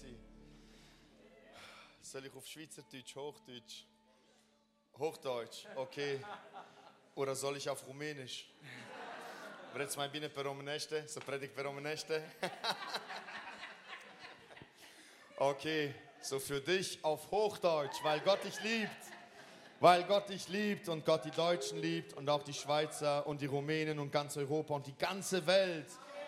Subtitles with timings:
[0.00, 0.18] Heizung.
[2.00, 3.84] Soll ich auf Schweizerdeutsch, Hochdeutsch?
[4.98, 6.20] Hochdeutsch, okay.
[7.14, 8.46] Oder soll ich auf Rumänisch?
[9.72, 11.06] Vreți mai bine pe românește?
[11.06, 12.22] Să predic pe românește?
[15.42, 19.04] Okay, so für dich auf Hochdeutsch, weil Gott dich liebt.
[19.78, 23.46] Weil Gott dich liebt und Gott die Deutschen liebt und auch die Schweizer und die
[23.46, 25.86] Rumänen und ganz Europa und die ganze Welt.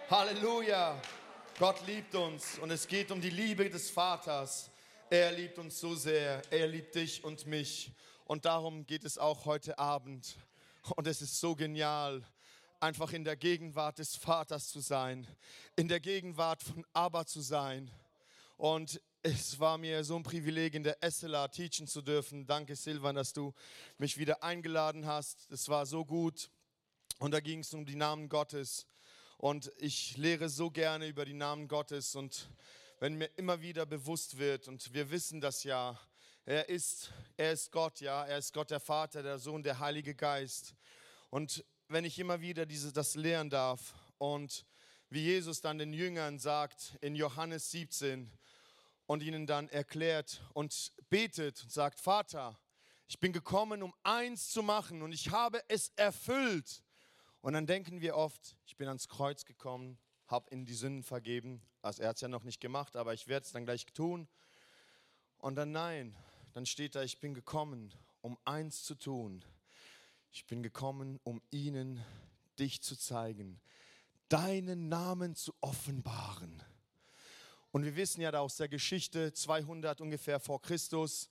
[0.08, 0.98] Halleluja!
[1.58, 4.70] Gott liebt uns und es geht um die Liebe des Vaters.
[5.10, 6.42] Er liebt uns so sehr.
[6.50, 7.92] Er liebt dich und mich.
[8.24, 10.36] Und darum geht es auch heute Abend.
[10.96, 12.24] Und es ist so genial,
[12.80, 15.26] einfach in der Gegenwart des Vaters zu sein,
[15.76, 17.90] in der Gegenwart von Abba zu sein.
[18.56, 22.46] Und es war mir so ein Privileg, in der SLA teachen zu dürfen.
[22.46, 23.52] Danke, Silvan, dass du
[23.98, 25.50] mich wieder eingeladen hast.
[25.50, 26.50] Es war so gut.
[27.18, 28.86] Und da ging es um die Namen Gottes.
[29.42, 32.14] Und ich lehre so gerne über die Namen Gottes.
[32.14, 32.48] Und
[33.00, 35.98] wenn mir immer wieder bewusst wird, und wir wissen das ja,
[36.44, 40.14] er ist, er ist Gott, ja, er ist Gott der Vater, der Sohn, der Heilige
[40.14, 40.76] Geist.
[41.28, 44.64] Und wenn ich immer wieder diese, das lehren darf und
[45.10, 48.30] wie Jesus dann den Jüngern sagt in Johannes 17,
[49.06, 52.56] und ihnen dann erklärt und betet und sagt, Vater,
[53.08, 56.84] ich bin gekommen, um eins zu machen und ich habe es erfüllt.
[57.42, 59.98] Und dann denken wir oft, ich bin ans Kreuz gekommen,
[60.28, 61.60] habe ihnen die Sünden vergeben.
[61.82, 64.28] Also er hat es ja noch nicht gemacht, aber ich werde es dann gleich tun.
[65.38, 66.14] Und dann nein,
[66.52, 69.44] dann steht da, ich bin gekommen, um eins zu tun.
[70.30, 72.02] Ich bin gekommen, um ihnen
[72.60, 73.60] dich zu zeigen,
[74.28, 76.62] deinen Namen zu offenbaren.
[77.72, 81.28] Und wir wissen ja aus der Geschichte 200 ungefähr vor Christus,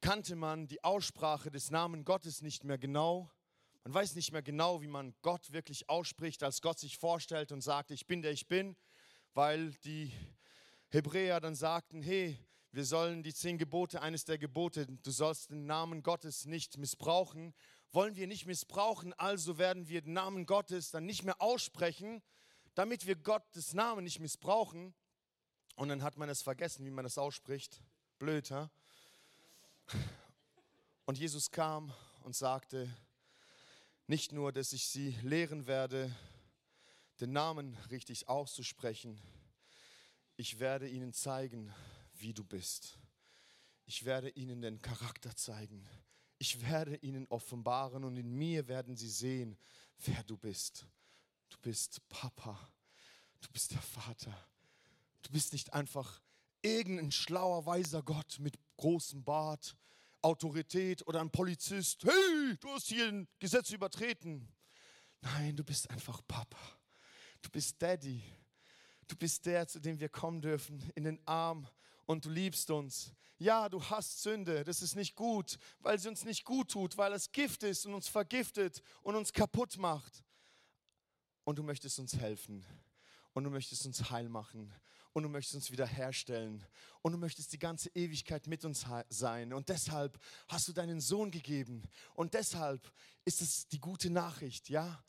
[0.00, 3.30] kannte man die Aussprache des Namen Gottes nicht mehr genau.
[3.86, 7.60] Man weiß nicht mehr genau, wie man Gott wirklich ausspricht, als Gott sich vorstellt und
[7.60, 8.74] sagt, ich bin der ich bin,
[9.32, 10.10] weil die
[10.88, 12.36] Hebräer dann sagten, hey,
[12.72, 17.54] wir sollen die zehn Gebote, eines der Gebote, du sollst den Namen Gottes nicht missbrauchen,
[17.92, 22.24] wollen wir nicht missbrauchen, also werden wir den Namen Gottes dann nicht mehr aussprechen,
[22.74, 24.96] damit wir Gottes Namen nicht missbrauchen.
[25.76, 27.80] Und dann hat man es vergessen, wie man das ausspricht.
[28.18, 28.68] Blöd, ha?
[31.04, 31.92] Und Jesus kam
[32.24, 32.92] und sagte,
[34.06, 36.14] nicht nur, dass ich sie lehren werde,
[37.20, 39.20] den Namen richtig auszusprechen,
[40.36, 41.72] ich werde ihnen zeigen,
[42.14, 42.98] wie du bist.
[43.86, 45.88] Ich werde ihnen den Charakter zeigen.
[46.38, 49.56] Ich werde ihnen offenbaren und in mir werden sie sehen,
[50.04, 50.86] wer du bist.
[51.48, 52.58] Du bist Papa.
[53.40, 54.36] Du bist der Vater.
[55.22, 56.20] Du bist nicht einfach
[56.62, 59.76] irgendein schlauer, weiser Gott mit großem Bart,
[60.26, 62.02] Autorität oder ein Polizist.
[62.02, 64.48] Hey, du hast hier ein Gesetz übertreten.
[65.20, 66.58] Nein, du bist einfach Papa.
[67.40, 68.20] Du bist Daddy.
[69.06, 71.68] Du bist der, zu dem wir kommen dürfen, in den Arm
[72.06, 73.12] und du liebst uns.
[73.38, 77.12] Ja, du hast Sünde, das ist nicht gut, weil sie uns nicht gut tut, weil
[77.12, 80.24] es Gift ist und uns vergiftet und uns kaputt macht.
[81.44, 82.66] Und du möchtest uns helfen
[83.32, 84.74] und du möchtest uns heil machen
[85.16, 86.62] und du möchtest uns wiederherstellen
[87.00, 91.30] und du möchtest die ganze Ewigkeit mit uns sein und deshalb hast du deinen Sohn
[91.30, 91.82] gegeben
[92.16, 92.92] und deshalb
[93.24, 95.02] ist es die gute Nachricht, ja?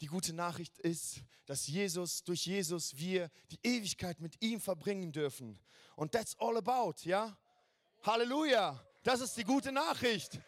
[0.00, 5.60] Die gute Nachricht ist, dass Jesus, durch Jesus wir die Ewigkeit mit ihm verbringen dürfen.
[5.94, 7.38] Und that's all about, ja?
[8.02, 8.84] Halleluja!
[9.04, 10.40] Das ist die gute Nachricht.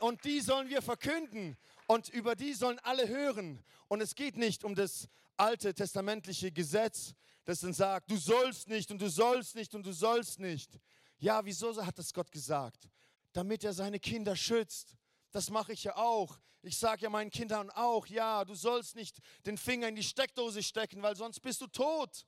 [0.00, 1.56] Und die sollen wir verkünden.
[1.86, 3.64] Und über die sollen alle hören.
[3.88, 5.08] Und es geht nicht um das
[5.40, 7.14] alte testamentliche Gesetz,
[7.44, 10.78] das dann sagt, du sollst nicht und du sollst nicht und du sollst nicht.
[11.18, 12.88] Ja, wieso hat das Gott gesagt?
[13.32, 14.96] Damit er seine Kinder schützt.
[15.30, 16.38] Das mache ich ja auch.
[16.62, 20.62] Ich sage ja meinen Kindern auch, ja, du sollst nicht den Finger in die Steckdose
[20.62, 22.26] stecken, weil sonst bist du tot.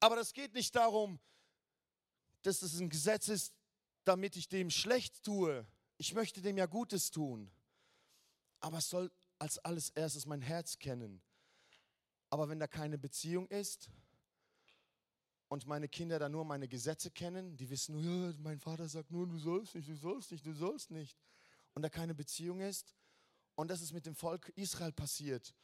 [0.00, 1.18] Aber das geht nicht darum,
[2.42, 3.54] dass es ein Gesetz ist,
[4.04, 5.66] damit ich dem schlecht tue.
[5.96, 7.50] Ich möchte dem ja Gutes tun.
[8.60, 11.22] Aber es soll als alles erstes mein Herz kennen.
[12.32, 13.90] Aber wenn da keine Beziehung ist
[15.48, 19.10] und meine Kinder da nur meine Gesetze kennen, die wissen nur, ja, mein Vater sagt
[19.10, 21.18] nur, du sollst nicht, du sollst nicht, du sollst nicht.
[21.74, 22.94] Und da keine Beziehung ist.
[23.54, 25.54] Und das ist mit dem Volk Israel passiert.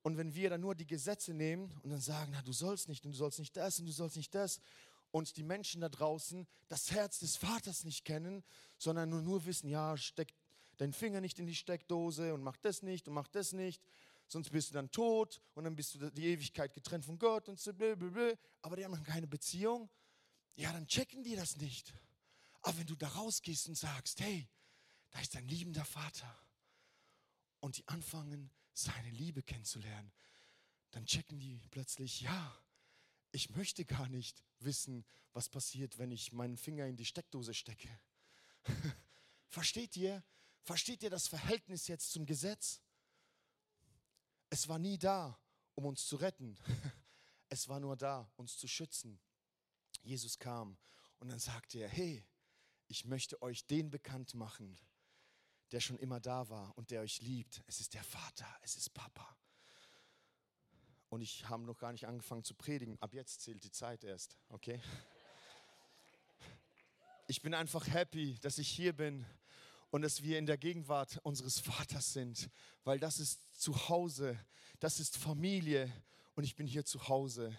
[0.00, 3.04] Und wenn wir dann nur die Gesetze nehmen und dann sagen, na, du sollst nicht
[3.04, 4.62] und du sollst nicht das und du sollst nicht das
[5.10, 8.42] und die Menschen da draußen das Herz des Vaters nicht kennen,
[8.78, 10.34] sondern nur, nur wissen, ja, steckt
[10.78, 13.82] deinen Finger nicht in die Steckdose und mach das nicht und mach das nicht,
[14.26, 17.60] sonst bist du dann tot und dann bist du die Ewigkeit getrennt von Gott und
[17.60, 18.34] so blablabla.
[18.62, 19.90] Aber die haben dann keine Beziehung.
[20.56, 21.94] Ja, dann checken die das nicht.
[22.62, 24.48] Aber wenn du da rausgehst und sagst, hey,
[25.10, 26.38] da ist ein liebender Vater
[27.60, 30.12] und die anfangen, seine Liebe kennenzulernen,
[30.90, 32.64] dann checken die plötzlich, ja,
[33.30, 37.88] ich möchte gar nicht wissen, was passiert, wenn ich meinen Finger in die Steckdose stecke.
[39.48, 40.22] Versteht ihr?
[40.62, 42.80] Versteht ihr das Verhältnis jetzt zum Gesetz?
[44.50, 45.38] Es war nie da,
[45.74, 46.56] um uns zu retten.
[47.50, 49.20] Es war nur da, uns zu schützen.
[50.02, 50.76] Jesus kam
[51.20, 52.26] und dann sagte er, hey,
[52.88, 54.76] ich möchte euch den bekannt machen,
[55.70, 57.62] der schon immer da war und der euch liebt.
[57.66, 59.36] Es ist der Vater, es ist Papa.
[61.08, 63.00] Und ich habe noch gar nicht angefangen zu predigen.
[63.00, 64.80] Ab jetzt zählt die Zeit erst, okay?
[67.28, 69.24] Ich bin einfach happy, dass ich hier bin
[69.94, 72.50] und dass wir in der Gegenwart unseres Vaters sind,
[72.82, 74.36] weil das ist zu Hause,
[74.80, 75.88] das ist Familie
[76.34, 77.56] und ich bin hier zu Hause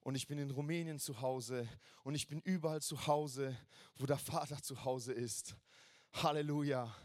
[0.00, 1.68] und ich bin in Rumänien zu Hause
[2.02, 3.54] und ich bin überall zu Hause,
[3.96, 5.54] wo der Vater zu Hause ist.
[6.14, 6.96] Halleluja.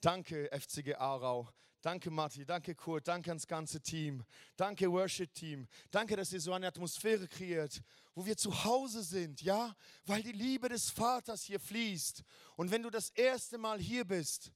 [0.00, 1.48] Danke, FCG Aarau.
[1.80, 2.46] Danke, Matti.
[2.46, 3.08] Danke, Kurt.
[3.08, 4.24] Danke ans ganze Team.
[4.54, 5.66] Danke, Worship-Team.
[5.90, 7.82] Danke, dass ihr so eine Atmosphäre kreiert,
[8.14, 9.74] wo wir zu Hause sind, ja?
[10.04, 12.22] Weil die Liebe des Vaters hier fließt.
[12.56, 14.52] Und wenn du das erste Mal hier bist,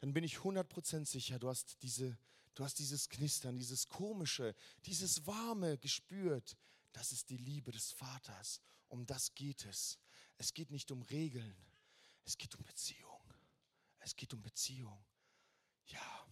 [0.00, 2.18] dann bin ich 100% sicher, du hast, diese,
[2.54, 4.54] du hast dieses Knistern, dieses Komische,
[4.86, 6.56] dieses Warme gespürt.
[6.92, 8.60] Das ist die Liebe des Vaters.
[8.88, 9.98] Um das geht es.
[10.36, 11.56] Es geht nicht um Regeln.
[12.24, 13.20] Es geht um Beziehung.
[13.98, 15.04] Es geht um Beziehung.
[15.86, 16.26] Ja.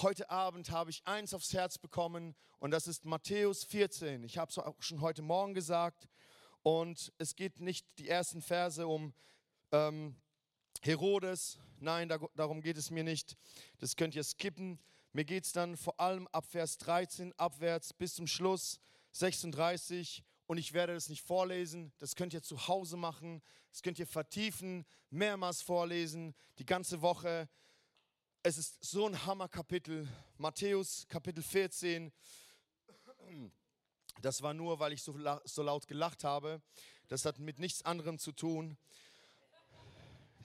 [0.00, 4.24] Heute Abend habe ich eins aufs Herz bekommen und das ist Matthäus 14.
[4.24, 6.08] Ich habe es auch schon heute Morgen gesagt
[6.62, 9.12] und es geht nicht die ersten Verse um
[9.70, 10.16] ähm,
[10.80, 11.58] Herodes.
[11.78, 13.36] Nein, da, darum geht es mir nicht.
[13.80, 14.78] Das könnt ihr skippen.
[15.12, 18.80] Mir geht es dann vor allem ab Vers 13 abwärts bis zum Schluss
[19.10, 21.92] 36 und ich werde das nicht vorlesen.
[21.98, 23.42] Das könnt ihr zu Hause machen.
[23.70, 27.50] Das könnt ihr vertiefen, mehrmals vorlesen, die ganze Woche.
[28.44, 30.08] Es ist so ein Hammerkapitel.
[30.36, 32.12] Matthäus Kapitel 14.
[34.20, 35.16] Das war nur, weil ich so,
[35.62, 36.60] laut gelacht habe.
[37.06, 38.76] Das hat mit nichts anderem zu tun.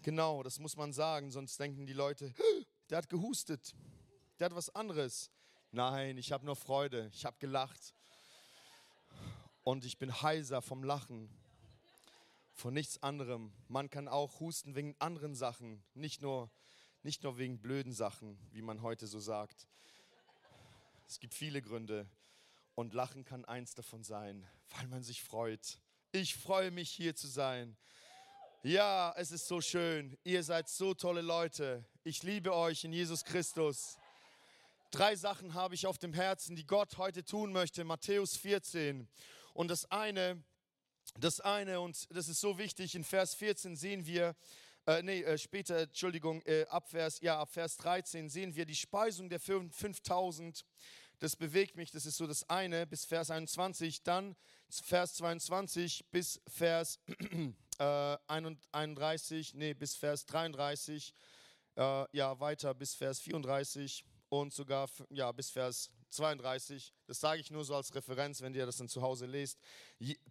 [0.04, 2.36] Genau, das muss man sagen, sonst denken die Leute,
[2.92, 3.74] der hat gehustet,
[4.38, 5.32] der hat was anderes.
[5.72, 7.96] Nein, ich habe nur Freude, ich habe gelacht.
[9.64, 11.32] Und ich bin heiser vom Lachen,
[12.54, 13.52] von nichts anderem.
[13.68, 16.52] Man kann auch husten wegen anderen Sachen, nicht nur
[17.04, 19.68] nicht nur wegen blöden Sachen, wie man heute so sagt.
[21.08, 22.10] Es gibt viele Gründe
[22.76, 24.48] und Lachen kann eins davon sein,
[24.78, 25.80] weil man sich freut.
[26.12, 27.78] Ich freue mich hier zu sein.
[28.64, 30.18] Ja, es ist so schön.
[30.24, 31.86] Ihr seid so tolle Leute.
[32.04, 33.98] Ich liebe euch in Jesus Christus.
[34.92, 37.84] Drei Sachen habe ich auf dem Herzen, die Gott heute tun möchte.
[37.84, 39.08] Matthäus 14.
[39.54, 40.44] Und das eine,
[41.20, 44.36] das eine, und das ist so wichtig, in Vers 14 sehen wir,
[44.88, 48.76] äh, nee, äh, später, Entschuldigung, äh, ab, Vers, ja, ab Vers 13 sehen wir die
[48.76, 50.66] Speisung der 5000.
[51.20, 54.04] Das bewegt mich, das ist so das eine, bis Vers 21.
[54.04, 54.38] Dann
[54.70, 57.00] Vers 22 bis Vers
[57.80, 61.14] äh, 31, nee, bis Vers 33.
[61.76, 66.94] Äh, ja, weiter bis Vers 34 und sogar ja, bis Vers 32.
[67.06, 69.60] Das sage ich nur so als Referenz, wenn ihr das dann zu Hause lest.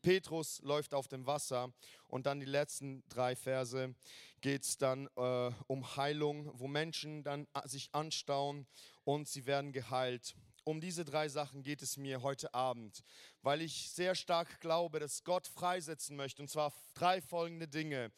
[0.02, 1.72] Petrus läuft auf dem Wasser
[2.08, 3.94] und dann die letzten drei Verse
[4.40, 8.66] geht es dann äh, um Heilung, wo Menschen dann äh, sich anstauen
[9.04, 10.34] und sie werden geheilt.
[10.64, 13.04] Um diese drei Sachen geht es mir heute Abend,
[13.42, 16.42] weil ich sehr stark glaube, dass Gott freisetzen möchte.
[16.42, 18.10] Und zwar drei folgende Dinge.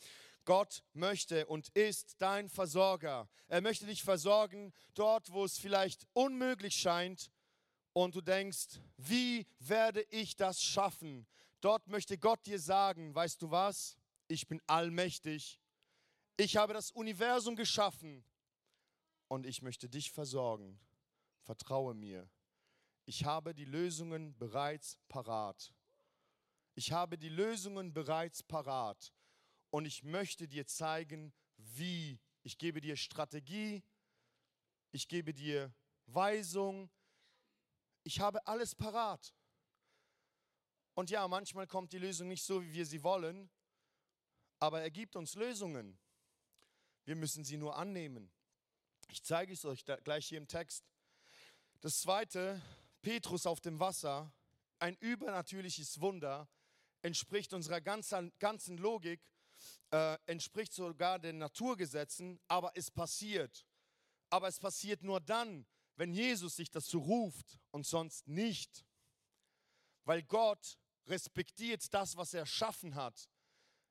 [0.46, 3.28] Gott möchte und ist dein Versorger.
[3.48, 7.30] Er möchte dich versorgen dort, wo es vielleicht unmöglich scheint
[8.04, 11.26] und du denkst, wie werde ich das schaffen?
[11.60, 13.96] Dort möchte Gott dir sagen, weißt du was?
[14.28, 15.60] Ich bin allmächtig.
[16.36, 18.24] Ich habe das Universum geschaffen
[19.26, 20.78] und ich möchte dich versorgen.
[21.42, 22.28] Vertraue mir.
[23.04, 25.72] Ich habe die Lösungen bereits parat.
[26.76, 29.12] Ich habe die Lösungen bereits parat
[29.70, 32.20] und ich möchte dir zeigen, wie.
[32.44, 33.82] Ich gebe dir Strategie,
[34.92, 35.74] ich gebe dir
[36.06, 36.88] Weisung,
[38.08, 39.34] ich habe alles parat.
[40.94, 43.50] Und ja, manchmal kommt die Lösung nicht so, wie wir sie wollen,
[44.60, 45.98] aber er gibt uns Lösungen.
[47.04, 48.32] Wir müssen sie nur annehmen.
[49.10, 50.86] Ich zeige es euch gleich hier im Text.
[51.82, 52.62] Das zweite,
[53.02, 54.32] Petrus auf dem Wasser,
[54.78, 56.48] ein übernatürliches Wunder,
[57.02, 59.20] entspricht unserer ganzen, ganzen Logik,
[59.90, 63.66] äh, entspricht sogar den Naturgesetzen, aber es passiert.
[64.30, 65.66] Aber es passiert nur dann,
[65.98, 68.86] wenn Jesus sich dazu ruft und sonst nicht.
[70.04, 73.28] Weil Gott respektiert das, was er erschaffen hat.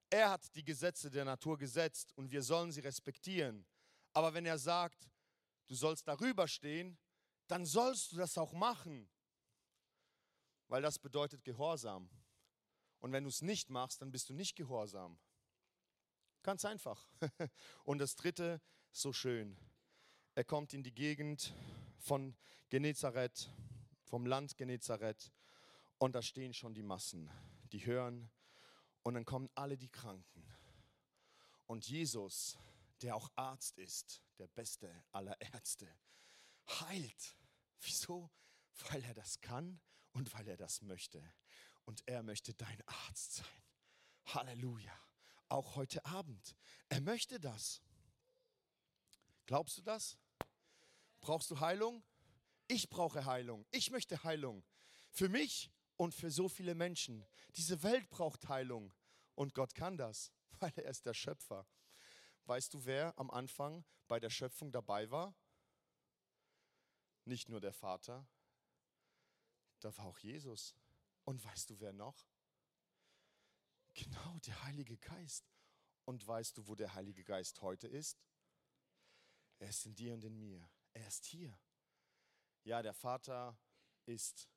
[0.09, 3.65] Er hat die Gesetze der Natur gesetzt und wir sollen sie respektieren.
[4.13, 5.09] Aber wenn er sagt,
[5.67, 6.97] du sollst darüber stehen,
[7.47, 9.09] dann sollst du das auch machen.
[10.69, 12.09] Weil das bedeutet Gehorsam.
[12.99, 15.19] Und wenn du es nicht machst, dann bist du nicht gehorsam.
[16.41, 17.09] Ganz einfach.
[17.83, 18.61] Und das dritte,
[18.91, 19.57] so schön.
[20.35, 21.53] Er kommt in die Gegend
[21.97, 22.35] von
[22.69, 23.49] Genezareth,
[24.03, 25.31] vom Land Genezareth.
[25.97, 27.29] Und da stehen schon die Massen,
[27.71, 28.29] die hören.
[29.03, 30.45] Und dann kommen alle die Kranken.
[31.65, 32.57] Und Jesus,
[33.01, 35.87] der auch Arzt ist, der beste aller Ärzte,
[36.67, 37.35] heilt.
[37.81, 38.29] Wieso?
[38.89, 39.79] Weil er das kann
[40.11, 41.21] und weil er das möchte.
[41.85, 43.63] Und er möchte dein Arzt sein.
[44.25, 44.97] Halleluja.
[45.49, 46.55] Auch heute Abend.
[46.89, 47.81] Er möchte das.
[49.45, 50.17] Glaubst du das?
[51.27, 52.05] Brauchst du Heilung?
[52.69, 53.65] Ich brauche Heilung.
[53.71, 54.63] Ich möchte Heilung.
[55.09, 57.27] Für mich und für so viele Menschen.
[57.57, 58.93] Diese Welt braucht Heilung.
[59.35, 60.31] Und Gott kann das,
[60.61, 61.67] weil er ist der Schöpfer.
[62.45, 65.35] Weißt du, wer am Anfang bei der Schöpfung dabei war?
[67.25, 68.25] Nicht nur der Vater,
[69.81, 70.75] da war auch Jesus.
[71.25, 72.25] Und weißt du, wer noch?
[73.95, 75.43] Genau, der Heilige Geist.
[76.05, 78.17] Und weißt du, wo der Heilige Geist heute ist?
[79.59, 80.69] Er ist in dir und in mir.
[80.97, 81.55] Er ist hier.
[82.63, 83.55] Ja, der Vater
[84.07, 84.49] ist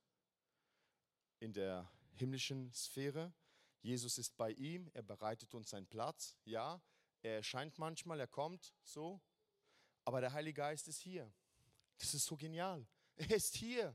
[1.39, 3.35] in der himmlischen Sphäre.
[3.83, 4.89] Jesus ist bei ihm.
[4.95, 6.39] Er bereitet uns einen Platz.
[6.47, 6.81] Ja,
[7.21, 9.21] er erscheint manchmal, er kommt so.
[10.07, 11.31] Aber der Heilige Geist ist hier.
[11.99, 12.87] Das ist so genial.
[13.17, 13.95] Er ist hier.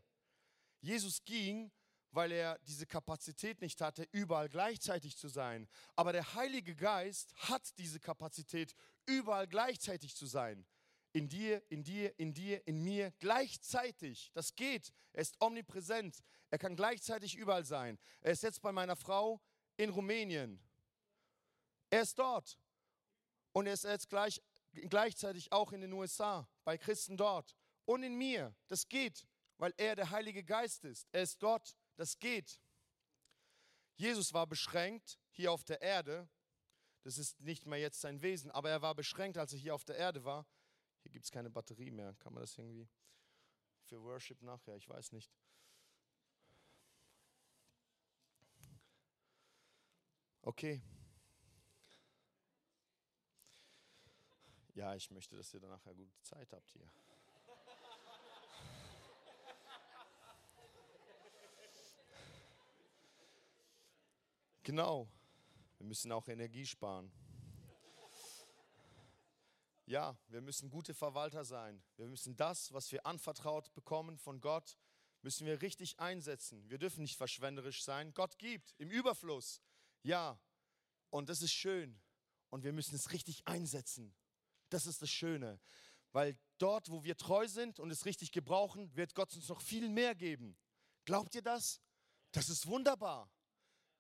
[0.82, 1.72] Jesus ging,
[2.12, 5.68] weil er diese Kapazität nicht hatte, überall gleichzeitig zu sein.
[5.96, 8.76] Aber der Heilige Geist hat diese Kapazität,
[9.08, 10.68] überall gleichzeitig zu sein.
[11.16, 14.32] In dir, in dir, in dir, in mir, gleichzeitig.
[14.34, 14.92] Das geht.
[15.14, 16.22] Er ist omnipräsent.
[16.50, 17.98] Er kann gleichzeitig überall sein.
[18.20, 19.42] Er ist jetzt bei meiner Frau
[19.78, 20.60] in Rumänien.
[21.90, 22.60] Er ist dort.
[23.54, 24.44] Und er ist jetzt gleich,
[24.90, 27.56] gleichzeitig auch in den USA, bei Christen dort
[27.86, 28.54] und in mir.
[28.68, 29.26] Das geht,
[29.58, 31.08] weil er der Heilige Geist ist.
[31.14, 31.78] Er ist Gott.
[31.96, 32.60] Das geht.
[33.96, 36.28] Jesus war beschränkt hier auf der Erde.
[37.04, 39.86] Das ist nicht mehr jetzt sein Wesen, aber er war beschränkt, als er hier auf
[39.86, 40.46] der Erde war.
[41.16, 42.14] Gibt es keine Batterie mehr.
[42.16, 42.90] Kann man das irgendwie
[43.86, 44.76] für Worship nachher?
[44.76, 45.32] Ich weiß nicht.
[50.42, 50.84] Okay.
[54.74, 56.92] Ja, ich möchte, dass ihr danach eine gute Zeit habt hier.
[64.64, 65.08] Genau.
[65.78, 67.10] Wir müssen auch Energie sparen.
[69.88, 71.84] Ja, wir müssen gute Verwalter sein.
[71.96, 74.78] Wir müssen das, was wir anvertraut bekommen von Gott,
[75.22, 76.68] müssen wir richtig einsetzen.
[76.70, 78.14] Wir dürfen nicht verschwenderisch sein.
[78.14, 79.62] Gott gibt im Überfluss.
[80.02, 80.40] Ja,
[81.10, 82.00] und das ist schön.
[82.50, 84.16] Und wir müssen es richtig einsetzen.
[84.70, 85.60] Das ist das Schöne.
[86.12, 89.90] Weil dort, wo wir treu sind und es richtig gebrauchen, wird Gott uns noch viel
[89.90, 90.58] mehr geben.
[91.06, 91.82] Glaubt ihr das?
[92.32, 93.30] Das ist wunderbar.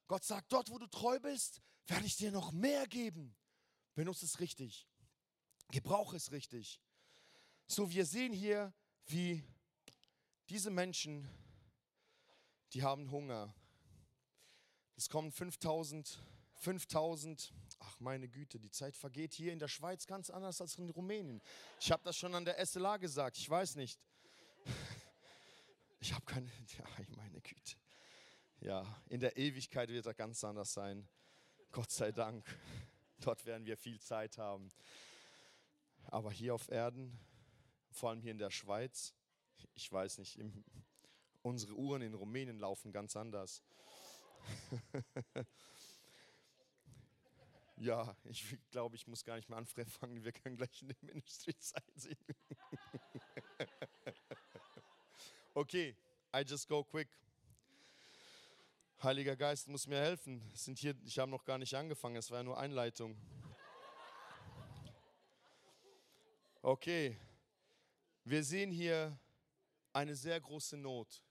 [0.08, 3.36] Gott sagt, dort, wo du treu bist, werde ich dir noch mehr geben.
[3.96, 4.88] Benutze es richtig.
[5.72, 6.82] Gebrauche es richtig.
[7.68, 8.74] So, wir sehen hier,
[9.08, 9.44] wie
[10.50, 11.28] diese Menschen,
[12.74, 13.54] die haben Hunger.
[14.96, 16.24] Es kommen 5000,
[16.56, 20.90] 5000, ach meine Güte, die Zeit vergeht hier in der Schweiz ganz anders als in
[20.90, 21.42] Rumänien.
[21.80, 24.00] Ich habe das schon an der SLA gesagt, ich weiß nicht.
[26.00, 27.76] Ich habe keine, ja, meine Güte.
[28.60, 31.08] Ja, in der Ewigkeit wird er ganz anders sein.
[31.72, 32.46] Gott sei Dank.
[33.20, 34.72] Dort werden wir viel Zeit haben.
[36.08, 37.20] Aber hier auf Erden,
[37.92, 39.14] vor allem hier in der Schweiz,
[39.74, 40.64] ich weiß nicht, im,
[41.42, 43.64] unsere Uhren in Rumänien laufen ganz anders.
[47.78, 50.24] ja, ich glaube, ich muss gar nicht mehr anfangen.
[50.24, 52.18] Wir können gleich in der Ministry Zeit sehen.
[55.54, 55.96] okay,
[56.36, 57.10] I just go quick.
[59.04, 60.42] Heiliger Geist muss mir helfen.
[60.54, 63.16] Sind hier, ich habe noch gar nicht angefangen, es war ja nur Einleitung.
[66.68, 67.16] Okay,
[68.24, 69.20] wir sehen hier
[69.94, 71.22] eine sehr große Not.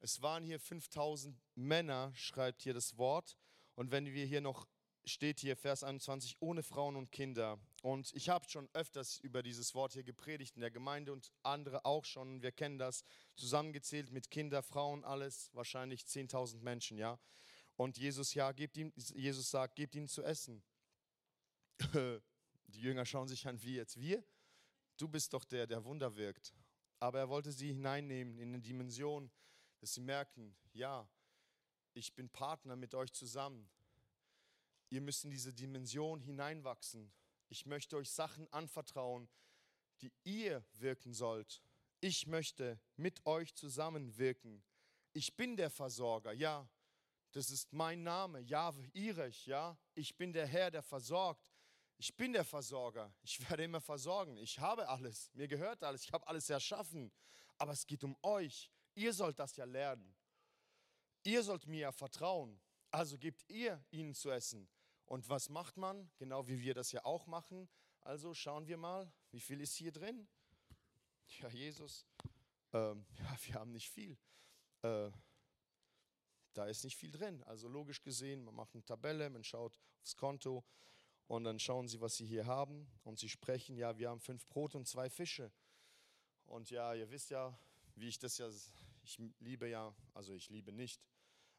[0.00, 3.36] Es waren hier 5000 Männer, schreibt hier das Wort.
[3.74, 4.66] Und wenn wir hier noch,
[5.04, 7.58] steht hier Vers 21, ohne Frauen und Kinder.
[7.82, 11.84] Und ich habe schon öfters über dieses Wort hier gepredigt in der Gemeinde und andere
[11.84, 12.40] auch schon.
[12.40, 17.20] Wir kennen das, zusammengezählt mit Kinder, Frauen, alles, wahrscheinlich 10.000 Menschen, ja.
[17.76, 20.62] Und Jesus, ja, gebt ihm, Jesus sagt, gebt ihnen zu essen.
[22.68, 24.24] Die Jünger schauen sich an, wie jetzt wir?
[25.02, 26.54] Du bist doch der, der Wunder wirkt.
[27.00, 29.30] Aber er wollte sie hineinnehmen in eine Dimension,
[29.80, 31.08] dass sie merken, ja,
[31.94, 33.68] ich bin Partner mit euch zusammen.
[34.90, 37.12] Ihr müsst in diese Dimension hineinwachsen
[37.52, 39.28] ich möchte euch Sachen anvertrauen,
[40.00, 41.62] die ihr wirken sollt.
[42.00, 44.64] Ich möchte mit euch zusammenwirken.
[45.12, 46.66] Ich bin der Versorger, ja.
[47.32, 49.76] Das ist mein Name, Jahwe Irech, ja.
[49.94, 51.51] Ich bin der Herr, der versorgt.
[52.02, 53.14] Ich bin der Versorger.
[53.22, 54.36] Ich werde immer versorgen.
[54.36, 55.30] Ich habe alles.
[55.34, 56.02] Mir gehört alles.
[56.02, 57.12] Ich habe alles erschaffen.
[57.58, 58.72] Aber es geht um euch.
[58.96, 60.12] Ihr sollt das ja lernen.
[61.22, 62.60] Ihr sollt mir ja vertrauen.
[62.90, 64.68] Also gebt ihr ihnen zu essen.
[65.04, 66.10] Und was macht man?
[66.16, 67.68] Genau wie wir das ja auch machen.
[68.00, 70.26] Also schauen wir mal, wie viel ist hier drin?
[71.38, 72.04] Ja, Jesus,
[72.72, 74.18] ähm, ja, wir haben nicht viel.
[74.82, 75.12] Äh,
[76.52, 77.44] da ist nicht viel drin.
[77.44, 80.64] Also logisch gesehen, man macht eine Tabelle, man schaut aufs Konto
[81.32, 84.46] und dann schauen sie, was sie hier haben und sie sprechen, ja, wir haben fünf
[84.48, 85.50] Brote und zwei Fische.
[86.44, 87.58] Und ja, ihr wisst ja,
[87.94, 88.50] wie ich das ja,
[89.02, 91.00] ich liebe ja, also ich liebe nicht,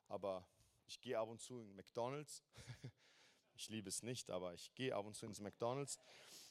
[0.09, 0.47] aber
[0.85, 2.43] ich gehe ab und zu in McDonald's.
[3.55, 5.97] ich liebe es nicht, aber ich gehe ab und zu ins McDonald's.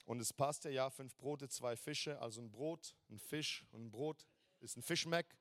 [0.05, 3.85] Und es passt ja, ja, fünf Brote, zwei Fische, also ein Brot, ein Fisch und
[3.85, 4.27] ein Brot
[4.59, 5.37] ist ein Fischmeck.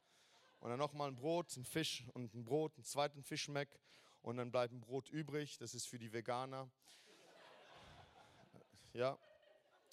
[0.59, 3.79] Und dann nochmal ein Brot, ein Fisch und ein Brot, einen zweiten Fischmeck.
[4.21, 6.69] Und dann bleibt ein Brot übrig, das ist für die Veganer.
[8.93, 9.17] Ja,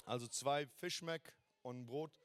[0.04, 2.18] also zwei Fischmeck und ein Brot.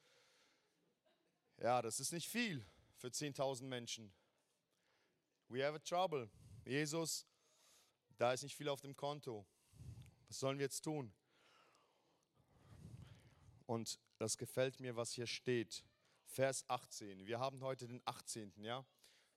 [1.57, 2.65] Ja, das ist nicht viel
[2.97, 4.13] für 10.000 Menschen.
[5.49, 6.29] We have a trouble.
[6.65, 7.27] Jesus,
[8.17, 9.45] da ist nicht viel auf dem Konto.
[10.27, 11.13] Was sollen wir jetzt tun?
[13.65, 15.85] Und das gefällt mir, was hier steht.
[16.25, 17.27] Vers 18.
[17.27, 18.53] Wir haben heute den 18.
[18.63, 18.85] Ja,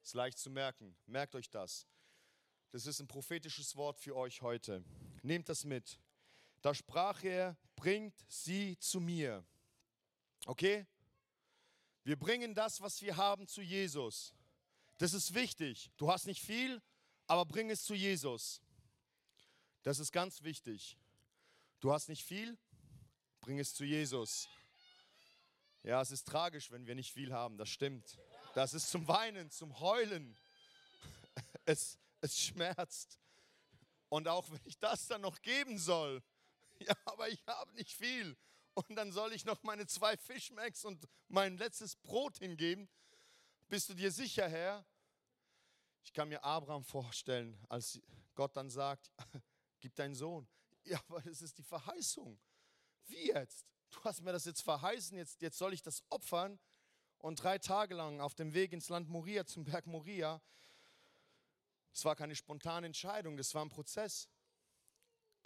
[0.03, 0.97] ist leicht zu merken.
[1.07, 1.87] Merkt euch das.
[2.71, 4.83] Das ist ein prophetisches Wort für euch heute.
[5.23, 5.99] Nehmt das mit.
[6.67, 9.47] Da sprach er, bringt sie zu mir.
[10.47, 10.85] Okay?
[12.03, 14.35] Wir bringen das, was wir haben, zu Jesus.
[14.99, 15.93] Das ist wichtig.
[15.97, 16.83] Du hast nicht viel,
[17.29, 18.61] aber bring es zu Jesus.
[19.85, 20.99] Das ist ganz wichtig.
[21.79, 22.59] Du hast nicht viel,
[23.43, 24.49] bring es zu Jesus.
[25.85, 28.19] Ja, es ist tragisch, wenn wir nicht viel haben, das stimmt.
[28.57, 30.37] Das ist zum Weinen, zum Heulen.
[31.65, 33.21] Es, es schmerzt.
[34.09, 36.23] Und auch wenn ich das dann noch geben soll,
[36.87, 38.37] ja, aber ich habe nicht viel.
[38.75, 42.89] Und dann soll ich noch meine zwei Fischmacks und mein letztes Brot hingeben.
[43.69, 44.85] Bist du dir sicher, Herr,
[46.05, 48.01] ich kann mir Abraham vorstellen, als
[48.35, 49.11] Gott dann sagt,
[49.81, 50.47] gib deinen Sohn.
[50.85, 52.39] Ja, aber das ist die Verheißung.
[53.07, 53.67] Wie jetzt?
[53.91, 56.59] Du hast mir das jetzt verheißen, jetzt, jetzt soll ich das opfern.
[57.19, 60.41] Und drei Tage lang auf dem Weg ins Land Moria, zum Berg Moria,
[61.93, 64.29] es war keine spontane Entscheidung, das war ein Prozess.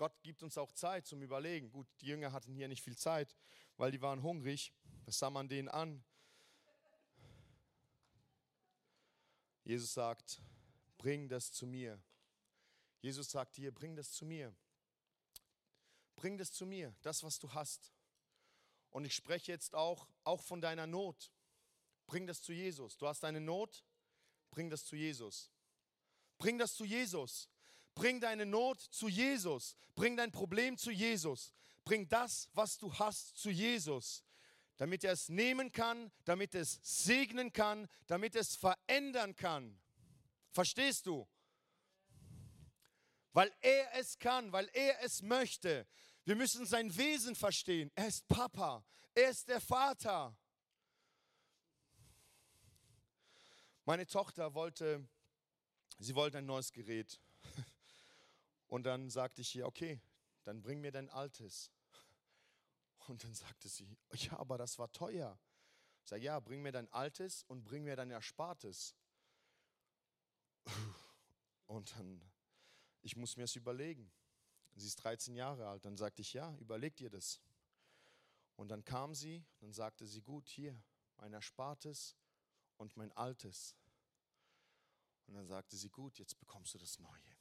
[0.00, 1.70] Gott gibt uns auch Zeit zum Überlegen.
[1.70, 3.36] Gut, die Jünger hatten hier nicht viel Zeit,
[3.76, 4.72] weil die waren hungrig.
[5.04, 6.02] Das sah man denen an.
[9.62, 10.40] Jesus sagt,
[10.96, 12.02] bring das zu mir.
[13.02, 14.56] Jesus sagt hier, bring das zu mir.
[16.16, 17.92] Bring das zu mir, das, was du hast.
[18.88, 21.30] Und ich spreche jetzt auch, auch von deiner Not.
[22.06, 22.96] Bring das zu Jesus.
[22.96, 23.84] Du hast eine Not,
[24.50, 25.50] bring das zu Jesus.
[26.38, 27.50] Bring das zu Jesus.
[28.00, 29.76] Bring deine Not zu Jesus.
[29.94, 31.52] Bring dein Problem zu Jesus.
[31.84, 34.24] Bring das, was du hast, zu Jesus
[34.80, 39.78] damit er es nehmen kann, damit es segnen kann, damit es verändern kann.
[40.52, 41.28] Verstehst du?
[43.34, 45.86] Weil er es kann, weil er es möchte.
[46.24, 47.92] Wir müssen sein Wesen verstehen.
[47.94, 48.82] Er ist Papa,
[49.14, 50.34] er ist der Vater.
[53.84, 55.06] Meine Tochter wollte,
[55.98, 57.20] sie wollte ein neues Gerät.
[58.70, 60.00] Und dann sagte ich ihr, okay,
[60.44, 61.72] dann bring mir dein altes.
[63.08, 65.38] Und dann sagte sie, ja, aber das war teuer.
[66.04, 68.94] Ich sage, ja, bring mir dein Altes und bring mir dein Erspartes.
[71.66, 72.22] Und dann,
[73.02, 74.10] ich muss mir es überlegen.
[74.76, 75.84] Sie ist 13 Jahre alt.
[75.84, 77.40] Dann sagte ich, ja, überleg dir das.
[78.56, 80.80] Und dann kam sie, dann sagte sie, gut, hier,
[81.16, 82.16] mein Erspartes
[82.76, 83.74] und mein Altes.
[85.26, 87.39] Und dann sagte sie, gut, jetzt bekommst du das Neue.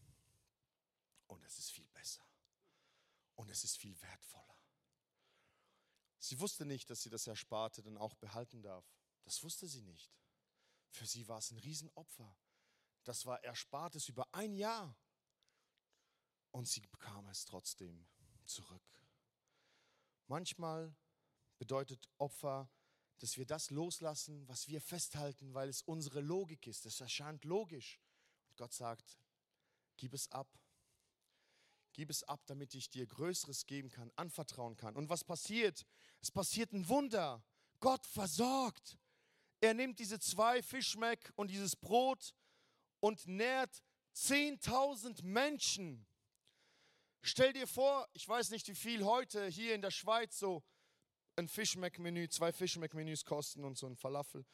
[1.30, 2.26] Und es ist viel besser.
[3.36, 4.58] Und es ist viel wertvoller.
[6.18, 8.86] Sie wusste nicht, dass sie das Ersparte dann auch behalten darf.
[9.24, 10.12] Das wusste sie nicht.
[10.90, 12.36] Für sie war es ein Riesenopfer.
[13.04, 14.98] Das war Erspartes über ein Jahr.
[16.52, 18.08] Und sie bekam es trotzdem
[18.46, 18.84] zurück.
[20.28, 20.96] Manchmal
[21.58, 22.70] bedeutet Opfer,
[23.20, 26.86] dass wir das loslassen, was wir festhalten, weil es unsere Logik ist.
[26.86, 28.02] Es erscheint logisch.
[28.48, 29.20] Und Gott sagt,
[29.98, 30.48] gib es ab.
[31.94, 34.96] Gib es ab, damit ich dir Größeres geben kann, anvertrauen kann.
[34.96, 35.86] Und was passiert?
[36.22, 37.44] Es passiert ein Wunder.
[37.80, 38.98] Gott versorgt.
[39.62, 42.34] Er nimmt diese zwei Fischmeck und dieses Brot
[43.00, 43.84] und nährt
[44.16, 46.06] 10.000 Menschen.
[47.22, 50.64] Stell dir vor, ich weiß nicht, wie viel heute hier in der Schweiz so
[51.36, 54.46] ein Fischmeck-Menü, zwei Fischmeck-Menüs kosten und so ein Falafel.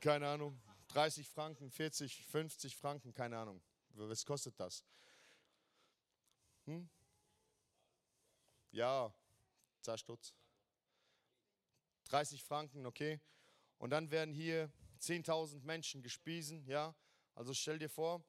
[0.00, 3.62] Keine Ahnung, 30 Franken, 40, 50 Franken, keine Ahnung.
[3.94, 4.84] Was kostet das?
[6.66, 6.88] Hm?
[8.70, 9.12] Ja,
[9.82, 10.34] 10 Stutz.
[12.04, 13.20] 30 Franken, okay.
[13.78, 14.70] Und dann werden hier
[15.00, 16.94] 10.000 Menschen gespiesen, ja.
[17.34, 18.22] Also stell dir vor,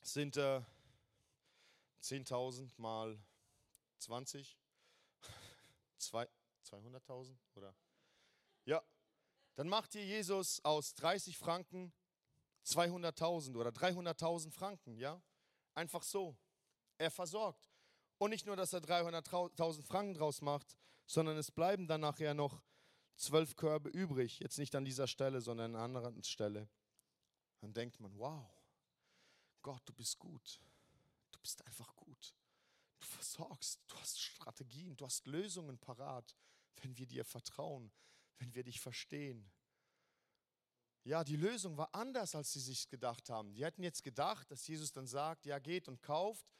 [0.00, 0.62] es sind äh,
[2.02, 3.22] 10.000 mal
[3.98, 4.56] 20,
[6.00, 7.74] 200.000 oder?
[8.64, 8.82] Ja,
[9.56, 11.92] dann macht hier Jesus aus 30 Franken
[12.64, 15.20] 200.000 oder 300.000 Franken, ja?
[15.74, 16.36] Einfach so.
[17.00, 17.66] Er versorgt.
[18.18, 22.60] Und nicht nur, dass er 300.000 Franken draus macht, sondern es bleiben dann nachher noch
[23.16, 24.38] zwölf Körbe übrig.
[24.40, 26.68] Jetzt nicht an dieser Stelle, sondern an einer anderen Stelle.
[27.60, 28.46] Dann denkt man, wow,
[29.62, 30.60] Gott, du bist gut.
[31.30, 32.34] Du bist einfach gut.
[32.98, 36.36] Du versorgst, du hast Strategien, du hast Lösungen parat,
[36.82, 37.90] wenn wir dir vertrauen,
[38.36, 39.50] wenn wir dich verstehen.
[41.04, 43.54] Ja, die Lösung war anders, als sie sich gedacht haben.
[43.54, 46.52] Die hätten jetzt gedacht, dass Jesus dann sagt, ja, geht und kauft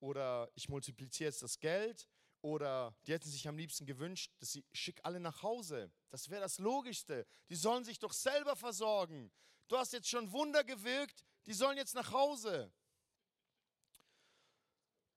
[0.00, 2.08] oder ich multipliziere jetzt das Geld
[2.40, 5.92] oder die hätten sich am liebsten gewünscht, dass sie schick alle nach Hause.
[6.10, 7.26] Das wäre das Logischste.
[7.48, 9.32] Die sollen sich doch selber versorgen.
[9.66, 12.72] Du hast jetzt schon Wunder gewirkt, die sollen jetzt nach Hause.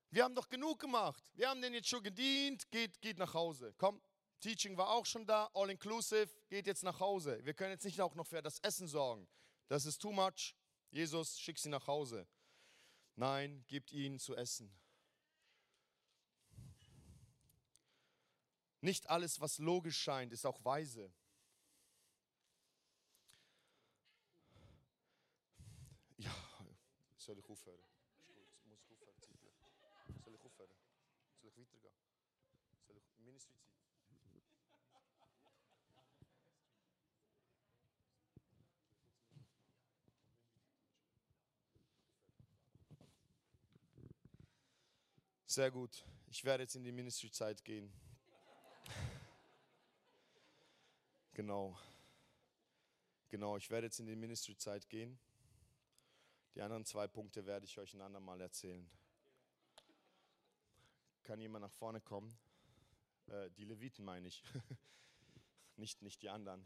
[0.10, 1.24] Wir haben doch genug gemacht.
[1.34, 3.74] Wir haben denen jetzt schon gedient, geht, geht nach Hause.
[3.78, 4.02] Komm,
[4.41, 7.39] Teaching war auch schon da, all inclusive, geht jetzt nach Hause.
[7.46, 9.28] Wir können jetzt nicht auch noch für das Essen sorgen.
[9.67, 10.56] Das ist too much.
[10.89, 12.28] Jesus, schick sie nach Hause.
[13.15, 14.71] Nein, gibt ihnen zu essen.
[18.82, 21.13] Nicht alles, was logisch scheint, ist auch weise.
[26.17, 26.36] Ja,
[27.17, 27.80] soll ich aufhören?
[28.28, 29.54] Ich muss aufhören, zeitlich.
[30.24, 30.69] Soll ich aufhören?
[31.41, 31.93] Soll ich weitergehen?
[32.88, 33.82] Soll ich Ministry Zeit?
[45.51, 46.05] Sehr gut.
[46.29, 47.91] Ich werde jetzt in die Ministry-Zeit gehen.
[51.33, 51.77] Genau.
[53.27, 55.19] Genau, ich werde jetzt in die Ministry-Zeit gehen.
[56.55, 58.89] Die anderen zwei Punkte werde ich euch ein andermal erzählen.
[61.23, 62.33] Kann jemand nach vorne kommen?
[63.27, 64.41] Äh, die Leviten meine ich.
[65.75, 66.65] nicht, nicht die anderen.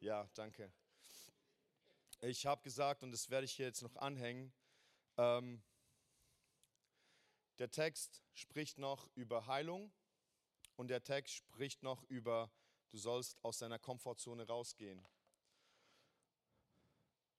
[0.00, 0.72] Ja, danke.
[2.22, 4.54] Ich habe gesagt, und das werde ich hier jetzt noch anhängen,
[5.18, 5.62] ähm,
[7.58, 9.92] der Text spricht noch über Heilung
[10.76, 12.50] und der Text spricht noch über,
[12.90, 15.06] du sollst aus deiner Komfortzone rausgehen.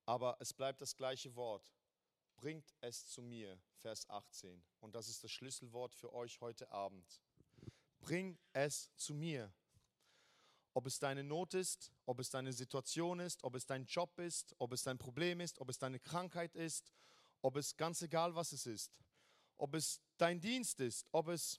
[0.05, 1.73] Aber es bleibt das gleiche Wort.
[2.35, 4.63] Bringt es zu mir, Vers 18.
[4.81, 7.21] Und das ist das Schlüsselwort für euch heute Abend.
[7.99, 9.53] Bring es zu mir.
[10.73, 14.55] Ob es deine Not ist, ob es deine Situation ist, ob es dein Job ist,
[14.57, 16.91] ob es dein Problem ist, ob es deine Krankheit ist,
[17.41, 19.02] ob es ganz egal was es ist
[19.63, 21.57] ob es dein Dienst ist, ob es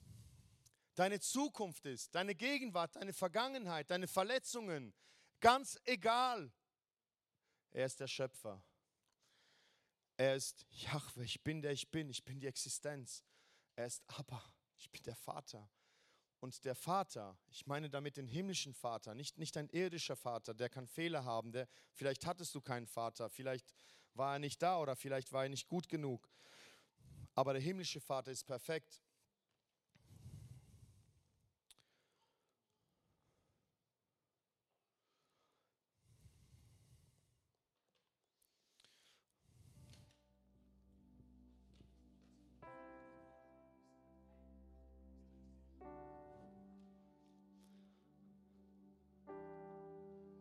[0.93, 4.93] deine Zukunft ist, deine Gegenwart, deine Vergangenheit, deine Verletzungen,
[5.39, 6.53] ganz egal.
[7.71, 8.63] Er ist der Schöpfer.
[10.17, 13.23] Er ist Jahwe, ich bin der ich bin, ich bin die Existenz.
[13.75, 15.67] Er ist Abba, ich bin der Vater.
[16.41, 20.69] Und der Vater, ich meine damit den himmlischen Vater, nicht, nicht ein irdischer Vater, der
[20.69, 23.73] kann Fehler haben, der, vielleicht hattest du keinen Vater, vielleicht
[24.13, 26.29] war er nicht da oder vielleicht war er nicht gut genug.
[27.35, 29.01] Aber der himmlische Vater ist perfekt.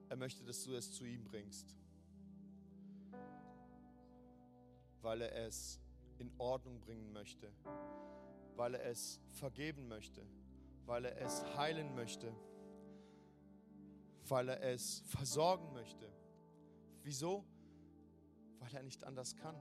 [0.08, 1.74] Er möchte, dass du es zu ihm bringst,
[5.02, 5.83] weil er es
[6.18, 7.52] in Ordnung bringen möchte,
[8.56, 10.26] weil er es vergeben möchte,
[10.86, 12.32] weil er es heilen möchte,
[14.28, 16.10] weil er es versorgen möchte.
[17.02, 17.44] Wieso?
[18.60, 19.56] Weil er nicht anders kann.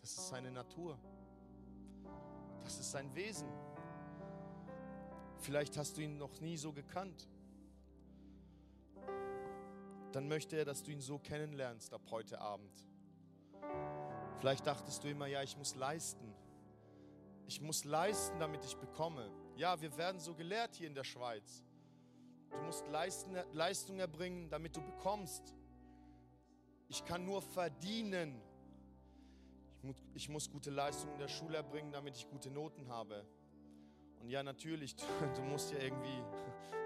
[0.00, 0.98] Das ist seine Natur.
[2.62, 3.48] Das ist sein Wesen.
[5.38, 7.28] Vielleicht hast du ihn noch nie so gekannt.
[10.12, 12.84] Dann möchte er, dass du ihn so kennenlernst ab heute Abend.
[14.40, 16.34] Vielleicht dachtest du immer, ja, ich muss leisten.
[17.46, 19.30] Ich muss leisten, damit ich bekomme.
[19.56, 21.62] Ja, wir werden so gelehrt hier in der Schweiz.
[22.50, 25.54] Du musst leisten, Leistung erbringen, damit du bekommst.
[26.88, 28.40] Ich kann nur verdienen.
[29.76, 33.26] Ich muss, ich muss gute Leistungen in der Schule erbringen, damit ich gute Noten habe.
[34.20, 35.04] Und ja, natürlich, du,
[35.36, 36.24] du musst ja irgendwie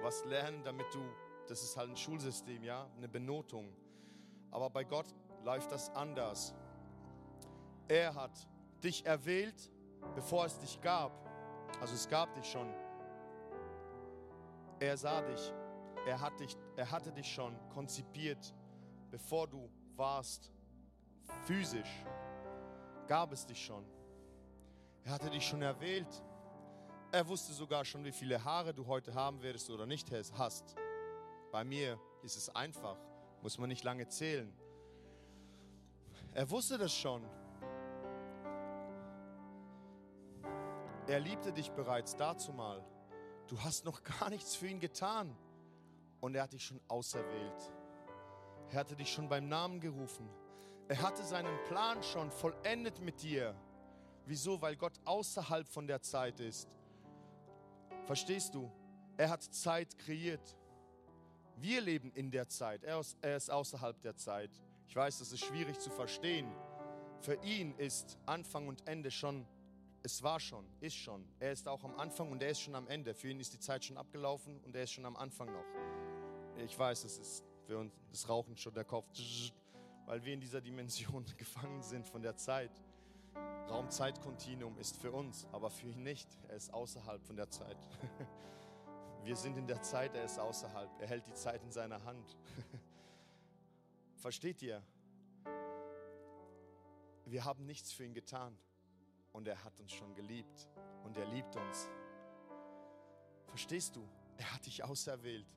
[0.03, 1.01] was lernen, damit du,
[1.47, 3.73] das ist halt ein Schulsystem, ja, eine Benotung.
[4.51, 5.07] Aber bei Gott
[5.45, 6.53] läuft das anders.
[7.89, 8.49] Er hat
[8.83, 9.71] dich erwählt,
[10.15, 11.13] bevor es dich gab.
[11.81, 12.73] Also es gab dich schon.
[14.81, 15.53] Er sah dich.
[16.07, 18.55] Er, hat dich, er hatte dich schon konzipiert,
[19.11, 20.53] bevor du warst.
[21.47, 22.05] Physisch
[23.07, 23.85] gab es dich schon.
[25.05, 26.23] Er hatte dich schon erwählt.
[27.13, 30.75] Er wusste sogar schon, wie viele Haare du heute haben wirst oder nicht hast.
[31.53, 32.99] Bei mir ist es einfach,
[33.41, 34.53] muss man nicht lange zählen.
[36.33, 37.25] Er wusste das schon.
[41.07, 42.83] Er liebte dich bereits dazumal.
[43.49, 45.37] Du hast noch gar nichts für ihn getan.
[46.21, 47.73] Und er hat dich schon auserwählt.
[48.71, 50.29] Er hatte dich schon beim Namen gerufen.
[50.89, 53.55] Er hatte seinen Plan schon vollendet mit dir.
[54.27, 54.61] Wieso?
[54.63, 56.69] Weil Gott außerhalb von der Zeit ist.
[58.07, 58.71] Verstehst du?
[59.17, 60.57] Er hat Zeit kreiert.
[61.57, 62.83] Wir leben in der Zeit.
[62.85, 64.51] Er ist außerhalb der Zeit.
[64.89, 66.51] Ich weiß, das ist schwierig zu verstehen.
[67.21, 69.47] Für ihn ist Anfang und Ende schon
[70.05, 71.27] es war schon, ist schon.
[71.41, 73.15] Er ist auch am Anfang und er ist schon am Ende.
[73.15, 75.65] Für ihn ist die Zeit schon abgelaufen und er ist schon am Anfang noch.
[76.59, 79.09] Ich weiß, es ist für uns das Rauchen schon der Kopf,
[80.05, 82.71] weil wir in dieser Dimension gefangen sind von der Zeit.
[83.71, 86.29] Raum-Zeit-Kontinuum ist für uns, aber für ihn nicht.
[86.49, 87.79] Er ist außerhalb von der Zeit.
[89.25, 90.91] Wir sind in der Zeit, er ist außerhalb.
[91.01, 92.37] Er hält die Zeit in seiner Hand.
[94.17, 94.83] Versteht ihr?
[97.25, 98.59] Wir haben nichts für ihn getan
[99.35, 100.69] und er hat uns schon geliebt
[101.05, 101.91] und er liebt uns.
[103.49, 104.09] Verstehst du?
[104.39, 105.53] Er hat dich auserwählt.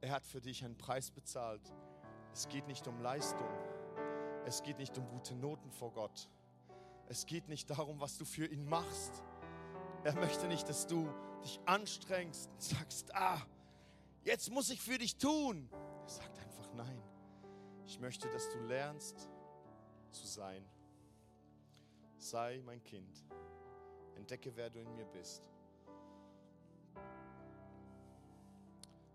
[0.00, 1.72] Er hat für dich einen Preis bezahlt.
[2.32, 3.48] Es geht nicht um Leistung.
[4.44, 6.28] Es geht nicht um gute Noten vor Gott.
[7.06, 9.22] Es geht nicht darum, was du für ihn machst.
[10.04, 11.08] Er möchte nicht, dass du
[11.42, 13.40] dich anstrengst und sagst, ah,
[14.24, 15.68] jetzt muss ich für dich tun.
[16.02, 17.02] Er sagt einfach nein.
[17.84, 19.28] Ich möchte, dass du lernst
[20.12, 20.64] zu sein.
[22.28, 23.24] Sei mein Kind.
[24.14, 25.50] Entdecke, wer du in mir bist.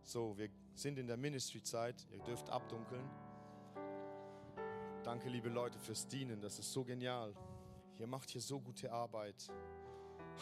[0.02, 2.08] So, wir sind in der Ministry-Zeit.
[2.10, 3.08] Ihr dürft abdunkeln.
[5.04, 6.41] Danke, liebe Leute, fürs Dienen.
[6.41, 7.36] Das ist so genial.
[7.99, 9.47] Ihr macht hier so gute Arbeit.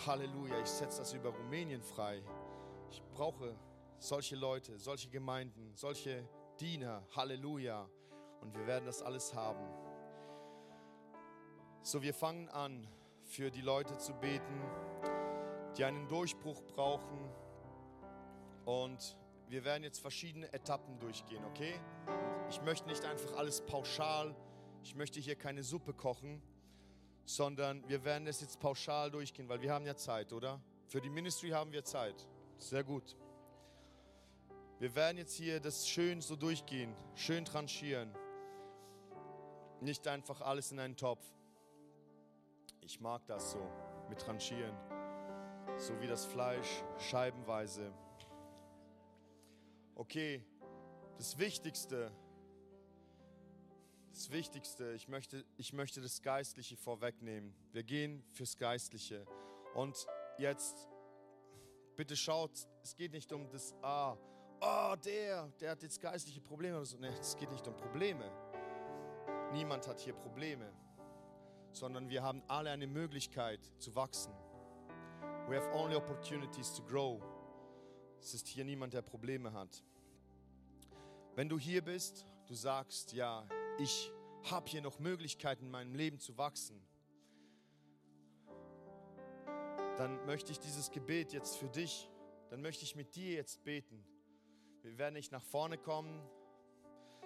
[0.06, 0.58] Halleluja.
[0.62, 2.24] Ich setze das über Rumänien frei.
[2.90, 3.54] Ich brauche
[4.00, 6.26] solche Leute, solche Gemeinden, solche
[6.58, 7.06] Diener.
[7.18, 7.90] Halleluja.
[8.40, 9.81] Und wir werden das alles haben.
[11.84, 12.88] So, wir fangen an,
[13.24, 14.62] für die Leute zu beten,
[15.76, 17.28] die einen Durchbruch brauchen.
[18.65, 19.17] Und
[19.48, 21.74] wir werden jetzt verschiedene Etappen durchgehen, okay?
[22.52, 24.36] Ich möchte nicht einfach alles pauschal,
[24.84, 26.39] ich möchte hier keine Suppe kochen,
[27.26, 30.62] sondern wir werden es jetzt pauschal durchgehen, weil wir haben ja Zeit, oder?
[30.88, 32.28] Für die Ministry haben wir Zeit.
[32.60, 33.17] Sehr gut.
[34.78, 38.13] Wir werden jetzt hier das schön so durchgehen, schön tranchieren.
[39.80, 41.26] Nicht einfach alles in einen Topf.
[42.82, 43.60] Ich mag das so
[44.10, 44.76] mit Tranchieren,
[45.78, 47.94] so wie das Fleisch scheibenweise.
[49.96, 50.44] Okay,
[51.17, 52.12] das Wichtigste,
[54.12, 57.54] das Wichtigste, ich möchte, ich möchte das Geistliche vorwegnehmen.
[57.72, 59.26] Wir gehen fürs Geistliche.
[59.76, 60.89] Und jetzt,
[61.96, 64.17] bitte schaut, es geht nicht um das, ah,
[64.60, 66.84] oh, der, der hat jetzt geistliche Probleme.
[67.00, 68.26] Nee, es geht nicht um Probleme.
[69.54, 70.74] Niemand hat hier Probleme
[71.72, 74.34] sondern wir haben alle eine Möglichkeit zu wachsen.
[75.48, 77.22] We have only opportunities to grow.
[78.20, 79.84] Es ist hier niemand, der Probleme hat.
[81.36, 83.48] Wenn du hier bist, du sagst, ja,
[83.80, 84.12] ich
[84.50, 86.82] habe hier noch Möglichkeiten in meinem Leben zu wachsen,
[89.98, 92.10] dann möchte ich dieses Gebet jetzt für dich,
[92.50, 94.04] dann möchte ich mit dir jetzt beten.
[94.82, 96.22] Wir werden nicht nach vorne kommen,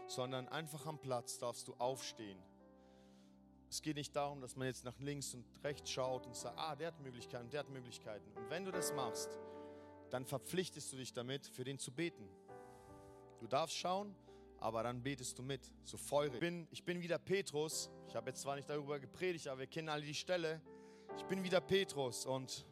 [0.08, 2.38] sondern einfach am Platz darfst du aufstehen.
[3.76, 6.78] Es geht nicht darum, dass man jetzt nach links und rechts schaut und sagt, ah,
[6.78, 8.32] der hat Möglichkeiten, der hat Möglichkeiten.
[8.38, 9.38] Und wenn du das machst,
[10.12, 12.26] dann verpflichtest du dich damit, für den zu beten.
[13.38, 14.16] Du darfst schauen,
[14.60, 16.36] aber dann betest du mit, so feurig.
[16.36, 17.90] Ich bin, ich bin wieder Petrus.
[18.08, 20.62] Ich habe jetzt zwar nicht darüber gepredigt, aber wir kennen alle die Stelle.
[21.18, 22.66] Ich bin wieder Petrus und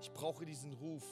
[0.00, 1.04] ich brauche diesen Ruf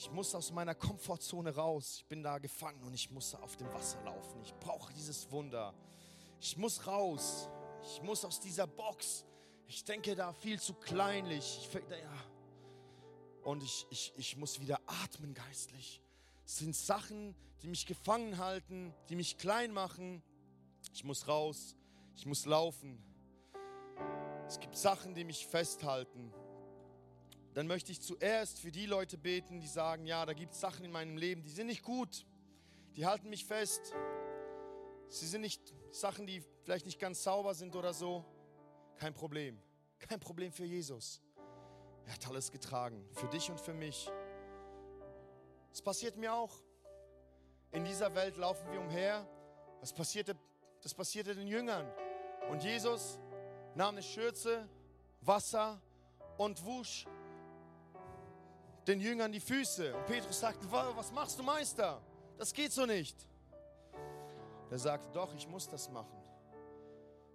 [0.00, 1.96] ich muss aus meiner Komfortzone raus.
[1.98, 4.40] Ich bin da gefangen und ich muss auf dem Wasser laufen.
[4.42, 5.74] Ich brauche dieses Wunder.
[6.40, 7.50] Ich muss raus.
[7.82, 9.26] Ich muss aus dieser Box.
[9.66, 11.68] Ich denke da viel zu kleinlich.
[11.68, 12.24] Ich, ja.
[13.42, 16.00] Und ich, ich, ich muss wieder atmen geistlich.
[16.46, 20.22] Es sind Sachen, die mich gefangen halten, die mich klein machen.
[20.94, 21.76] Ich muss raus.
[22.16, 23.04] Ich muss laufen.
[24.48, 26.32] Es gibt Sachen, die mich festhalten
[27.54, 30.84] dann möchte ich zuerst für die Leute beten, die sagen, ja, da gibt es Sachen
[30.84, 32.26] in meinem Leben, die sind nicht gut,
[32.96, 33.92] die halten mich fest.
[35.08, 38.24] sie sind nicht Sachen, die vielleicht nicht ganz sauber sind oder so.
[38.96, 39.60] Kein Problem.
[39.98, 41.20] Kein Problem für Jesus.
[42.06, 44.10] Er hat alles getragen, für dich und für mich.
[45.72, 46.52] Es passiert mir auch.
[47.72, 49.26] In dieser Welt laufen wir umher.
[49.80, 50.36] Das passierte,
[50.82, 51.90] das passierte den Jüngern.
[52.50, 53.18] Und Jesus
[53.74, 54.68] nahm eine Schürze,
[55.20, 55.80] Wasser
[56.36, 57.06] und wusch
[58.90, 59.94] den Jüngern die Füße.
[59.94, 62.02] Und Petrus sagte, was machst du, Meister?
[62.36, 63.16] Das geht so nicht.
[64.70, 66.20] Er sagte, doch, ich muss das machen,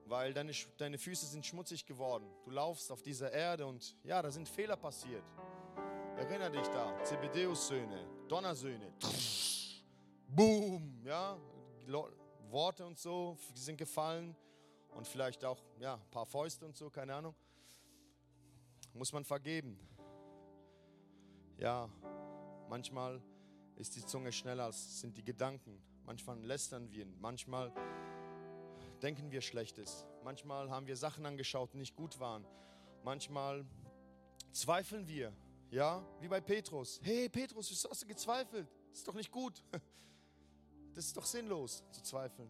[0.05, 2.25] weil deine, deine Füße sind schmutzig geworden.
[2.43, 5.23] Du laufst auf dieser Erde und ja, da sind Fehler passiert.
[6.17, 8.93] Erinner dich da, Zebedeus-Söhne, Donnersöhne.
[10.27, 11.37] Boom, ja,
[12.49, 14.35] Worte und so sind gefallen
[14.93, 17.35] und vielleicht auch ja, ein paar Fäuste und so, keine Ahnung.
[18.93, 19.77] Muss man vergeben.
[21.57, 21.89] Ja,
[22.69, 23.21] manchmal
[23.75, 25.81] ist die Zunge schneller als sind die Gedanken.
[26.05, 27.73] Manchmal lästern wir, manchmal
[29.01, 30.05] denken wir Schlechtes.
[30.23, 32.45] Manchmal haben wir Sachen angeschaut, die nicht gut waren.
[33.03, 33.65] Manchmal
[34.51, 35.33] zweifeln wir,
[35.71, 36.99] ja, wie bei Petrus.
[37.03, 38.67] Hey Petrus, wieso hast du gezweifelt?
[38.89, 39.63] Das ist doch nicht gut.
[40.93, 42.49] Das ist doch sinnlos zu zweifeln.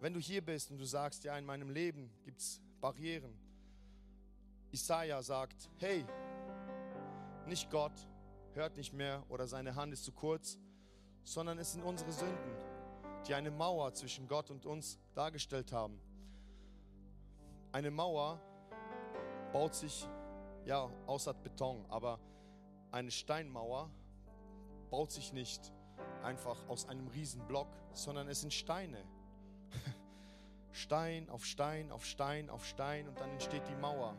[0.00, 3.32] Wenn du hier bist und du sagst, ja, in meinem Leben gibt es Barrieren.
[4.72, 6.04] Isaiah sagt, hey,
[7.46, 7.92] nicht Gott
[8.54, 10.58] hört nicht mehr oder seine Hand ist zu kurz,
[11.22, 12.56] sondern es sind unsere Sünden,
[13.26, 16.00] die eine Mauer zwischen Gott und uns dargestellt haben.
[17.72, 18.40] Eine Mauer
[19.52, 20.08] baut sich
[20.64, 22.18] ja aus Beton, aber
[22.90, 23.90] eine Steinmauer
[24.90, 25.72] baut sich nicht
[26.22, 29.04] einfach aus einem Riesenblock, sondern es sind Steine.
[30.72, 34.16] Stein auf Stein auf Stein auf Stein und dann entsteht die Mauer.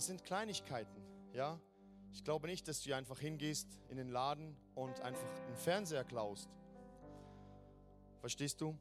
[0.00, 1.02] Es sind Kleinigkeiten,
[1.34, 1.60] ja.
[2.10, 6.04] Ich glaube nicht, dass du hier einfach hingehst in den Laden und einfach einen Fernseher
[6.04, 6.48] klaust.
[8.20, 8.74] Verstehst du?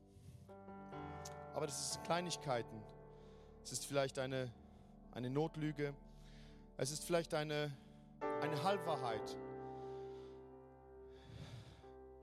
[1.53, 2.81] Aber das sind Kleinigkeiten.
[3.65, 4.49] Es ist vielleicht eine,
[5.11, 5.93] eine Notlüge.
[6.77, 7.75] Es ist vielleicht eine,
[8.39, 9.35] eine Halbwahrheit.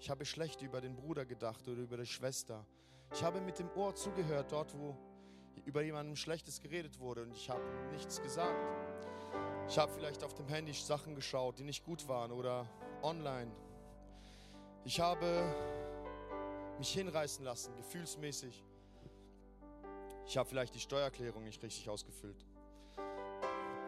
[0.01, 2.65] Ich habe schlecht über den Bruder gedacht oder über die Schwester.
[3.13, 4.97] Ich habe mit dem Ohr zugehört, dort wo
[5.64, 8.57] über jemandem Schlechtes geredet wurde und ich habe nichts gesagt.
[9.69, 12.69] Ich habe vielleicht auf dem Handy Sachen geschaut, die nicht gut waren oder
[13.03, 13.51] online.
[14.85, 15.55] Ich habe
[16.79, 18.62] mich hinreißen lassen, gefühlsmäßig.
[20.27, 22.47] Ich habe vielleicht die Steuererklärung nicht richtig ausgefüllt.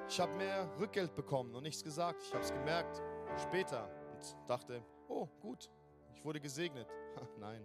[0.09, 2.22] Ich habe mehr Rückgeld bekommen und nichts gesagt.
[2.22, 3.02] Ich habe es gemerkt
[3.38, 5.70] später und dachte, oh gut,
[6.14, 6.88] ich wurde gesegnet.
[7.38, 7.64] Nein,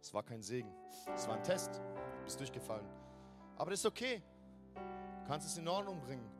[0.00, 0.72] es war kein Segen.
[1.14, 1.74] Es war ein Test.
[1.74, 2.86] Du bist durchgefallen.
[3.56, 4.22] Aber das ist okay.
[4.74, 6.30] Du kannst es in Ordnung bringen.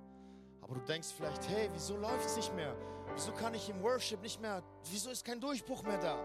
[0.61, 2.75] Aber du denkst vielleicht, hey, wieso läuft es nicht mehr?
[3.15, 4.63] Wieso kann ich im Worship nicht mehr?
[4.91, 6.19] Wieso ist kein Durchbruch mehr da?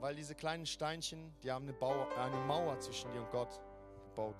[0.00, 3.60] Weil diese kleinen Steinchen, die haben eine, Bauer, eine Mauer zwischen dir und Gott
[4.04, 4.36] gebaut.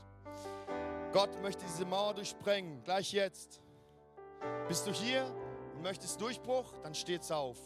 [1.12, 3.60] Gott möchte diese Mauer durchsprengen, gleich jetzt.
[4.68, 5.24] Bist du hier
[5.74, 7.58] und möchtest Durchbruch, dann steht's auf.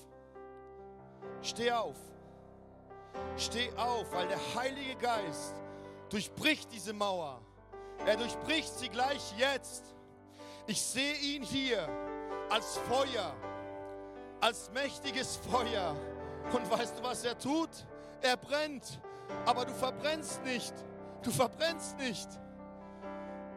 [1.43, 1.97] Steh auf.
[3.37, 5.55] Steh auf, weil der Heilige Geist
[6.09, 7.41] durchbricht diese Mauer.
[8.07, 9.95] Er durchbricht sie gleich jetzt.
[10.67, 11.89] Ich sehe ihn hier
[12.51, 13.35] als Feuer,
[14.41, 15.97] als mächtiges Feuer.
[16.53, 17.71] Und weißt du, was er tut?
[18.23, 19.01] Er brennt,
[19.47, 20.75] aber du verbrennst nicht.
[21.23, 22.29] Du verbrennst nicht.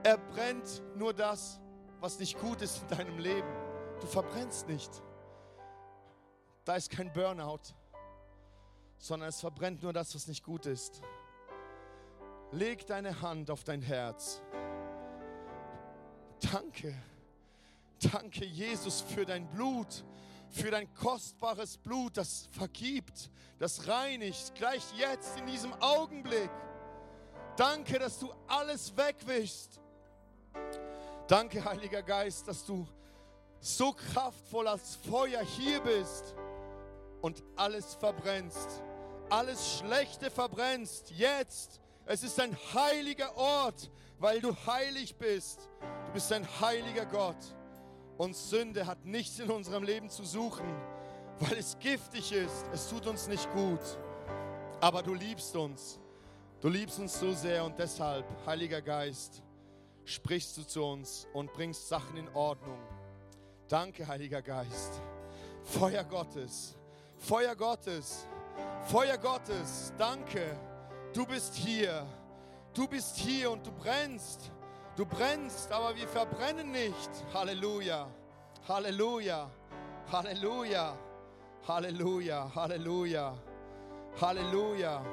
[0.03, 1.59] Er brennt nur das,
[1.99, 3.47] was nicht gut ist in deinem Leben.
[3.99, 4.89] Du verbrennst nicht.
[6.65, 7.73] Da ist kein Burnout,
[9.01, 11.01] sondern es verbrennt nur das, was nicht gut ist.
[12.51, 14.41] Leg deine Hand auf dein Herz.
[16.51, 16.95] Danke.
[18.11, 20.03] Danke, Jesus, für dein Blut,
[20.49, 26.52] für dein kostbares Blut, das vergibt, das reinigt, gleich jetzt in diesem Augenblick.
[27.58, 29.79] Danke, dass du alles wegwischst.
[31.27, 32.87] Danke, Heiliger Geist, dass du
[33.60, 36.35] so kraftvoll als Feuer hier bist
[37.21, 38.83] und alles verbrennst.
[39.32, 41.79] Alles Schlechte verbrennst jetzt.
[42.06, 45.69] Es ist ein heiliger Ort, weil du heilig bist.
[46.08, 47.38] Du bist ein heiliger Gott.
[48.17, 50.67] Und Sünde hat nichts in unserem Leben zu suchen,
[51.40, 52.65] weil es giftig ist.
[52.73, 53.79] Es tut uns nicht gut.
[54.82, 55.98] Aber du liebst uns.
[56.60, 59.42] Du liebst uns so sehr und deshalb, Heiliger Geist,
[60.04, 62.79] sprichst du zu uns und bringst Sachen in Ordnung.
[63.69, 65.02] Danke, Heiliger Geist.
[65.63, 66.75] Feuer Gottes,
[67.17, 68.27] Feuer Gottes,
[68.83, 70.58] Feuer Gottes, danke.
[71.13, 72.06] Du bist hier.
[72.73, 74.52] Du bist hier und du brennst.
[74.95, 77.10] Du brennst, aber wir verbrennen nicht.
[77.33, 78.08] Halleluja.
[78.67, 79.49] Halleluja.
[80.12, 80.95] Halleluja.
[81.67, 83.35] Halleluja, Halleluja,
[84.19, 85.06] Halleluja.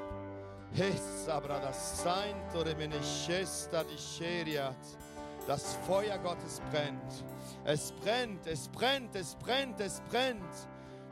[5.47, 7.25] Das Feuer Gottes brennt.
[7.65, 10.69] Es brennt, es brennt, es brennt, es brennt.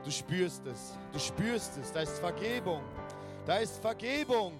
[0.06, 1.92] Du spürst es, du spürst es.
[1.92, 2.80] Da ist Vergebung.
[3.44, 4.56] Da ist Vergebung.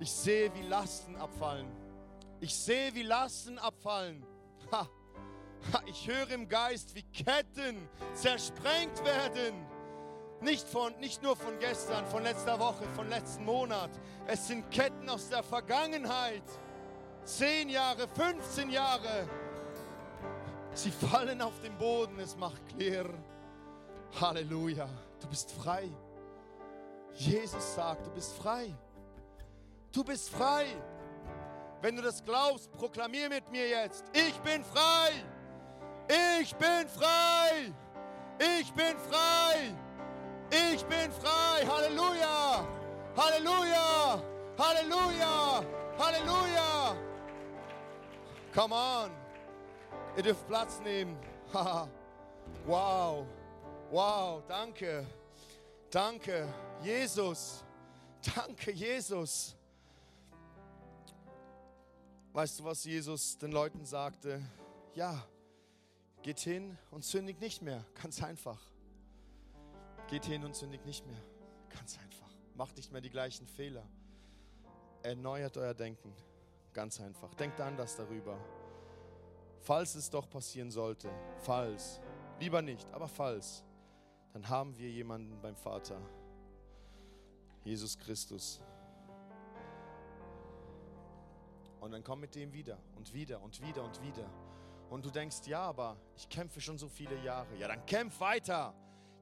[0.00, 1.66] Ich sehe, wie Lasten abfallen.
[2.40, 4.24] Ich sehe, wie Lasten abfallen.
[4.72, 4.88] Ha.
[5.84, 9.66] Ich höre im Geist, wie Ketten zersprengt werden.
[10.40, 13.90] Nicht, von, nicht nur von gestern, von letzter Woche, von letzten Monat.
[14.26, 16.42] Es sind Ketten aus der Vergangenheit.
[17.24, 19.28] Zehn Jahre, 15 Jahre.
[20.72, 23.12] Sie fallen auf den Boden, es macht klirr.
[24.20, 24.88] Halleluja,
[25.20, 25.88] du bist frei.
[27.14, 28.74] Jesus sagt, du bist frei.
[29.92, 30.66] Du bist frei.
[31.80, 34.04] Wenn du das glaubst, proklamier mit mir jetzt.
[34.12, 35.12] Ich bin frei.
[36.40, 37.72] Ich bin frei.
[38.38, 39.74] Ich bin frei.
[40.50, 41.66] Ich bin frei.
[41.66, 42.66] Halleluja.
[43.16, 44.22] Halleluja.
[44.58, 45.64] Halleluja.
[45.98, 46.96] Halleluja.
[48.54, 49.10] Come on.
[50.16, 51.16] Ihr dürft Platz nehmen.
[52.66, 53.26] wow.
[53.94, 54.42] Wow.
[54.48, 55.06] Danke.
[55.88, 56.52] Danke.
[56.82, 57.62] Jesus.
[58.34, 59.54] Danke, Jesus.
[62.32, 64.42] Weißt du, was Jesus den Leuten sagte?
[64.96, 65.24] Ja,
[66.22, 67.84] geht hin und sündigt nicht mehr.
[68.02, 68.60] Ganz einfach.
[70.08, 71.22] Geht hin und sündigt nicht mehr.
[71.68, 72.34] Ganz einfach.
[72.56, 73.86] Macht nicht mehr die gleichen Fehler.
[75.04, 76.12] Erneuert euer Denken.
[76.72, 77.32] Ganz einfach.
[77.34, 78.36] Denkt anders darüber.
[79.60, 82.00] Falls es doch passieren sollte, falls,
[82.40, 83.62] lieber nicht, aber falls,
[84.34, 85.98] dann haben wir jemanden beim Vater.
[87.62, 88.60] Jesus Christus.
[91.80, 94.28] Und dann komm mit dem wieder und wieder und wieder und wieder.
[94.90, 97.56] Und du denkst, ja, aber ich kämpfe schon so viele Jahre.
[97.56, 98.74] Ja, dann kämpf weiter.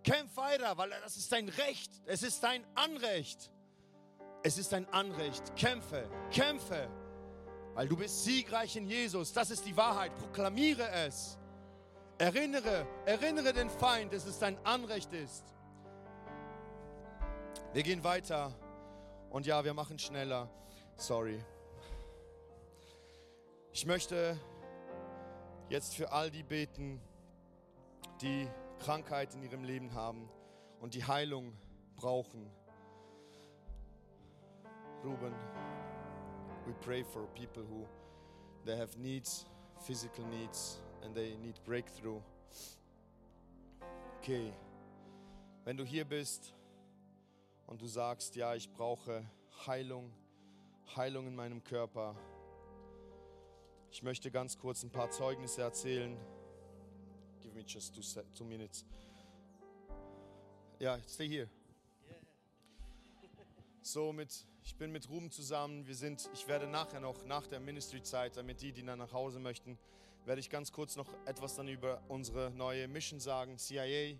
[0.02, 1.92] Kämpf weiter, weil das ist dein Recht.
[2.06, 3.50] Es ist dein Anrecht.
[4.42, 5.54] Es ist dein Anrecht.
[5.56, 6.88] Kämpfe, kämpfe.
[7.74, 9.32] Weil du bist siegreich in Jesus.
[9.32, 10.14] Das ist die Wahrheit.
[10.14, 11.38] Proklamiere es.
[12.22, 15.42] Erinnere, erinnere den Feind, dass es dein Anrecht ist.
[17.72, 18.54] Wir gehen weiter.
[19.28, 20.48] Und ja, wir machen schneller.
[20.96, 21.44] Sorry.
[23.72, 24.38] Ich möchte
[25.68, 27.00] jetzt für all die beten,
[28.20, 28.48] die
[28.78, 30.30] Krankheit in ihrem Leben haben
[30.78, 31.52] und die Heilung
[31.96, 32.48] brauchen.
[35.02, 35.34] Ruben,
[36.66, 37.88] we pray for people who
[38.64, 39.44] they have needs,
[39.80, 42.20] physical needs and they need breakthrough.
[44.18, 44.52] Okay.
[45.64, 46.54] Wenn du hier bist
[47.66, 49.24] und du sagst, ja, ich brauche
[49.66, 50.12] Heilung,
[50.96, 52.16] Heilung in meinem Körper,
[53.90, 56.16] ich möchte ganz kurz ein paar Zeugnisse erzählen.
[57.40, 58.84] Give me just two, two minutes.
[60.78, 61.48] Ja, stay here.
[63.82, 65.86] So mit, ich bin mit Ruben zusammen.
[65.86, 69.40] Wir sind, ich werde nachher noch nach der Ministry-Zeit, damit die, die dann nach Hause
[69.40, 69.78] möchten,
[70.24, 73.58] werde ich ganz kurz noch etwas dann über unsere neue Mission sagen.
[73.58, 74.16] CIA,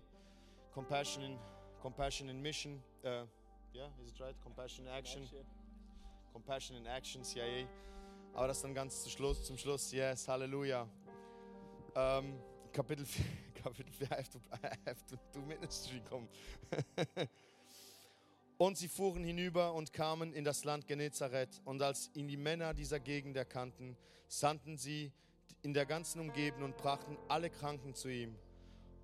[0.73, 1.39] Compassion in,
[1.81, 2.81] Compassion in Mission.
[3.03, 3.25] Uh,
[3.73, 4.35] yeah, is it right?
[4.43, 5.29] Compassion in Action.
[6.33, 7.67] Compassion in Action, CIA.
[8.33, 9.91] Aber das dann ganz zum Schluss, zum Schluss.
[9.91, 10.87] Yes, Halleluja.
[11.95, 12.39] Ähm,
[12.71, 13.25] Kapitel 4,
[13.63, 16.27] Kapitel 4, I have to, I have to do ministry, komm.
[18.57, 21.61] und sie fuhren hinüber und kamen in das Land Genezareth.
[21.65, 23.95] Und als ihn die Männer dieser Gegend erkannten,
[24.27, 25.11] sandten sie
[25.63, 28.35] in der ganzen Umgebung und brachten alle Kranken zu ihm.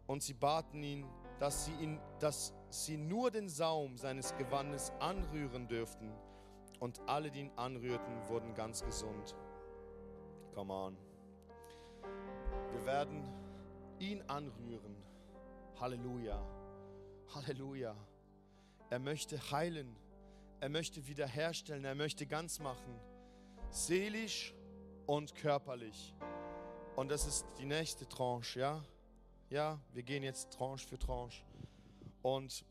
[0.08, 1.06] Und sie baten ihn,
[1.40, 6.12] dass sie, ihn, dass sie nur den Saum seines Gewandes anrühren dürften
[6.80, 9.36] und alle, die ihn anrührten, wurden ganz gesund.
[10.54, 10.98] Come on.
[12.72, 13.24] Wir werden
[14.00, 14.96] ihn anrühren.
[15.80, 16.42] Halleluja.
[17.34, 17.96] Halleluja.
[18.90, 19.96] Er möchte heilen.
[20.60, 21.86] Er möchte wiederherstellen.
[21.86, 23.00] Er möchte ganz machen.
[23.70, 24.54] Seelisch
[25.06, 26.16] und körperlich.
[27.00, 28.84] Und das ist die nächste Tranche, ja?
[29.50, 31.42] Ja, wir gehen jetzt Tranche für Tranche.
[32.22, 32.66] Und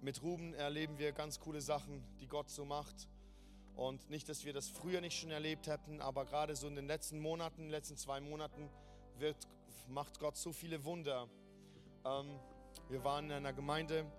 [0.00, 3.10] mit Ruben erleben wir ganz coole Sachen, die Gott so macht.
[3.76, 6.86] Und nicht, dass wir das früher nicht schon erlebt hätten, aber gerade so in den
[6.86, 8.70] letzten Monaten, in den letzten zwei Monaten,
[9.18, 9.46] wird,
[9.88, 11.28] macht Gott so viele Wunder.
[12.06, 12.40] Ähm,
[12.88, 14.10] wir waren in einer Gemeinde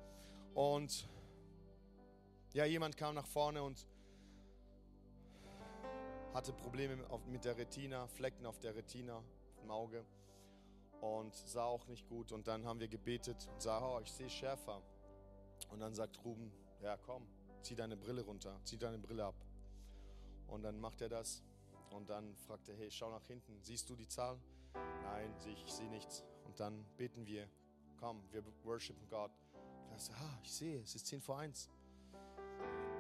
[0.54, 1.10] und
[2.54, 3.88] ja, jemand kam nach vorne und
[6.34, 9.24] hatte Probleme auf, mit der Retina, Flecken auf der Retina,
[9.62, 10.06] im Auge
[11.02, 12.32] und sah auch nicht gut.
[12.32, 14.82] Und dann haben wir gebetet und sah, oh, ich sehe schärfer.
[15.70, 17.28] Und dann sagt Ruben, ja komm,
[17.62, 19.36] zieh deine Brille runter, zieh deine Brille ab.
[20.48, 21.44] Und dann macht er das
[21.92, 24.40] und dann fragt er, hey, schau nach hinten, siehst du die Zahl?
[25.04, 26.24] Nein, ich sehe nichts.
[26.46, 27.48] Und dann beten wir,
[28.00, 29.32] komm, wir worshipen Gott.
[29.96, 31.70] Ich dachte, ah, ich sehe, es ist 10 vor 1.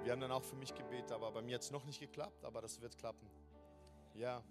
[0.04, 2.44] Wir haben dann auch für mich gebetet, aber bei mir hat es noch nicht geklappt,
[2.44, 3.26] aber das wird klappen.
[4.16, 4.44] Ja, yeah,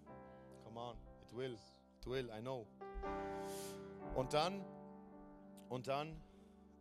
[0.64, 0.96] come on,
[1.26, 2.66] it will, it will, I know.
[4.14, 4.64] Und dann,
[5.68, 6.18] und dann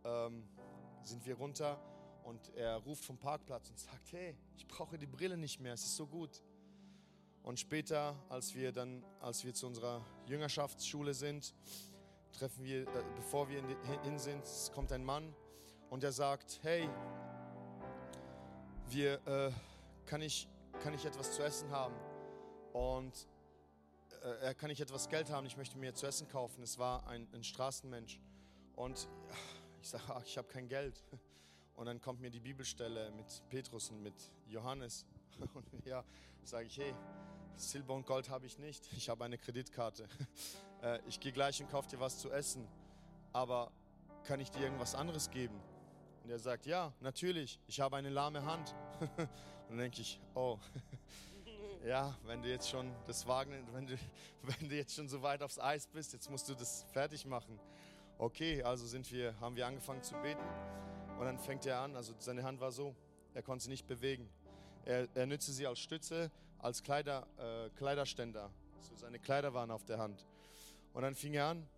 [0.04, 0.48] ähm,
[1.02, 1.78] sind wir runter
[2.24, 5.84] und er ruft vom Parkplatz und sagt, hey, ich brauche die Brille nicht mehr, es
[5.84, 6.42] ist so gut.
[7.42, 11.54] Und später, als wir dann, als wir zu unserer Jüngerschaftsschule sind,
[12.32, 13.62] treffen wir, äh, bevor wir
[14.02, 14.44] hin sind,
[14.74, 15.34] kommt ein Mann
[15.90, 16.88] und er sagt, hey,
[18.92, 19.52] wir, äh,
[20.06, 20.48] kann, ich,
[20.82, 21.94] kann ich etwas zu essen haben?
[22.72, 23.26] Und
[24.42, 25.46] äh, kann ich etwas Geld haben?
[25.46, 26.62] Ich möchte mir zu essen kaufen.
[26.62, 28.20] Es war ein, ein Straßenmensch.
[28.76, 29.08] Und
[29.82, 31.02] ich sage, ach, ich habe kein Geld.
[31.74, 34.14] Und dann kommt mir die Bibelstelle mit Petrus und mit
[34.48, 35.06] Johannes.
[35.54, 36.04] Und ja,
[36.44, 36.94] sage ich, hey,
[37.56, 38.88] Silber und Gold habe ich nicht.
[38.96, 40.08] Ich habe eine Kreditkarte.
[40.82, 42.66] Äh, ich gehe gleich und kaufe dir was zu essen.
[43.32, 43.70] Aber
[44.24, 45.60] kann ich dir irgendwas anderes geben?
[46.22, 47.58] Und er sagt, ja, natürlich.
[47.66, 48.74] Ich habe eine lahme Hand.
[49.00, 49.10] Und
[49.68, 50.58] dann denke ich, oh,
[51.84, 53.96] ja, wenn du jetzt schon das Wagen, wenn du,
[54.42, 57.58] wenn du jetzt schon so weit aufs Eis bist, jetzt musst du das fertig machen.
[58.18, 60.44] Okay, also sind wir, haben wir angefangen zu beten.
[61.18, 62.94] Und dann fängt er an, also seine Hand war so,
[63.34, 64.28] er konnte sie nicht bewegen.
[64.84, 68.50] Er, er nützte sie als Stütze, als Kleider, äh, Kleiderständer.
[68.80, 70.26] So seine Kleider waren auf der Hand.
[70.92, 71.68] Und dann fing er an,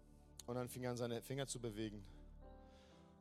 [0.47, 2.05] und dann fing er an, seine Finger zu bewegen.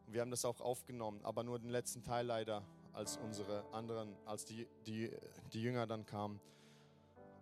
[0.07, 4.45] Wir haben das auch aufgenommen, aber nur den letzten Teil leider, als unsere anderen, als
[4.45, 5.11] die, die,
[5.51, 6.39] die Jünger dann kamen.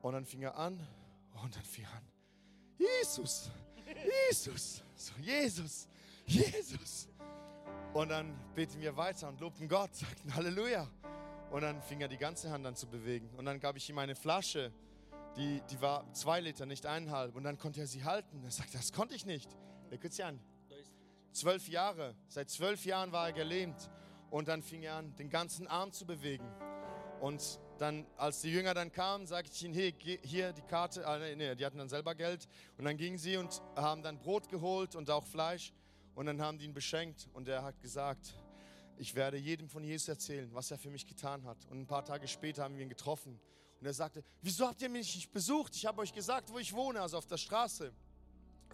[0.01, 0.79] Und dann fing er an,
[1.43, 2.07] und dann fing er an,
[2.77, 3.51] Jesus,
[4.29, 5.87] Jesus, so Jesus,
[6.25, 7.07] Jesus.
[7.93, 10.87] Und dann beten wir weiter und lobten Gott, sagten Halleluja.
[11.51, 13.29] Und dann fing er die ganze Hand an zu bewegen.
[13.35, 14.71] Und dann gab ich ihm eine Flasche,
[15.35, 17.35] die, die war zwei Liter, nicht eineinhalb.
[17.35, 18.43] Und dann konnte er sie halten.
[18.43, 19.49] Er sagte, das konnte ich nicht.
[19.89, 20.39] Er guckt sie an.
[21.31, 23.89] Zwölf Jahre, seit zwölf Jahren war er gelähmt.
[24.29, 26.49] Und dann fing er an, den ganzen Arm zu bewegen.
[27.19, 31.35] Und dann, als die Jünger dann kamen, sagte ich ihnen, hey, hier die Karte, äh,
[31.35, 32.47] nee, die hatten dann selber Geld.
[32.77, 35.73] Und dann gingen sie und haben dann Brot geholt und auch Fleisch.
[36.15, 38.33] Und dann haben die ihn beschenkt und er hat gesagt,
[38.97, 41.57] ich werde jedem von Jesus erzählen, was er für mich getan hat.
[41.69, 43.39] Und ein paar Tage später haben wir ihn getroffen.
[43.79, 45.75] Und er sagte, wieso habt ihr mich nicht besucht?
[45.75, 47.91] Ich habe euch gesagt, wo ich wohne, also auf der Straße.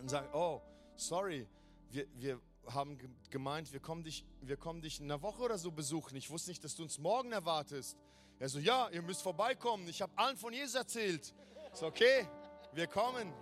[0.02, 0.62] Und sagt, oh,
[0.96, 1.48] sorry,
[1.92, 2.42] wir, wir
[2.74, 2.98] haben
[3.30, 6.16] gemeint, wir kommen, dich, wir kommen dich in einer Woche oder so besuchen.
[6.16, 7.98] Ich wusste nicht, dass du uns morgen erwartest.
[8.40, 9.88] Er so, ja, ihr müsst vorbeikommen.
[9.88, 11.34] Ich habe allen von Jesus erzählt.
[11.74, 12.28] Ist okay,
[12.74, 13.34] wir kommen,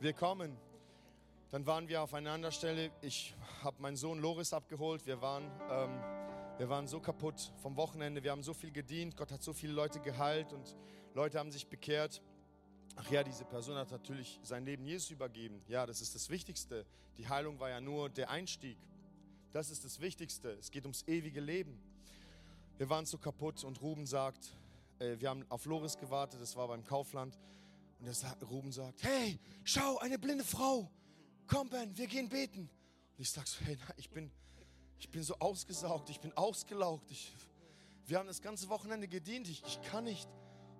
[0.00, 0.56] wir kommen.
[1.50, 2.92] Dann waren wir auf einer anderen Stelle.
[3.02, 5.04] Ich habe meinen Sohn Loris abgeholt.
[5.04, 6.00] Wir waren, ähm,
[6.58, 8.22] wir waren so kaputt vom Wochenende.
[8.22, 9.16] Wir haben so viel gedient.
[9.16, 10.76] Gott hat so viele Leute geheilt und
[11.12, 12.22] Leute haben sich bekehrt.
[12.96, 15.62] Ach ja, diese Person hat natürlich sein Leben Jesus übergeben.
[15.68, 16.84] Ja, das ist das Wichtigste.
[17.16, 18.76] Die Heilung war ja nur der Einstieg.
[19.52, 20.50] Das ist das Wichtigste.
[20.52, 21.80] Es geht ums ewige Leben.
[22.76, 24.56] Wir waren so kaputt und Ruben sagt,
[24.98, 27.38] äh, wir haben auf Loris gewartet, das war beim Kaufland.
[27.98, 30.90] Und der Ruben sagt, hey, schau, eine blinde Frau
[31.50, 32.70] komm Ben, wir gehen beten.
[33.16, 34.30] Und ich sage so, hey, na, ich, bin,
[34.98, 37.10] ich bin so ausgesaugt, ich bin ausgelaugt.
[37.10, 37.34] Ich,
[38.06, 40.28] wir haben das ganze Wochenende gedient, ich, ich kann nicht.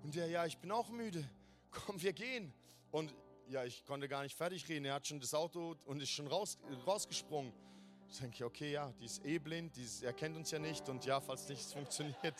[0.03, 1.29] Und der, ja, ich bin auch müde.
[1.71, 2.53] Komm, wir gehen.
[2.91, 3.13] Und
[3.47, 4.85] ja, ich konnte gar nicht fertig reden.
[4.85, 7.53] Er hat schon das Auto und ist schon raus, rausgesprungen.
[8.09, 10.87] Ich denke, okay, ja, die ist eh blind, die ist, er kennt uns ja nicht
[10.89, 12.35] und ja, falls nichts funktioniert.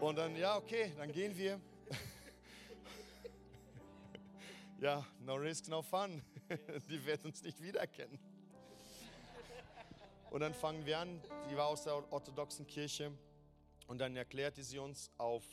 [0.00, 1.60] Und dann, ja, okay, dann gehen wir.
[4.80, 6.22] ja, no risk, no fun.
[6.88, 8.18] Die wird uns nicht wiedererkennen.
[10.30, 11.20] Und dann fangen wir an,
[11.50, 13.10] die war aus der orthodoxen Kirche
[13.86, 15.44] und dann erklärte sie uns, auf,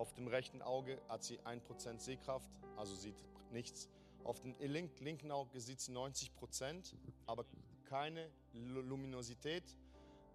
[0.00, 3.90] auf dem rechten Auge hat sie 1% Sehkraft, also sieht nichts.
[4.24, 6.94] Auf dem linken Auge sieht sie 90%,
[7.26, 7.44] aber
[7.84, 9.76] keine Luminosität,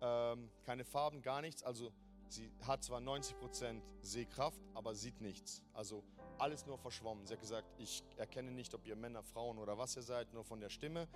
[0.01, 1.63] ähm, keine Farben, gar nichts.
[1.63, 1.91] Also
[2.28, 5.63] sie hat zwar 90% Sehkraft, aber sieht nichts.
[5.74, 6.03] Also
[6.38, 7.26] alles nur verschwommen.
[7.26, 10.43] Sie hat gesagt, ich erkenne nicht, ob ihr Männer, Frauen oder was ihr seid, nur
[10.43, 11.07] von der Stimme.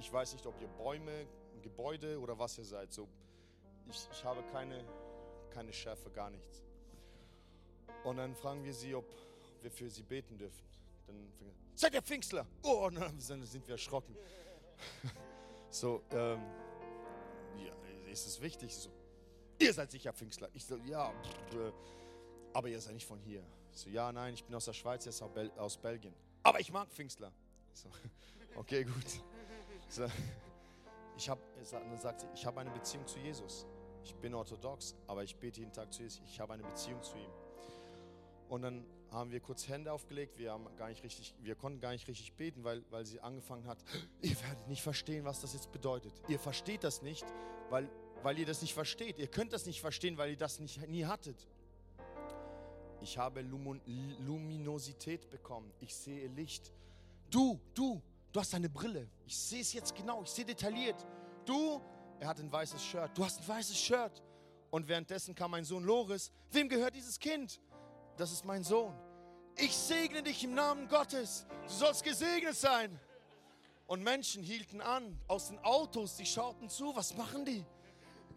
[0.00, 1.28] Ich weiß nicht, ob ihr Bäume,
[1.62, 2.92] Gebäude oder was ihr seid.
[2.92, 3.06] So,
[3.88, 4.84] ich, ich habe keine,
[5.50, 6.64] keine Schärfe, gar nichts.
[8.04, 9.06] Und dann fragen wir sie, ob
[9.62, 10.62] wir für sie beten dürfen.
[11.06, 11.16] Dann
[11.74, 12.46] seid ihr Pfingstler?
[12.62, 14.14] Oh, und dann sind wir erschrocken.
[15.70, 16.40] so, ähm,
[17.56, 17.72] ja,
[18.10, 18.76] ist es wichtig?
[18.76, 18.90] So,
[19.58, 20.48] ihr seid sicher Pfingstler.
[20.52, 21.72] Ich so, ja, äh,
[22.52, 23.42] aber ihr seid nicht von hier.
[23.72, 26.14] So, ja, nein, ich bin aus der Schweiz, jetzt aus Belgien.
[26.42, 27.32] Aber ich mag Pfingstler.
[27.72, 27.88] So,
[28.56, 29.22] okay, gut.
[29.88, 30.06] So,
[31.16, 31.38] ich hab,
[31.70, 33.66] dann sagt sie, ich habe eine Beziehung zu Jesus.
[34.04, 36.22] Ich bin orthodox, aber ich bete jeden Tag zu Jesus.
[36.28, 37.43] Ich habe eine Beziehung zu ihm.
[38.48, 40.38] Und dann haben wir kurz Hände aufgelegt.
[40.38, 43.66] Wir, haben gar nicht richtig, wir konnten gar nicht richtig beten, weil, weil sie angefangen
[43.66, 43.78] hat,
[44.22, 46.12] ihr werdet nicht verstehen, was das jetzt bedeutet.
[46.28, 47.24] Ihr versteht das nicht,
[47.70, 47.88] weil,
[48.22, 49.18] weil ihr das nicht versteht.
[49.18, 51.48] Ihr könnt das nicht verstehen, weil ihr das nicht, nie hattet.
[53.00, 53.80] Ich habe Lumun
[54.20, 55.70] Luminosität bekommen.
[55.80, 56.72] Ich sehe Licht.
[57.30, 58.00] Du, du,
[58.32, 59.08] du hast eine Brille.
[59.26, 60.22] Ich sehe es jetzt genau.
[60.22, 61.06] Ich sehe detailliert.
[61.44, 61.82] Du,
[62.18, 63.10] er hat ein weißes Shirt.
[63.14, 64.22] Du hast ein weißes Shirt.
[64.70, 66.32] Und währenddessen kam mein Sohn Loris.
[66.50, 67.60] Wem gehört dieses Kind?
[68.16, 68.94] Das ist mein Sohn.
[69.56, 71.46] Ich segne dich im Namen Gottes.
[71.66, 72.98] Du sollst gesegnet sein.
[73.86, 77.64] Und Menschen hielten an aus den Autos, die schauten zu, was machen die?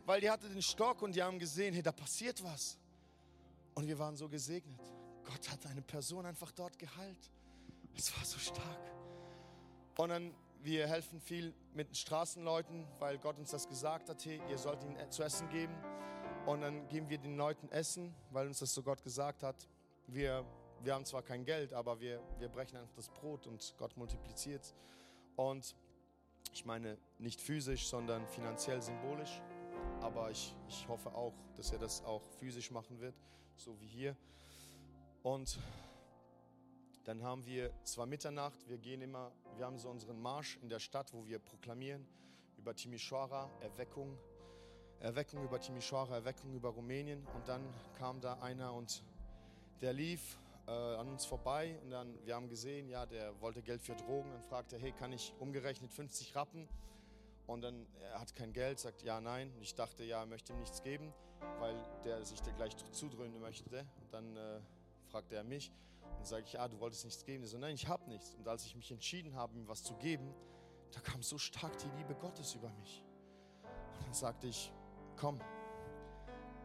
[0.05, 2.77] Weil die hatte den Stock und die haben gesehen, hey, da passiert was.
[3.75, 4.79] Und wir waren so gesegnet.
[5.23, 7.31] Gott hat eine Person einfach dort geheilt.
[7.95, 8.79] Es war so stark.
[9.97, 14.41] Und dann, wir helfen viel mit den Straßenleuten, weil Gott uns das gesagt hat, hey,
[14.49, 15.75] ihr sollt ihnen zu essen geben.
[16.47, 19.67] Und dann geben wir den Leuten Essen, weil uns das so Gott gesagt hat.
[20.07, 20.45] Wir,
[20.81, 24.63] wir haben zwar kein Geld, aber wir, wir brechen einfach das Brot und Gott multipliziert
[24.63, 24.73] es.
[25.35, 25.75] Und
[26.53, 29.41] ich meine nicht physisch, sondern finanziell symbolisch.
[29.99, 33.15] Aber ich, ich hoffe auch, dass er das auch physisch machen wird
[33.57, 34.15] so wie hier.
[35.23, 35.59] Und
[37.03, 40.79] dann haben wir zwar Mitternacht, wir gehen immer, wir haben so unseren Marsch in der
[40.79, 42.07] Stadt, wo wir proklamieren
[42.55, 44.17] über Timișoara, Erweckung,
[44.99, 47.25] Erweckung über Timișoara, Erweckung über Rumänien.
[47.35, 47.61] Und dann
[47.97, 49.03] kam da einer und
[49.81, 53.81] der lief äh, an uns vorbei und dann, wir haben gesehen, ja, der wollte Geld
[53.81, 54.31] für Drogen.
[54.31, 56.67] Dann fragte er, hey, kann ich umgerechnet 50 Rappen?
[57.45, 59.51] Und dann, er hat kein Geld, sagt ja, nein.
[59.55, 61.13] Und ich dachte, ja, er möchte ihm nichts geben,
[61.59, 63.85] weil der sich da gleich zudröhnen möchte.
[64.01, 64.59] Und dann äh,
[65.09, 65.71] fragte er mich
[66.17, 67.43] und sage ich, ja, du wolltest nichts geben.
[67.43, 68.35] Er so, nein, ich habe nichts.
[68.35, 70.33] Und als ich mich entschieden habe, ihm was zu geben,
[70.91, 73.03] da kam so stark die Liebe Gottes über mich.
[73.63, 74.73] Und dann sagte ich,
[75.17, 75.39] komm,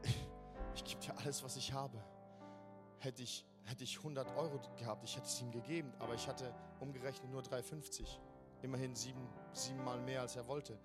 [0.03, 0.28] ich,
[0.74, 1.98] ich gebe dir alles, was ich habe.
[2.98, 6.55] Hätte ich, hätte ich 100 Euro gehabt, ich hätte es ihm gegeben, aber ich hatte
[6.78, 8.07] umgerechnet nur 3,50
[8.62, 10.78] immerhin sieben, siebenmal mehr, als er wollte.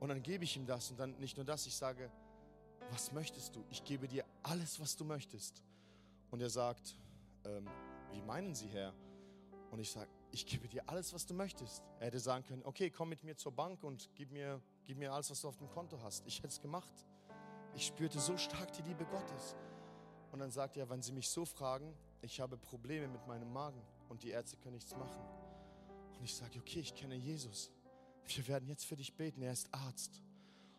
[0.00, 2.10] Und dann gebe ich ihm das und dann nicht nur das, ich sage,
[2.90, 3.64] was möchtest du?
[3.70, 5.62] Ich gebe dir alles, was du möchtest.
[6.30, 6.98] Und er sagt,
[7.44, 7.68] ähm,
[8.12, 8.92] wie meinen Sie, Herr?
[9.70, 11.84] Und ich sage, ich gebe dir alles, was du möchtest.
[12.00, 15.12] Er hätte sagen können, okay, komm mit mir zur Bank und gib mir, gib mir
[15.12, 16.26] alles, was du auf dem Konto hast.
[16.26, 16.92] Ich hätte es gemacht.
[17.74, 19.56] Ich spürte so stark die Liebe Gottes.
[20.32, 23.80] Und dann sagt er, wenn Sie mich so fragen, ich habe Probleme mit meinem Magen
[24.08, 25.20] und die Ärzte können nichts machen.
[26.18, 27.70] Und ich sage, okay, ich kenne Jesus.
[28.26, 29.42] Wir werden jetzt für dich beten.
[29.42, 30.22] Er ist Arzt.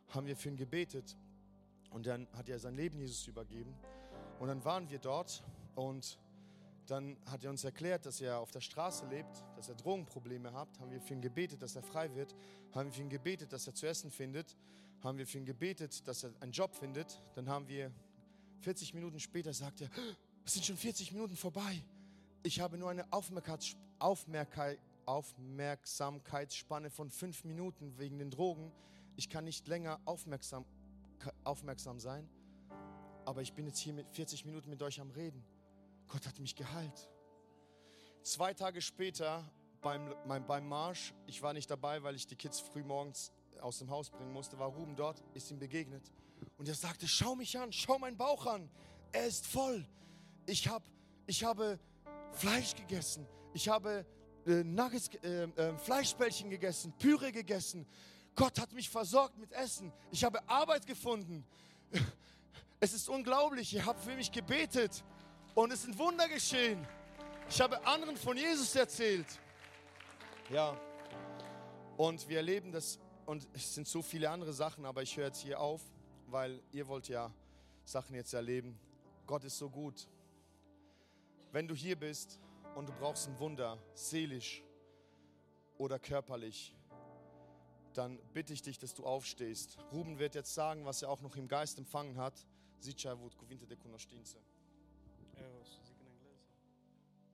[0.10, 1.16] Haben wir für ihn gebetet.
[1.90, 3.74] Und dann hat er sein Leben Jesus übergeben.
[4.40, 5.44] Und dann waren wir dort
[5.76, 6.20] und
[6.88, 10.68] dann hat er uns erklärt, dass er auf der Straße lebt, dass er Drogenprobleme hat.
[10.80, 12.36] Haben wir für ihn gebetet, dass er frei wird.
[12.74, 14.56] Haben wir für ihn gebetet, dass er zu essen findet.
[15.04, 17.22] Haben wir für ihn gebetet, dass er einen Job findet.
[17.34, 17.92] Dann haben wir
[18.62, 19.90] 40 Minuten später sagt er,
[20.46, 21.84] es sind schon 40 Minuten vorbei.
[22.44, 28.72] Ich habe nur eine Aufmerksamkeit, Aufmerksamkeitsspanne von fünf Minuten wegen den Drogen.
[29.16, 30.66] Ich kann nicht länger aufmerksam,
[31.44, 32.30] aufmerksam sein,
[33.26, 35.44] aber ich bin jetzt hier mit 40 Minuten mit euch am Reden.
[36.08, 37.10] Gott hat mich geheilt.
[38.24, 39.44] Zwei Tage später
[39.82, 40.16] beim,
[40.48, 43.32] beim Marsch, ich war nicht dabei, weil ich die Kids früh morgens
[43.62, 46.12] aus dem Haus bringen musste, war Ruben dort, ist ihm begegnet.
[46.58, 48.70] Und er sagte, schau mich an, schau meinen Bauch an.
[49.12, 49.88] Er ist voll.
[50.46, 50.84] Ich, hab,
[51.28, 51.80] ich habe
[52.32, 53.28] Fleisch gegessen.
[53.54, 54.06] Ich habe
[54.46, 57.86] äh, Nuggets, äh, äh, Fleischbällchen gegessen, Püree gegessen.
[58.36, 59.94] Gott hat mich versorgt mit Essen.
[60.12, 61.46] Ich habe Arbeit gefunden.
[62.80, 63.74] Es ist unglaublich.
[63.74, 65.04] Ihr habt für mich gebetet
[65.56, 66.86] und es sind Wunder geschehen.
[67.50, 69.28] Ich habe anderen von Jesus erzählt.
[70.50, 70.78] Ja.
[71.98, 75.42] Und wir erleben das und es sind so viele andere Sachen, aber ich höre jetzt
[75.42, 75.82] hier auf,
[76.28, 77.32] weil ihr wollt ja
[77.86, 78.78] Sachen jetzt erleben.
[79.26, 80.08] Gott ist so gut.
[81.52, 82.40] Wenn du hier bist
[82.76, 84.62] und du brauchst ein Wunder, seelisch
[85.78, 86.76] oder körperlich,
[87.94, 89.78] dann bitte ich dich, dass du aufstehst.
[89.94, 92.46] Ruben wird jetzt sagen, was er auch noch im Geist empfangen hat.
[92.82, 94.38] Zice wut cuvinte de cunoștință.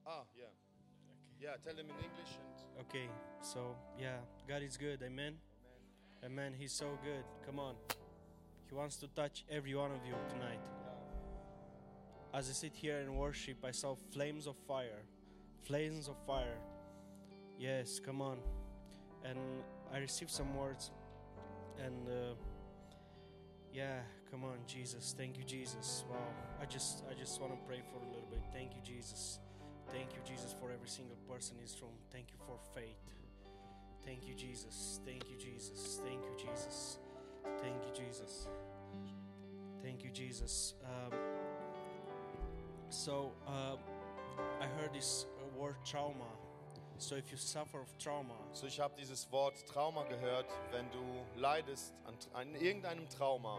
[0.06, 0.44] Ah, yeah.
[0.44, 0.52] Okay.
[1.40, 3.08] Yeah, tell him in English and Okay,
[3.40, 4.16] so yeah,
[4.48, 5.36] God is good, amen?
[6.24, 7.24] Amen, He's so good.
[7.46, 7.74] Come on.
[8.68, 10.60] He wants to touch every one of you tonight.
[12.32, 15.02] As I sit here and worship, I saw flames of fire.
[15.62, 16.58] Flames of fire.
[17.58, 18.38] Yes, come on.
[19.24, 19.38] And
[19.92, 20.90] I received some words.
[21.84, 22.34] And uh,
[23.72, 24.00] yeah,
[24.32, 25.14] come on, Jesus.
[25.16, 26.04] Thank you, Jesus.
[26.10, 26.16] Wow.
[26.60, 28.40] I just I just want to pray for a little bit.
[28.50, 29.38] Thank you, Jesus.
[29.90, 31.92] Thank you, Jesus, for every single person in this room.
[32.10, 32.96] Thank you for faith.
[34.06, 35.00] Thank you, Jesus.
[35.04, 36.00] Thank you, Jesus.
[36.02, 36.98] Thank you, Jesus.
[37.60, 38.48] Thank you, Jesus.
[39.82, 40.74] Thank you, Jesus.
[40.84, 41.18] Um,
[42.88, 43.76] So uh,
[44.60, 46.30] I heard this uh, word trauma.
[46.98, 51.40] So if you suffer of trauma, So, ich habe dieses Wort Trauma gehört, wenn du
[51.40, 53.58] leidest an, an irgendeinem Trauma.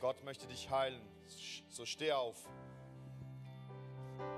[0.00, 1.00] Gott möchte dich heilen.
[1.68, 2.48] So steh auf.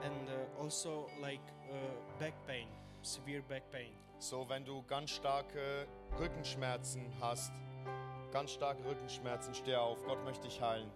[0.03, 1.41] And uh, also like
[1.71, 2.69] uh, back pain,
[3.03, 3.93] severe back pain.
[4.19, 5.87] So, wenn du ganz starke
[6.19, 7.53] Rückenschmerzen hast,
[8.31, 10.05] ganz starke Rückenschmerzen, steh auf.
[10.05, 10.91] Gott möchte dich heilen.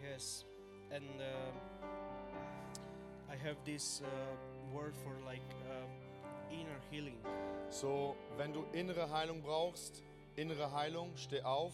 [0.00, 0.44] Yes,
[0.90, 1.52] and uh,
[3.32, 4.06] I have this uh,
[4.72, 7.18] word for like uh, inner healing.
[7.70, 10.02] So, wenn du innere Heilung brauchst,
[10.36, 11.72] innere Heilung, steh auf.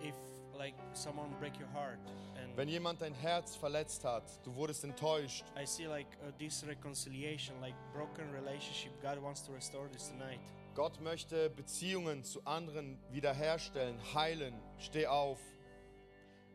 [0.00, 0.14] If
[0.56, 1.98] like someone break your heart
[2.36, 6.66] and Wenn jemand dein Herz verletzt hat, du wurdest enttäuscht, I see like uh, this
[6.66, 8.92] reconciliation, like broken relationship.
[9.02, 10.40] God wants to restore this tonight.
[10.74, 14.54] Gott möchte Beziehungen zu anderen wiederherstellen, heilen.
[14.78, 15.38] Steh auf.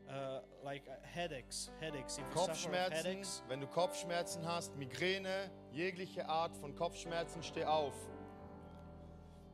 [0.08, 2.18] Uh, like uh, headaches, headaches.
[2.18, 7.66] If you suffer Kopfschmerzen, headaches, wenn du Kopfschmerzen hast, Migräne, jegliche Art von Kopfschmerzen, steh
[7.66, 7.94] auf.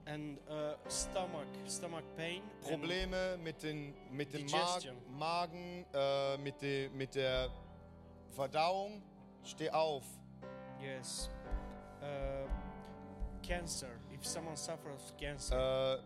[0.09, 2.41] And uh, stomach, stomach pain.
[2.61, 4.95] Probleme mit, den, mit dem Mag Digestion.
[5.17, 7.49] Magen, äh, mit, de, mit der
[8.35, 9.01] Verdauung,
[9.43, 10.03] steh auf.
[10.81, 11.29] yes.
[12.01, 12.47] Uh,
[13.45, 13.89] cancer.
[14.13, 15.99] If someone suffers cancer,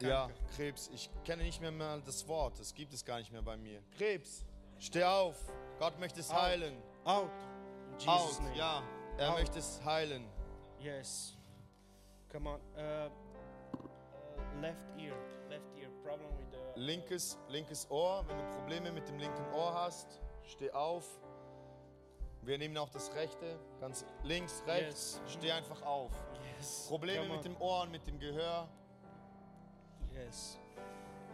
[0.00, 0.28] Äh, ja.
[0.56, 0.88] Krebs.
[0.92, 2.58] Ich kenne nicht mehr mal das Wort.
[2.58, 3.82] Das gibt es gar nicht mehr bei mir.
[3.96, 4.44] Krebs.
[4.78, 5.36] Steh auf.
[5.78, 6.40] Gott möchte es Out.
[6.42, 6.74] heilen.
[7.04, 7.30] out.
[7.92, 8.42] In Jesus' Out.
[8.44, 8.56] name.
[8.56, 8.82] Ja,
[9.18, 9.38] er Out.
[9.38, 10.24] möchte es heilen.
[10.80, 11.36] Yes.
[12.32, 12.60] Come on.
[12.74, 15.12] Uh, uh, left ear.
[15.50, 15.88] Left ear.
[16.02, 16.80] Problem with the.
[16.80, 18.24] Linkes, linkes Ohr.
[18.26, 21.04] Wenn du Probleme mit dem linken Ohr hast, steh auf.
[22.40, 23.58] Wir nehmen auch das rechte.
[23.80, 25.20] Ganz links, rechts.
[25.22, 25.32] Yes.
[25.34, 26.10] Steh einfach auf.
[26.56, 26.86] Yes.
[26.88, 28.66] Probleme mit dem Ohr und mit dem Gehör.
[30.14, 30.58] Yes.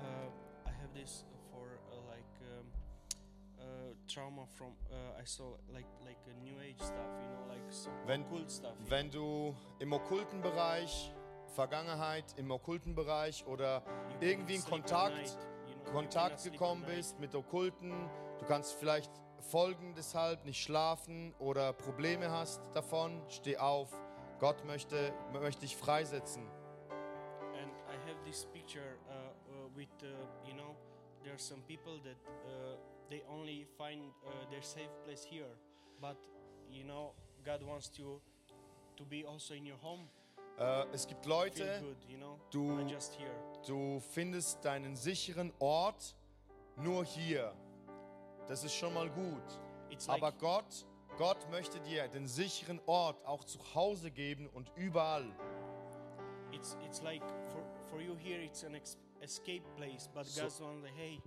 [0.03, 1.25] Uh, I have this
[4.09, 7.93] trauma from uh, I saw like like a new age stuff, you know, like some
[8.07, 8.75] Wenn- occult stuff.
[8.85, 11.13] you Wenn du im okkulten Bereich,
[11.55, 13.83] Vergangenheit, im okkulten Bereich oder.
[14.21, 15.37] You irgendwie in Kontakt- night,
[15.69, 17.93] you know, you Kontakt gekommen bist mit Okkulten,
[18.39, 23.89] du kannst vielleicht folgen deshalb, nicht schlafen oder Probleme hast davon, steh auf.
[24.41, 26.47] Gott möchte, möchte dich freisetzen.
[27.61, 30.07] And I have this picture uh, uh, with, uh,
[30.47, 30.77] you know,
[31.23, 32.77] there are some people that uh,
[33.09, 35.51] they only find uh, their safe place here,
[36.01, 36.17] but
[36.71, 38.21] you know, God wants you
[38.97, 40.09] to be also in your home.
[40.59, 43.31] Äh, es gibt Leute, good, you know, du- not just here.
[43.67, 46.17] du findest deinen sicheren Ort
[46.77, 47.55] nur hier.
[48.49, 49.43] Das ist schon mal gut.
[49.91, 50.87] It's like Aber Gott,
[51.17, 55.27] Gott möchte dir den sicheren Ort auch zu Hause geben und überall.
[56.53, 58.75] it's it's like for for you here, it's an
[59.23, 61.21] escape place, but So- God's one like, hey,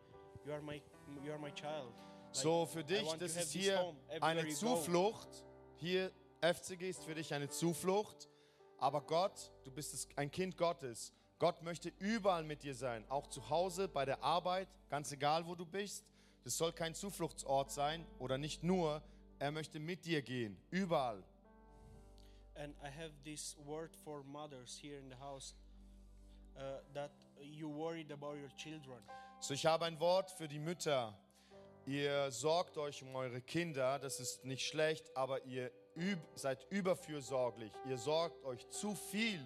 [0.46, 0.82] you are my
[1.24, 1.93] you are my child.
[2.32, 4.47] So für dich, das ist hier eine.
[4.49, 5.45] Zuflucht.
[5.78, 8.30] Hier, FCG ist für dich eine Zuflucht.
[8.78, 11.14] Aber Gott, du bist ein Kind Gottes.
[11.39, 15.55] Gott möchte überall mit dir sein, auch zu Hause, bei der Arbeit, ganz egal wo
[15.55, 16.05] du bist.
[16.43, 19.01] Das soll kein Zufluchtsort sein oder nicht nur.
[19.39, 21.24] Er möchte mit dir gehen, überall.
[22.55, 25.55] And I have this word for mothers here in the house
[26.58, 28.99] uh, that you worried about your children.
[29.39, 31.14] So, ich habe ein Wort für die Mütter.
[31.88, 37.72] Ihr sorgt euch um eure Kinder, das ist nicht schlecht, aber ihr üb seid überfürsorglich.
[37.86, 39.39] Ihr sorgt euch zu viel.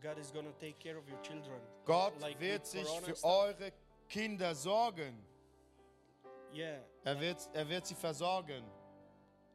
[0.00, 1.60] God is gonna take care of your children.
[1.84, 3.72] Gott Like wird with sich für eure
[4.08, 5.22] Kinder sorgen.
[6.54, 8.64] Yeah, Er wird, er wird sie versorgen.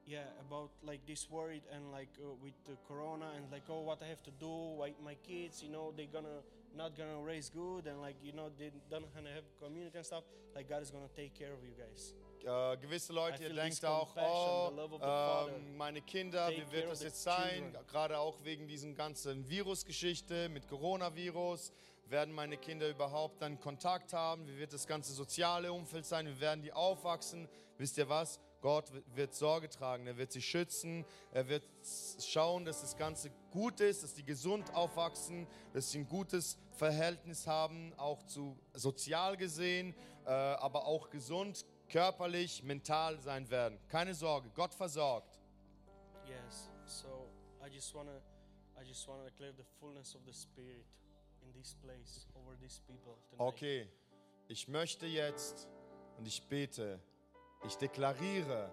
[0.06, 4.02] yeah, about like this worried and like uh, with the corona and like oh what
[4.02, 6.42] I have to do, like my kids, you know, they're gonna
[6.76, 10.24] not gonna raise good and like you know they don't gonna have community and stuff.
[10.56, 12.14] Like God is gonna take care of you guys.
[12.44, 17.76] Äh, gewisse Leute, ihr denkt auch, oh, ähm, meine Kinder, wie wird das jetzt sein?
[17.88, 21.74] Gerade auch wegen diesen ganzen Virusgeschichte mit Coronavirus.
[22.08, 24.48] Werden meine Kinder überhaupt dann Kontakt haben?
[24.48, 26.26] Wie wird das ganze soziale Umfeld sein?
[26.28, 27.48] Wie werden die aufwachsen?
[27.78, 28.40] Wisst ihr was?
[28.62, 31.64] Gott wird- Sorge tragen, er wird sie schützen, er wird
[32.20, 37.48] schauen, dass das Ganze gut ist, dass die gesund aufwachsen, dass sie ein gutes Verhältnis
[37.48, 39.96] haben, auch zu sozial gesehen,
[40.26, 43.80] äh, aber auch gesund, körperlich, mental sein werden.
[43.88, 45.40] Keine Sorge, Gott versorgt.
[46.28, 46.70] Yes.
[46.86, 47.30] So
[47.66, 48.22] I just wanna,
[48.80, 50.86] I just wanna declare the fullness of the Spirit
[51.42, 53.40] in this place over these people tonight.
[53.48, 53.88] Okay,
[54.48, 55.68] ich möchte jetzt
[56.18, 57.00] und ich bete,
[57.66, 58.72] ich deklariere,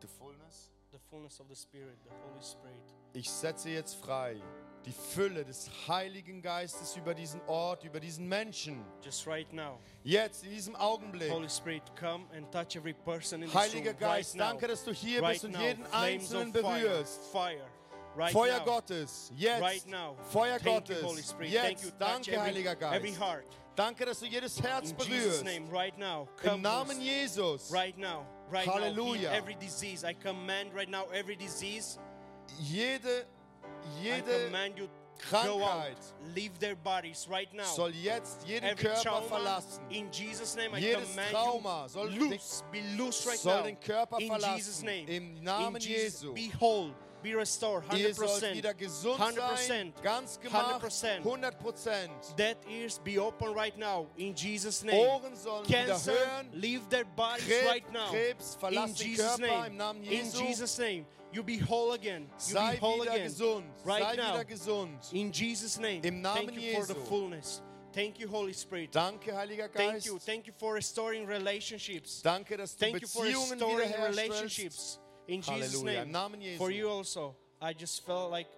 [0.00, 2.94] the fullness, The fullness of the Spirit, the Holy Spirit.
[3.12, 4.40] ich setze jetzt frei
[4.86, 8.84] die Fülle des Heiligen Geistes über diesen Ort, über diesen Menschen.
[9.02, 9.80] Just right now.
[10.04, 11.30] Jetzt, in diesem Augenblick.
[11.30, 14.84] Holy Spirit, come and touch every person in this Heiliger room Geist, right danke, dass
[14.84, 15.60] du hier right bist und now.
[15.60, 17.22] jeden Flames Einzelnen of fire, berührst.
[17.32, 17.66] Fire.
[18.16, 18.64] Right Feuer now.
[18.64, 19.60] Gottes, jetzt.
[19.60, 20.16] Right now.
[20.30, 21.52] Feuer Thank you, Gottes, Holy Spirit.
[21.52, 21.88] Thank you.
[21.88, 22.00] jetzt.
[22.00, 23.20] Danke, every, Heiliger every Geist.
[23.20, 23.46] heart.
[23.76, 26.26] Danke, dass du jedes Herz In Jesus' name, right now.
[26.42, 27.70] Come, Im Namen Jesus.
[27.70, 29.22] Right now, right Halleluja.
[29.24, 30.02] now, every disease.
[30.02, 31.98] I command right now every disease.
[32.58, 33.26] Jede,
[34.02, 34.50] jede
[35.18, 35.96] Krankheit
[36.34, 37.64] leave their bodies right now.
[37.64, 39.82] soll jetzt jeden every Körper trauma, verlassen.
[39.90, 43.62] in Jesus' name, I Jedes command Trauma soll loose, be loose right soll now.
[43.64, 44.56] den Körper in verlassen.
[44.56, 46.32] Jesus' name, Im Namen in Jesus, Jesu.
[46.34, 46.90] be whole,
[47.30, 48.54] be restored, Ihr sollt 100%.
[48.54, 49.66] wieder gesund 100%.
[49.66, 51.18] sein, ganz gemacht, 100%.
[51.24, 52.12] 100 Prozent.
[52.36, 54.96] Dead ears be open right now in Jesus' name.
[54.96, 56.48] Ohren sollen Cancer, hören.
[56.52, 58.10] leave their bodies Krebs, right now.
[58.10, 59.66] Krebs, in Jesus' Körper name.
[59.66, 61.06] im Namen In Jesus' name.
[61.32, 62.22] You be whole again.
[62.22, 63.26] You Sei be whole again.
[63.28, 63.64] gesund.
[63.84, 64.34] Right Sei now.
[64.34, 65.12] wieder gesund.
[65.12, 66.02] In Jesus' name.
[66.04, 67.60] Im Namen Thank you for the fullness.
[67.92, 68.92] Thank you, Holy Spirit.
[68.92, 70.18] Danke, Heiliger Thank you.
[70.18, 72.20] Thank you for restoring relationships.
[72.22, 74.98] Danke, dass du Thank you for restoring relationships.
[75.26, 76.02] In Jesus' Halleluja.
[76.02, 76.12] Im name.
[76.12, 76.58] Namen Jesu.
[76.58, 77.34] For you also.
[77.60, 78.48] I just felt like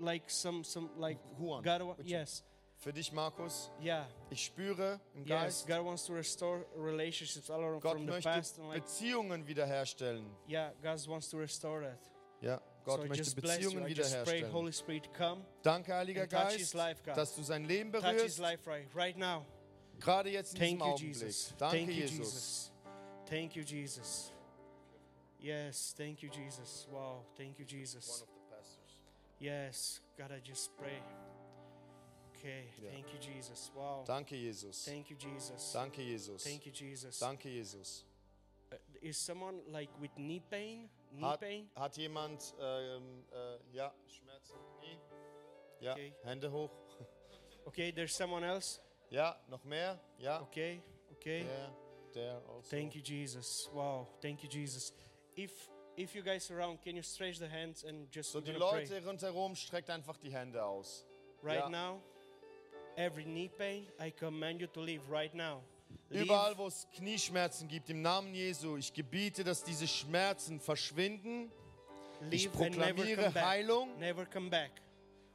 [0.00, 2.42] like some some like Juan, God wa- would you- yes.
[2.76, 4.06] Für dich, Markus, Yeah.
[4.30, 8.12] ich spüre im Yes, Geist, God wants to restore relationships all around Gott from the
[8.12, 10.26] möchte past and like Beziehungen wiederherstellen.
[10.48, 11.98] yeah, God wants to restore that.
[12.42, 13.70] Ja, Gott so I möchte just bless you.
[13.70, 14.52] Beziehungen I just pray, wiederherstellen.
[14.52, 17.16] Holy Spirit, come, Danke, Heiliger and touch Geist, life, God.
[17.16, 19.46] dass du sein Leben touch his berührst, life right right now.
[20.00, 21.14] gerade jetzt in diesem Thank you, Augenblick.
[21.14, 21.54] Jesus.
[21.56, 22.18] Danke, Thank you, Jesus.
[22.18, 22.72] Jesus.
[23.30, 24.33] Thank you, Jesus.
[25.44, 26.86] Yes, thank you, Jesus.
[26.90, 28.08] Wow, thank you, Jesus.
[28.08, 28.96] One of the pastors.
[29.38, 31.02] Yes, God, I just pray.
[32.32, 32.90] Okay, Yeah.
[32.90, 33.70] thank you, Jesus.
[33.76, 34.04] Wow.
[34.06, 34.84] Danke, Jesus.
[34.86, 35.70] Thank you, Jesus.
[35.74, 36.42] Danke, Jesus.
[36.44, 37.18] Thank you, Jesus.
[37.20, 38.04] Danke, Jesus.
[38.72, 40.88] Uh, is someone like with knee pain?
[41.12, 41.68] Knee Hat, pain?
[41.76, 44.56] hat jemand, ähm, äh, ja, Schmerzen?
[44.80, 44.98] Knie?
[45.80, 46.14] Ja, Okay.
[46.24, 46.70] Hände hoch.
[47.66, 48.80] Okay, there's someone else.
[49.10, 50.00] Ja, noch mehr?
[50.18, 50.80] Ja, Okay,
[51.12, 51.44] okay.
[51.44, 51.70] der,
[52.14, 52.70] der also.
[52.70, 53.68] Thank you, Jesus.
[53.74, 54.94] Wow, thank you, Jesus.
[55.36, 55.50] If
[55.96, 58.84] if you guys around, can you stretch the hands and just So, die gonna pray.
[58.84, 61.04] Leute rundherum, streckt einfach die Hände aus.
[61.42, 61.68] right Ja.
[61.68, 62.00] now?
[62.96, 65.62] Every knee pain, I command you to leave right now.
[66.10, 66.24] Leave.
[66.24, 71.50] Überall, wo es Knieschmerzen gibt, im Namen Jesu, ich gebiete, dass diese Schmerzen verschwinden.
[72.30, 73.44] Ich leave and never proklamiere come back.
[73.44, 74.70] Heilung Never come back.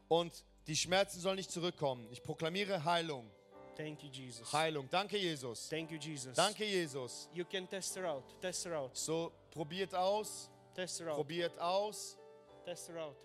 [0.08, 2.08] und die Schmerzen sollen nicht zurückkommen.
[2.12, 3.30] Ich proklamiere Heilung.
[3.76, 4.52] Thank you, Jesus.
[4.52, 4.90] Heilung.
[4.90, 5.70] Danke, Jesus.
[5.70, 6.34] Thank you, Jesus.
[6.36, 7.30] Danke, Jesus.
[7.34, 8.24] You can test her out.
[8.42, 8.96] Test her out.
[8.98, 11.16] So, probiert aus, Test her out.
[11.18, 12.18] probiert aus.
[12.66, 13.16] Test her out.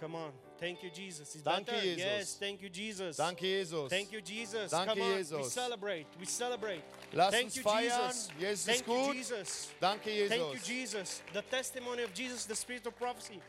[0.00, 0.32] Come on.
[0.58, 1.34] Thank you, Jesus.
[1.34, 1.80] Is Danke, better?
[1.82, 1.98] Jesus.
[2.04, 3.16] Yes, thank you, Jesus.
[3.16, 3.88] Danke, Jesus.
[3.88, 4.70] Thank you, Jesus.
[4.70, 5.10] Danke, Come on.
[5.10, 5.52] We Jesus.
[5.52, 6.06] celebrate.
[6.18, 6.82] We celebrate.
[7.14, 8.08] Lass Thank uns you, feiern.
[8.08, 8.28] Jesus.
[8.38, 9.14] Jesus ist Thank you, gut.
[9.16, 9.68] Jesus.
[9.80, 10.28] Danke, Jesus.
[10.28, 11.22] Thank you, Jesus.
[11.32, 13.40] The testimony of Jesus, the spirit of prophecy.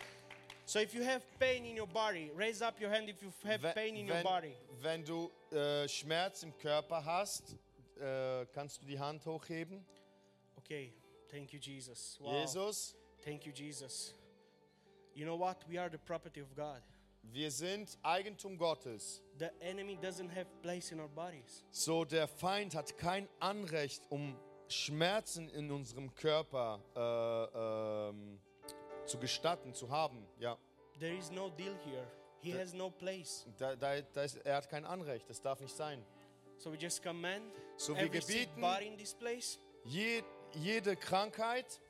[0.65, 3.61] So if you have pain in your body, raise up your hand if you have
[3.63, 4.53] Wenn- pain in your wenn, body.
[4.81, 7.55] wenn du äh, Schmerz im Körper hast,
[7.99, 9.85] äh, kannst du die Hand hochheben.
[10.57, 10.93] Okay.
[11.29, 12.17] Thank you, Jesus.
[12.21, 12.41] Wow.
[12.41, 14.13] Jesus, Thank you, Jesus.
[15.13, 15.57] You know what?
[15.67, 16.81] We are the property of God.
[17.23, 19.21] wir sind Eigentum Gottes.
[19.39, 21.63] The enemy doesn't have place in our bodies.
[21.71, 24.35] So der Feind hat kein Anrecht, um
[24.69, 28.39] Schmerzen in unserem Körper äh, ähm,
[29.05, 30.25] zu gestatten, zu haben.
[30.39, 30.57] Ja,
[30.99, 32.07] There is no deal here.
[32.39, 33.45] He The- has no place.
[33.57, 35.29] da, da, da ist, er hat kein Anrecht.
[35.29, 36.01] Das darf nicht sein.
[36.57, 37.43] So we just command
[37.77, 39.59] So wir every gebieten body in this place.
[39.83, 40.23] je,
[40.53, 41.81] jede Krankheit.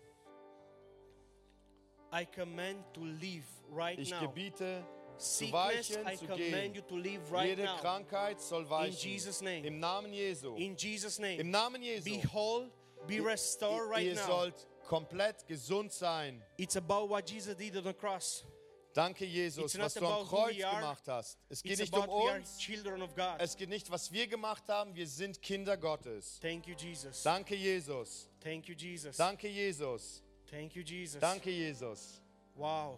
[2.13, 4.85] I command to leave right Ich gebiete
[5.17, 6.83] Sickness, weichen, I zu gehen.
[7.31, 7.77] right Jede now.
[7.77, 8.97] Krankheit soll weichen.
[8.97, 9.65] Jesus' name.
[9.65, 10.55] Im Namen Jesu.
[10.55, 11.43] In Jesus' Im name.
[11.51, 12.03] Namen Jesu.
[12.09, 12.69] Be whole,
[13.07, 14.25] be restored right Ihr now.
[14.27, 16.41] sollt komplett gesund sein.
[16.57, 18.45] It's about what Jesus did on the cross.
[18.93, 21.37] Danke, Jesus, It's was du am Kreuz gemacht hast.
[21.49, 22.57] Es geht It's nicht um uns.
[22.57, 23.35] children of God.
[23.37, 24.95] Es geht nicht, was wir gemacht haben.
[24.95, 26.39] Wir sind Kinder Gottes.
[26.41, 27.21] Thank you, Jesus.
[27.21, 28.27] Danke, Jesus.
[28.47, 29.17] Thank you, Jesus.
[29.17, 30.21] Danke, Jesus.
[30.49, 31.19] Thank you, Jesus.
[31.19, 32.21] Danke, Jesus.
[32.55, 32.97] Wow.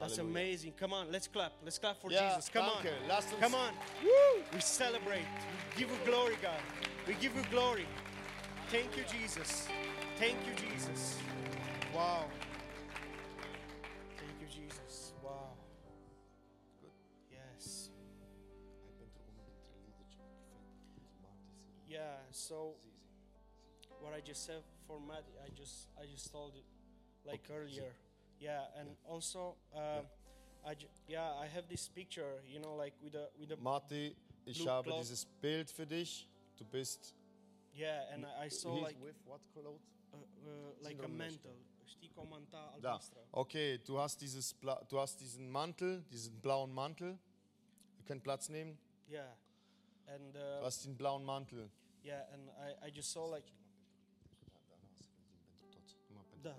[0.00, 0.30] That's Hallelujah.
[0.30, 0.72] amazing.
[0.80, 1.52] Come on, let's clap.
[1.62, 2.50] Let's clap for Ja, Jesus.
[2.50, 2.90] Come danke.
[2.90, 3.08] on.
[3.08, 3.72] Lasst uns Come on.
[4.02, 4.42] Woo!
[4.52, 5.28] We celebrate.
[5.76, 6.60] We give you glory, God.
[7.06, 7.86] We give you glory.
[8.72, 9.68] Thank you, Jesus.
[10.18, 11.18] Thank you, Jesus.
[11.94, 12.24] Wow.
[14.18, 15.12] Thank you, Jesus.
[15.22, 15.54] Wow.
[17.30, 17.90] Yes.
[21.86, 22.00] Yeah,
[22.32, 22.74] so
[24.02, 26.64] what I just said for Matt, I just I just told it
[27.24, 27.94] like earlier.
[28.40, 30.04] Yeah, and also um,
[30.66, 34.16] I ju- yeah I have this picture, you know, like with a with a Marty,
[34.46, 35.00] ich habe cloth.
[35.00, 36.28] dieses Bild für dich.
[36.58, 37.14] Du bist
[37.74, 39.80] yeah, and I, I saw like with what clothes?
[40.12, 41.54] uh, uh, like a mantle,
[41.86, 42.98] știi, cu o manta Da.
[43.32, 47.18] Okay, du hast, dieses Bla du hast diesen Mantel, diesen blauen Mantel.
[47.98, 48.76] Ihr könnt Platz nehmen.
[49.08, 49.36] Yeah.
[50.06, 51.70] And Du uh, hast den blauen Mantel.
[52.04, 53.44] yeah, and I, I just saw like
[56.42, 56.58] Da.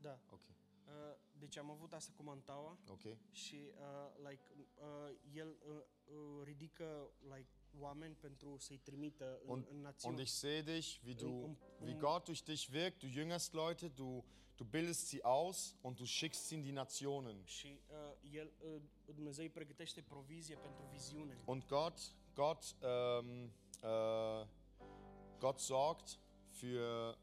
[0.00, 0.18] da.
[0.30, 0.54] Okay.
[0.86, 0.92] Uh,
[1.38, 3.18] deci am avut asta cu mantaua Okay.
[3.30, 4.42] și uh, like
[4.76, 7.48] uh, el uh, uh, ridică like
[7.78, 11.94] oameni pentru să-i trimită în, Und, în und ich sehe dich, wie du, Um- wie
[11.94, 12.98] Gott durch dich wirkt.
[12.98, 14.24] Du jüngerst Leute, du,
[14.56, 17.44] du bildest sie aus und du schickst sie in die Nationen.
[17.44, 18.82] Și uh, el, uh,
[19.14, 21.42] Dumnezeu îi pregătește provizie pentru viziune.
[21.44, 21.98] Und Gott,
[22.34, 23.50] Gott, ähm,
[23.82, 24.46] äh,
[25.38, 26.18] Gott sorgt
[26.50, 27.16] für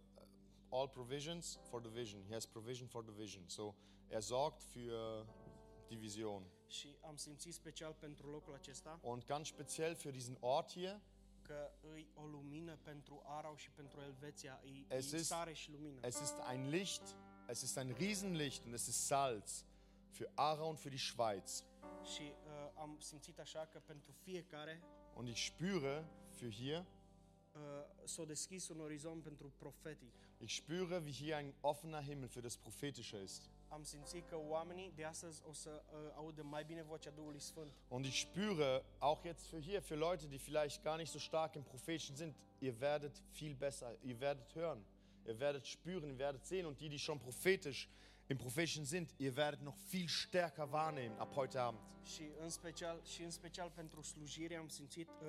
[0.74, 2.24] all provisions for the vision.
[2.28, 3.44] He has provision for the vision.
[3.48, 3.74] So
[4.10, 5.26] er sorgt für
[5.88, 6.44] die Vision.
[6.68, 11.02] Și am simțit special pentru locul acesta Und ganz speziell für diesen Ort hier,
[11.42, 15.72] că îi o lumină pentru Arau și pentru Elveția, îi, Es îi ist- sare și
[15.72, 16.00] lumină.
[16.04, 17.16] es ist ein Licht,
[17.50, 19.66] es ist ein Riesenlicht und es ist Salz
[20.12, 21.64] für Aarau und für die Schweiz.
[22.14, 24.82] Și uh, am simțit așa că pentru fiecare
[25.16, 26.06] Und ich spüre
[26.38, 26.86] für hier,
[27.56, 27.60] uh,
[28.04, 30.14] s-a deschis un orizont pentru profetic.
[30.44, 33.50] Ich spüre, wie hier ein offener Himmel für das Prophetische ist.
[33.70, 37.72] Am simțit că oamenii de astăzi o să uh, audă mai bine vocea Duhului Sfânt.
[37.90, 41.56] Und ich spüre, auch jetzt für hier, für Leute, die vielleicht gar nicht so stark
[41.56, 44.86] im Prophetischen sind, ihr werdet viel besser, ihr werdet hören,
[45.26, 46.66] ihr werdet spüren, ihr werdet sehen.
[46.66, 47.90] Und die, die schon prophetisch
[48.28, 51.82] im Prophetischen sind, ihr werdet noch viel stärker wahrnehmen ab heute Abend.
[52.04, 55.28] Și în special, și în special pentru slujire am simțit uh,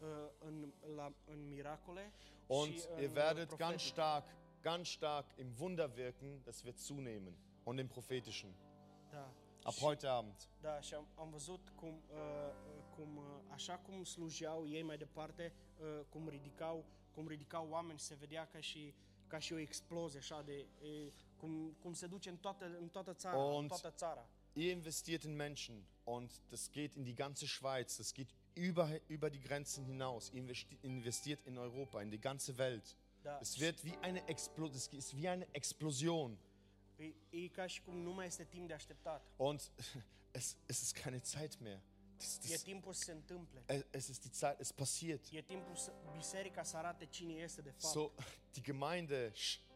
[0.00, 0.08] uh,
[0.38, 2.12] în, la, în miracole
[2.46, 3.66] Und și în ihr uh, werdet profetic.
[3.66, 4.26] ganz stark,
[4.64, 7.34] ganz stark im Wunderwirken, das wird zunehmen.
[7.64, 8.50] Und im Prophetischen.
[9.10, 9.24] Da.
[9.64, 10.48] Ab heute Abend.
[10.60, 14.96] Da, și am, am văzut cum, uh, uh, cum uh, așa cum slujeau ei mai
[14.98, 16.84] departe, uh, cum ridicau,
[17.14, 18.94] cum ridicau oameni, se vedea ca și
[19.26, 20.52] ca și o explozie așa de
[20.82, 24.28] e, cum, cum se duce în toată în toată țara, în Und- toată țara.
[24.52, 29.30] Ihr investiert in Menschen und das geht in die ganze Schweiz, das geht über, über
[29.30, 30.30] die Grenzen hinaus.
[30.32, 32.96] Ihr investi- investiert in Europa, in die ganze Welt.
[33.24, 33.38] Da.
[33.40, 36.38] Es wird wie eine, Explo es ist wie eine Explosion.
[36.96, 39.26] E, e ca și cum nu mai este timp de așteptat.
[39.36, 39.70] Und
[40.38, 41.80] es, es ist keine Zeit mehr.
[42.16, 43.62] Das, E das, timpul să se întâmple.
[43.66, 45.24] es- es ist die Zeit, es passiert.
[45.32, 47.92] E timpul să biserica să arate cine este de fapt.
[47.92, 48.10] So,
[48.52, 49.32] die Gemeinde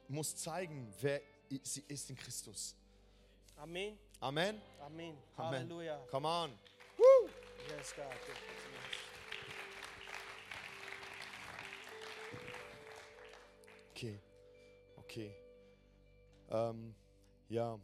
[0.06, 1.20] muss zeigen, wer
[1.62, 2.74] sie ist in Christus.
[3.54, 3.98] Amin.
[4.18, 4.62] Amen?
[4.80, 5.14] Amin.
[5.34, 5.60] Amen.
[5.60, 5.96] Aleluia.
[6.10, 6.50] Come on.
[7.76, 8.57] Yes, God.
[13.98, 14.20] Okay,
[14.94, 15.34] okay.
[16.50, 16.94] Ähm,
[17.48, 17.80] ja,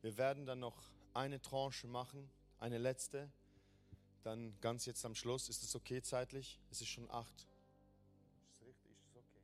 [0.00, 0.82] wir werden dann noch
[1.12, 3.30] eine Tranche machen, eine letzte.
[4.22, 5.50] Dann ganz jetzt am Schluss.
[5.50, 6.58] Ist es okay zeitlich?
[6.70, 7.34] Es ist schon acht.
[7.34, 8.92] Ist es richtig?
[8.92, 9.42] Ist es okay?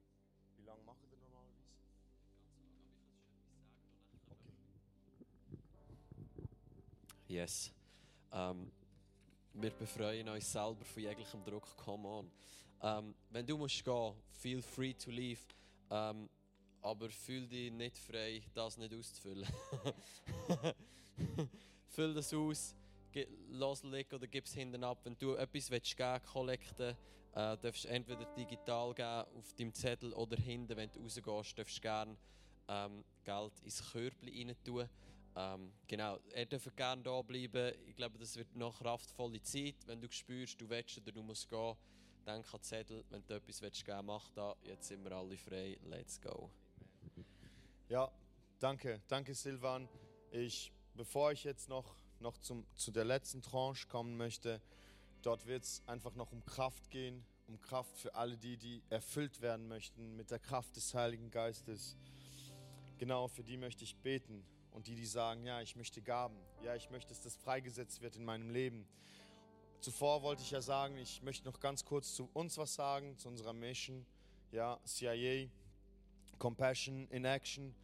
[0.57, 1.61] Wie lange machen wir normalerweise?
[4.31, 4.53] Okay.
[7.29, 7.71] Yes.
[8.33, 8.73] Ähm,
[9.53, 11.77] wir befreien uns selber von jeglichem Druck.
[11.77, 12.31] Come on.
[12.81, 15.43] Ähm, wenn du musst gehen, feel free to leave.
[15.93, 16.31] Ähm,
[16.81, 19.47] aber fühl dich nicht frei, das nicht auszufüllen.
[21.89, 22.75] Füll das aus,
[23.13, 25.01] liegen oder gib es hinten ab.
[25.05, 26.97] Wenn du etwas willst, geben kollekten
[27.35, 31.77] äh, darfst du entweder digital geben auf deinem Zettel oder hinten, wenn du rausgehst, darfst
[31.77, 32.17] du gerne
[32.69, 34.89] ähm, Geld ins Körbchen rein tun.
[35.37, 37.75] Ähm, genau, er darf gerne da bleiben.
[37.87, 39.77] Ich glaube, das wird noch kraftvolle Zeit.
[39.87, 41.77] Wenn du spürst, du willst oder du musst gehen,
[42.25, 43.05] denk an Zettel.
[43.11, 44.55] Wenn du etwas willst, geben, mach da.
[44.65, 45.79] Jetzt sind wir alle frei.
[45.85, 46.51] Let's go.
[47.89, 48.11] Ja,
[48.59, 49.89] danke, danke Silvan.
[50.31, 54.61] Ich, bevor ich jetzt noch, noch zum, zu der letzten Tranche kommen möchte,
[55.23, 59.41] dort wird es einfach noch um Kraft gehen, um Kraft für alle die, die erfüllt
[59.41, 61.97] werden möchten mit der Kraft des Heiligen Geistes.
[62.99, 64.45] Genau, für die möchte ich beten.
[64.71, 68.17] Und die, die sagen, ja, ich möchte Gaben, ja, ich möchte, dass das freigesetzt wird
[68.17, 68.87] in meinem Leben.
[69.83, 73.27] Zuvor wollte ich ja sagen, ich möchte noch ganz kurz zu uns was sagen, zu
[73.27, 74.07] unserer Mission,
[74.53, 75.49] ja, CIA,
[76.39, 77.75] Compassion in Action.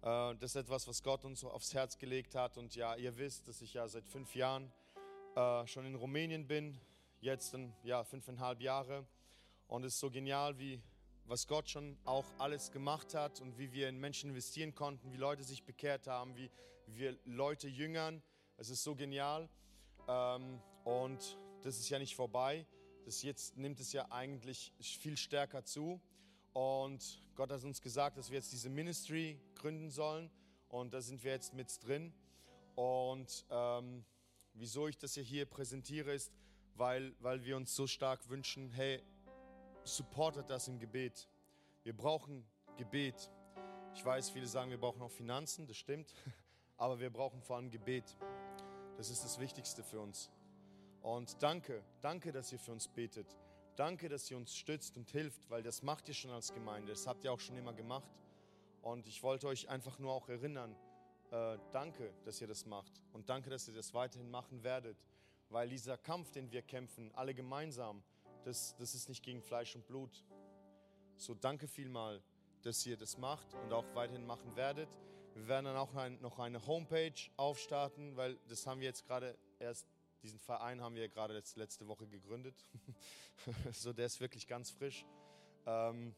[0.00, 2.56] Äh, Das ist etwas, was Gott uns aufs Herz gelegt hat.
[2.56, 4.72] Und ja, ihr wisst, dass ich ja seit fünf Jahren
[5.36, 6.80] äh, schon in Rumänien bin.
[7.20, 9.04] Jetzt in, ja, fünfeinhalb Jahre.
[9.68, 10.80] Und es ist so genial, wie
[11.26, 15.18] was Gott schon auch alles gemacht hat und wie wir in Menschen investieren konnten, wie
[15.18, 16.50] Leute sich bekehrt haben, wie
[16.86, 18.22] wir Leute jüngern.
[18.56, 19.50] Es ist so genial.
[20.08, 22.66] Ähm, und das ist ja nicht vorbei.
[23.04, 26.00] Das jetzt nimmt es ja eigentlich viel stärker zu.
[26.52, 30.30] Und Gott hat uns gesagt, dass wir jetzt diese Ministry gründen sollen.
[30.68, 32.12] Und da sind wir jetzt mit drin.
[32.74, 34.04] Und ähm,
[34.54, 36.32] wieso ich das ja hier präsentiere, ist,
[36.74, 39.02] weil, weil wir uns so stark wünschen, hey,
[39.84, 41.28] supportet das im Gebet.
[41.82, 42.44] Wir brauchen
[42.76, 43.30] Gebet.
[43.94, 46.14] Ich weiß, viele sagen, wir brauchen auch Finanzen, das stimmt,
[46.76, 48.16] aber wir brauchen vor allem Gebet.
[48.96, 50.30] Das ist das Wichtigste für uns.
[51.02, 53.26] Und danke, danke, dass ihr für uns betet.
[53.76, 56.92] Danke, dass ihr uns stützt und hilft, weil das macht ihr schon als Gemeinde.
[56.92, 58.10] Das habt ihr auch schon immer gemacht.
[58.82, 60.76] Und ich wollte euch einfach nur auch erinnern,
[61.30, 62.92] äh, danke, dass ihr das macht.
[63.12, 65.02] Und danke, dass ihr das weiterhin machen werdet.
[65.48, 68.02] Weil dieser Kampf, den wir kämpfen, alle gemeinsam,
[68.44, 70.24] das, das ist nicht gegen Fleisch und Blut.
[71.16, 72.22] So danke vielmal,
[72.62, 74.88] dass ihr das macht und auch weiterhin machen werdet.
[75.34, 79.36] Wir werden dann auch ein, noch eine Homepage aufstarten, weil das haben wir jetzt gerade
[79.58, 79.86] erst,
[80.22, 82.54] diesen Verein haben wir gerade letzte Woche gegründet.
[83.72, 85.04] so der ist wirklich ganz frisch.
[85.66, 86.14] Ähm,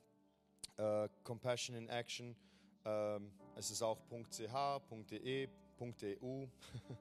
[0.77, 2.37] äh, Compassion in Action.
[2.85, 3.99] Ähm, es ist auch
[4.31, 4.81] .ch,
[5.11, 5.49] .de,
[6.21, 6.47] .eu.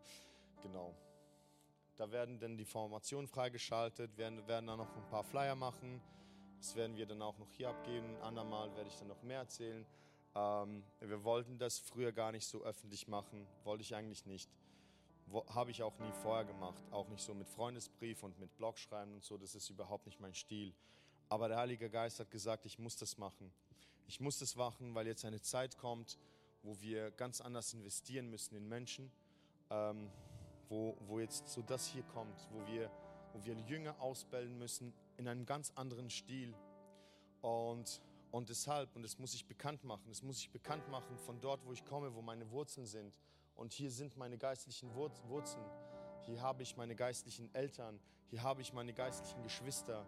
[0.61, 0.95] genau.
[1.95, 6.01] Da werden dann die Formationen freigeschaltet, werden, werden dann noch ein paar Flyer machen.
[6.57, 8.15] Das werden wir dann auch noch hier abgeben.
[8.15, 9.85] Ein andermal werde ich dann noch mehr erzählen.
[10.35, 13.45] Ähm, wir wollten das früher gar nicht so öffentlich machen.
[13.63, 14.49] Wollte ich eigentlich nicht.
[15.33, 16.83] Habe ich auch nie vorher gemacht.
[16.91, 19.37] Auch nicht so mit Freundesbrief und mit Blogschreiben und so.
[19.37, 20.73] Das ist überhaupt nicht mein Stil.
[21.29, 23.51] Aber der Heilige Geist hat gesagt, ich muss das machen.
[24.07, 26.19] Ich muss das machen, weil jetzt eine Zeit kommt,
[26.61, 29.11] wo wir ganz anders investieren müssen in Menschen.
[29.69, 30.11] Ähm,
[30.73, 32.89] wo, wo jetzt so das hier kommt, wo wir,
[33.33, 36.53] wo wir Jünger ausbilden müssen in einem ganz anderen Stil.
[37.41, 41.39] Und, und deshalb, und das muss ich bekannt machen, das muss ich bekannt machen von
[41.41, 43.13] dort, wo ich komme, wo meine Wurzeln sind.
[43.55, 45.65] Und hier sind meine geistlichen Wurzeln.
[46.25, 47.99] Hier habe ich meine geistlichen Eltern.
[48.29, 50.05] Hier habe ich meine geistlichen Geschwister.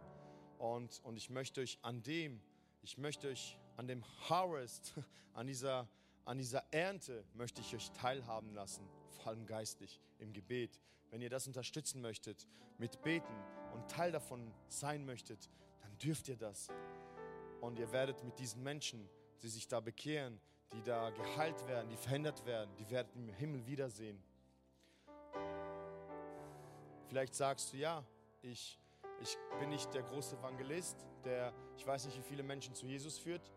[0.57, 2.41] Und, und ich möchte euch an dem,
[2.81, 4.93] ich möchte euch an dem Harvest,
[5.33, 5.87] an dieser,
[6.23, 8.87] an dieser Ernte, möchte ich euch teilhaben lassen
[9.25, 10.79] vor allem geistlich, im Gebet.
[11.09, 13.33] Wenn ihr das unterstützen möchtet, mit Beten
[13.73, 15.49] und Teil davon sein möchtet,
[15.81, 16.67] dann dürft ihr das.
[17.59, 19.09] Und ihr werdet mit diesen Menschen,
[19.41, 20.39] die sich da bekehren,
[20.73, 24.21] die da geheilt werden, die verändert werden, die werdet im Himmel wiedersehen.
[27.07, 28.03] Vielleicht sagst du, ja,
[28.41, 28.79] ich,
[29.21, 33.17] ich bin nicht der große Evangelist, der, ich weiß nicht, wie viele Menschen zu Jesus
[33.17, 33.51] führt,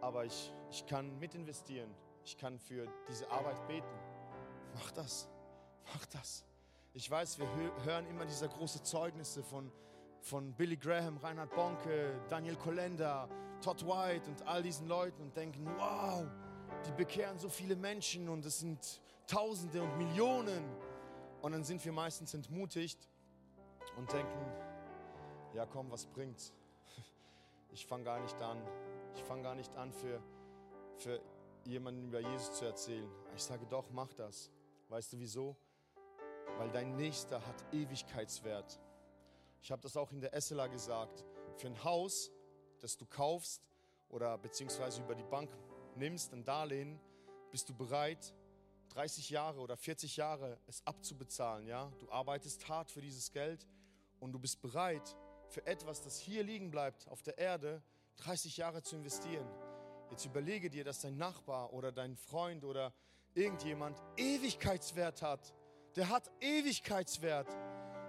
[0.00, 1.94] aber ich, ich kann mitinvestieren.
[2.24, 3.88] Ich kann für diese Arbeit beten.
[4.74, 5.28] Mach das,
[5.92, 6.44] mach das.
[6.94, 7.48] Ich weiß, wir
[7.84, 9.72] hören immer diese großen Zeugnisse von,
[10.20, 13.28] von Billy Graham, Reinhard Bonke, Daniel Kolenda,
[13.62, 16.26] Todd White und all diesen Leuten und denken, wow,
[16.86, 20.64] die bekehren so viele Menschen und es sind Tausende und Millionen.
[21.40, 23.08] Und dann sind wir meistens entmutigt
[23.96, 24.52] und denken,
[25.54, 26.52] ja komm, was bringt's?
[27.74, 28.60] Ich fange gar nicht an.
[29.14, 30.22] Ich fange gar nicht an, für,
[30.98, 31.22] für
[31.64, 33.08] jemanden über Jesus zu erzählen.
[33.34, 34.50] Ich sage doch, mach das.
[34.90, 35.56] Weißt du wieso?
[36.58, 38.78] Weil dein Nächster hat Ewigkeitswert.
[39.62, 41.24] Ich habe das auch in der Essela gesagt.
[41.56, 42.30] Für ein Haus,
[42.82, 43.62] das du kaufst
[44.08, 45.50] oder beziehungsweise über die Bank
[45.96, 47.00] nimmst, ein Darlehen,
[47.50, 48.34] bist du bereit,
[48.90, 51.66] 30 Jahre oder 40 Jahre es abzubezahlen.
[51.66, 51.90] Ja?
[51.98, 53.66] Du arbeitest hart für dieses Geld
[54.20, 55.16] und du bist bereit,
[55.48, 57.82] für etwas, das hier liegen bleibt auf der Erde,
[58.16, 59.46] 30 Jahre zu investieren.
[60.10, 62.92] Jetzt überlege dir, dass dein Nachbar oder dein Freund oder
[63.34, 65.54] irgendjemand Ewigkeitswert hat,
[65.96, 67.48] der hat Ewigkeitswert,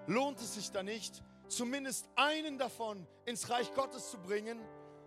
[0.07, 4.59] lohnt es sich da nicht, zumindest einen davon ins Reich Gottes zu bringen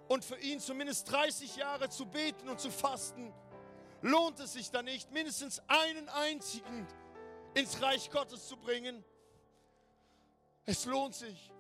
[0.08, 3.32] und für ihn zumindest 30 Jahre zu beten und zu fasten?
[4.02, 6.86] Lohnt es sich da nicht, mindestens einen einzigen
[7.54, 9.04] ins Reich Gottes zu bringen?
[10.64, 11.50] Es lohnt sich.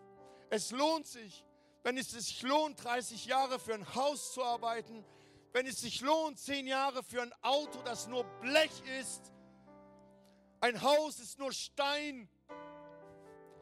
[0.50, 1.44] Es lohnt sich,
[1.82, 5.04] wenn es sich lohnt, 30 Jahre für ein Haus zu arbeiten,
[5.52, 9.32] wenn es sich lohnt, zehn Jahre für ein Auto, das nur Blech ist.
[10.60, 12.28] Ein Haus ist nur Stein.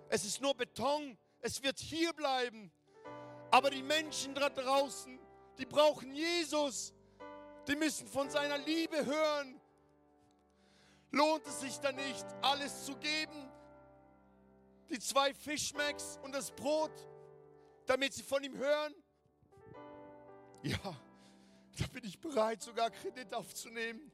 [0.09, 1.17] Es ist nur Beton.
[1.41, 2.73] Es wird hier bleiben.
[3.51, 5.19] Aber die Menschen da draußen,
[5.59, 6.93] die brauchen Jesus.
[7.69, 9.61] Die müssen von seiner Liebe hören.
[11.11, 13.51] Lohnt es sich dann nicht, alles zu geben?
[14.91, 16.93] Die zwei Fischmecks und das Brot,
[17.87, 18.95] damit sie von ihm hören?
[20.63, 20.97] Ja.
[21.79, 24.13] Da bin ich bereit, sogar Kredit aufzunehmen,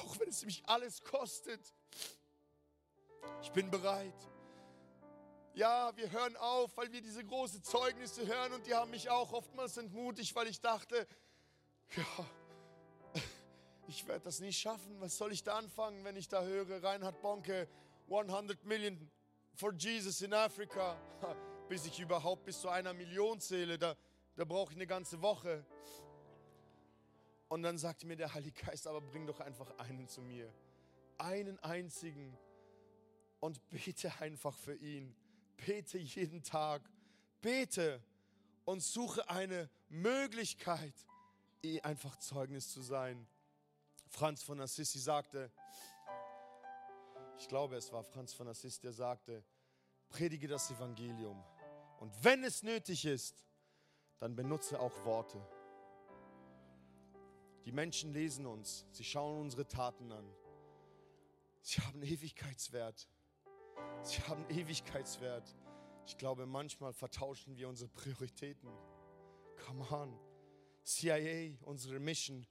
[0.00, 1.60] auch wenn es mich alles kostet.
[3.42, 4.14] Ich bin bereit.
[5.54, 9.32] Ja, wir hören auf, weil wir diese großen Zeugnisse hören und die haben mich auch
[9.32, 11.06] oftmals entmutigt, weil ich dachte,
[11.94, 12.26] ja,
[13.86, 14.98] ich werde das nicht schaffen.
[14.98, 17.68] Was soll ich da anfangen, wenn ich da höre, Reinhard Bonke,
[18.10, 19.10] 100 Million
[19.54, 20.96] for Jesus in Africa,
[21.68, 23.94] bis ich überhaupt bis zu einer Million zähle, da,
[24.36, 25.66] da brauche ich eine ganze Woche.
[27.48, 30.50] Und dann sagte mir der Heilige Geist, aber bring doch einfach einen zu mir.
[31.18, 32.38] Einen einzigen.
[33.40, 35.14] Und bete einfach für ihn.
[35.56, 36.82] Bete jeden Tag.
[37.40, 38.02] Bete
[38.64, 40.94] und suche eine Möglichkeit,
[41.62, 43.26] eh einfach Zeugnis zu sein.
[44.08, 45.50] Franz von Assisi sagte,
[47.38, 49.44] ich glaube, es war Franz von Assisi, der sagte,
[50.08, 51.42] predige das Evangelium.
[51.98, 53.44] Und wenn es nötig ist,
[54.18, 55.44] dann benutze auch Worte.
[57.64, 60.28] Die Menschen lesen uns, sie schauen unsere Taten an.
[61.62, 63.08] Sie haben Ewigkeitswert.
[64.02, 65.56] Sie haben Ewigkeitswert.
[66.06, 68.68] Ich glaube, manchmal vertauschen wir unsere Prioritäten.
[69.66, 70.18] Come on.
[70.84, 72.44] CIA, unsere Mission,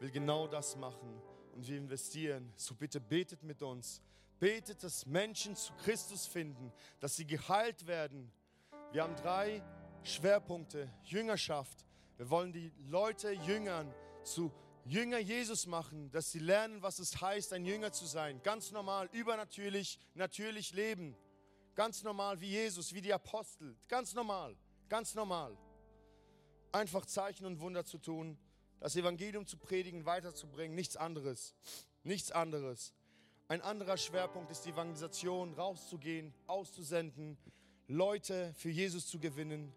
[0.00, 1.20] will genau das machen
[1.54, 2.52] und wir investieren.
[2.56, 4.00] So bitte betet mit uns.
[4.38, 8.30] Betet, dass Menschen zu Christus finden, dass sie geheilt werden.
[8.92, 9.62] Wir haben drei
[10.02, 10.90] Schwerpunkte.
[11.04, 11.84] Jüngerschaft.
[12.16, 13.92] Wir wollen die Leute jüngern,
[14.22, 14.52] zu
[14.88, 18.40] Jünger Jesus machen, dass sie lernen, was es heißt, ein Jünger zu sein.
[18.44, 21.16] Ganz normal, übernatürlich, natürlich leben.
[21.74, 23.76] Ganz normal wie Jesus, wie die Apostel.
[23.88, 24.56] Ganz normal,
[24.88, 25.58] ganz normal.
[26.70, 28.38] Einfach Zeichen und Wunder zu tun,
[28.78, 31.56] das Evangelium zu predigen, weiterzubringen, nichts anderes.
[32.04, 32.94] Nichts anderes.
[33.48, 37.36] Ein anderer Schwerpunkt ist die Evangelisation, rauszugehen, auszusenden,
[37.88, 39.72] Leute für Jesus zu gewinnen.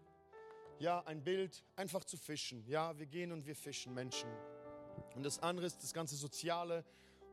[0.78, 2.64] Ja, ein Bild, einfach zu fischen.
[2.68, 4.28] Ja, wir gehen und wir fischen Menschen.
[5.14, 6.84] Und das andere ist das ganze Soziale,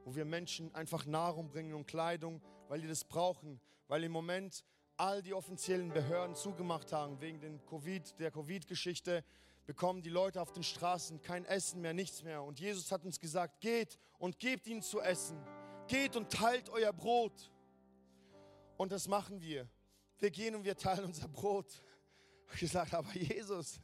[0.06, 3.60] wo wir Menschen einfach Nahrung bringen und Kleidung, weil die das brauchen.
[3.88, 4.64] Weil im Moment
[4.98, 9.24] all die offiziellen Behörden zugemacht haben wegen den COVID, der Covid-Geschichte,
[9.66, 12.42] bekommen die Leute auf den Straßen kein Essen mehr, nichts mehr.
[12.42, 15.38] Und Jesus hat uns gesagt, geht und gebt ihnen zu essen.
[15.88, 17.52] Geht und teilt euer Brot.
[18.78, 19.68] Und das machen wir.
[20.20, 21.84] Wir gehen und wir teilen unser Brot.
[22.54, 23.80] Ich gesagt, aber Jesus,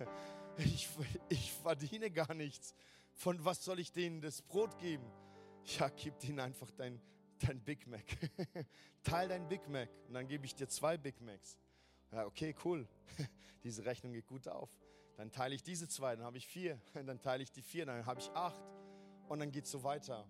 [0.57, 0.87] ich,
[1.29, 2.73] ich verdiene gar nichts
[3.13, 5.05] von was soll ich denen das Brot geben?
[5.77, 7.01] Ja, gib denen einfach dein,
[7.39, 8.03] dein Big Mac.
[9.03, 11.57] Teil dein Big Mac und dann gebe ich dir zwei Big Macs.
[12.11, 12.87] Ja, okay, cool.
[13.63, 14.69] Diese Rechnung geht gut auf.
[15.15, 16.79] Dann teile ich diese zwei, dann habe ich vier.
[16.93, 18.61] Dann teile ich die vier, dann habe ich acht.
[19.29, 20.27] Und dann geht es so weiter.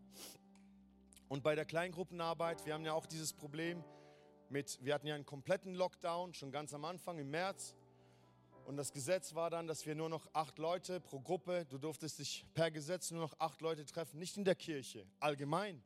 [1.29, 3.83] Und bei der Kleingruppenarbeit, wir haben ja auch dieses Problem
[4.49, 7.75] mit, wir hatten ja einen kompletten Lockdown schon ganz am Anfang im März.
[8.65, 12.19] Und das Gesetz war dann, dass wir nur noch acht Leute pro Gruppe, du durftest
[12.19, 15.83] dich per Gesetz nur noch acht Leute treffen, nicht in der Kirche, allgemein.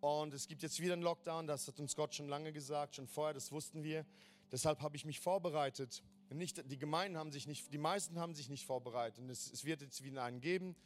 [0.00, 3.06] Und es gibt jetzt wieder einen Lockdown, das hat uns Gott schon lange gesagt, schon
[3.06, 4.06] vorher, das wussten wir.
[4.50, 6.02] Deshalb habe ich mich vorbereitet.
[6.30, 9.18] Nicht, die Gemeinden haben sich nicht, die meisten haben sich nicht vorbereitet.
[9.18, 10.76] Und es, es wird jetzt wieder einen geben.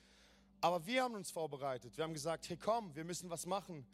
[0.60, 1.96] Aber wir haben uns vorbereitet.
[1.96, 3.86] Wir haben gesagt, hey komm, wir müssen was machen.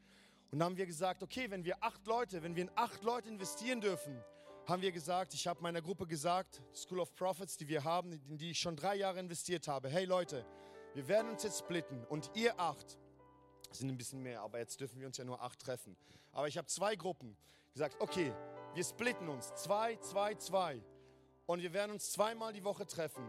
[0.50, 3.28] Und dann haben wir gesagt, okay, wenn wir acht Leute, wenn wir in acht Leute
[3.28, 4.16] investieren dürfen,
[4.66, 8.38] haben wir gesagt, ich habe meiner Gruppe gesagt, School of Prophets, die wir haben, in
[8.38, 10.46] die ich schon drei Jahre investiert habe, hey Leute,
[10.94, 12.98] wir werden uns jetzt splitten und ihr acht,
[13.72, 15.96] sind ein bisschen mehr, aber jetzt dürfen wir uns ja nur acht treffen.
[16.32, 17.36] Aber ich habe zwei Gruppen
[17.72, 18.32] gesagt, okay,
[18.74, 20.82] wir splitten uns, zwei, zwei, zwei.
[21.46, 23.28] Und wir werden uns zweimal die Woche treffen,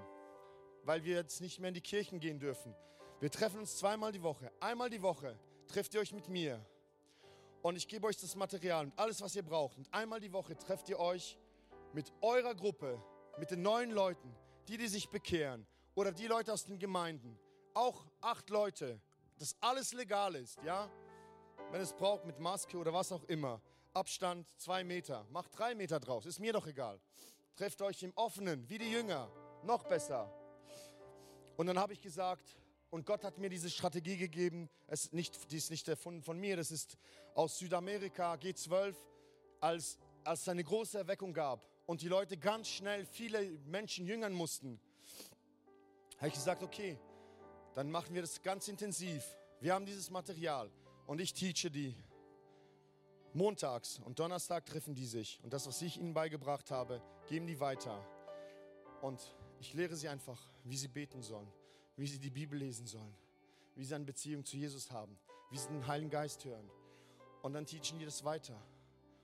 [0.84, 2.74] weil wir jetzt nicht mehr in die Kirchen gehen dürfen.
[3.20, 4.52] Wir treffen uns zweimal die Woche.
[4.60, 5.38] Einmal die Woche
[5.68, 6.66] trefft ihr euch mit mir
[7.66, 9.80] und ich gebe euch das Material und alles, was ihr braucht.
[9.80, 11.36] Und einmal die Woche trefft ihr euch
[11.94, 13.02] mit eurer Gruppe,
[13.40, 14.36] mit den neuen Leuten,
[14.68, 15.66] die, die sich bekehren
[15.96, 17.40] oder die Leute aus den Gemeinden.
[17.74, 19.02] Auch acht Leute,
[19.40, 20.92] dass alles legal ist, ja?
[21.72, 23.60] Wenn es braucht, mit Maske oder was auch immer.
[23.96, 27.00] Abstand zwei Meter, macht drei Meter draus, ist mir doch egal.
[27.56, 29.28] Trefft euch im Offenen, wie die Jünger,
[29.64, 30.32] noch besser.
[31.58, 32.56] Und dann habe ich gesagt,
[32.96, 34.70] und Gott hat mir diese Strategie gegeben.
[34.88, 36.98] Es nicht, die ist nicht erfunden von mir, das ist
[37.34, 38.96] aus Südamerika, G12,
[39.60, 44.32] als, als es eine große Erweckung gab und die Leute ganz schnell viele Menschen jüngern
[44.32, 44.80] mussten.
[46.16, 46.98] Habe ich gesagt, okay,
[47.74, 49.26] dann machen wir das ganz intensiv.
[49.60, 50.72] Wir haben dieses Material
[51.06, 51.98] und ich teache die.
[53.34, 57.60] Montags und Donnerstag treffen die sich und das, was ich ihnen beigebracht habe, geben die
[57.60, 58.02] weiter.
[59.02, 61.52] Und ich lehre sie einfach, wie sie beten sollen
[61.98, 63.16] wie sie die Bibel lesen sollen,
[63.76, 65.18] wie sie eine Beziehung zu Jesus haben,
[65.50, 66.70] wie sie den Heiligen Geist hören.
[67.42, 68.60] Und dann teachen die das weiter.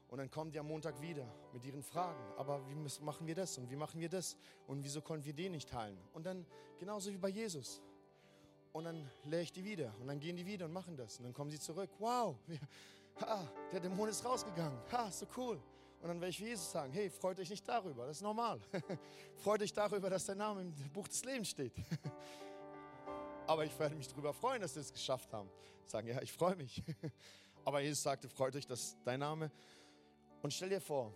[0.09, 2.21] Und dann kommen die am Montag wieder mit ihren Fragen.
[2.37, 4.35] Aber wie machen wir das und wie machen wir das
[4.67, 5.97] und wieso können wir den nicht teilen?
[6.13, 6.45] Und dann
[6.77, 7.81] genauso wie bei Jesus.
[8.73, 11.17] Und dann lehre ich die wieder und dann gehen die wieder und machen das.
[11.17, 11.89] Und dann kommen sie zurück.
[11.99, 12.35] Wow,
[13.21, 14.77] ha, der Dämon ist rausgegangen.
[14.91, 15.61] Ha, so cool.
[16.01, 18.59] Und dann werde ich wie Jesus sagen, hey, freut euch nicht darüber, das ist normal.
[19.37, 21.73] freut euch darüber, dass dein Name im Buch des Lebens steht.
[23.51, 25.49] Aber ich werde mich darüber freuen, dass sie es geschafft haben.
[25.85, 26.81] Sagen, ja, ich freue mich.
[27.65, 29.51] Aber Jesus sagte, freut euch, dass dein Name.
[30.41, 31.13] Und stell dir vor,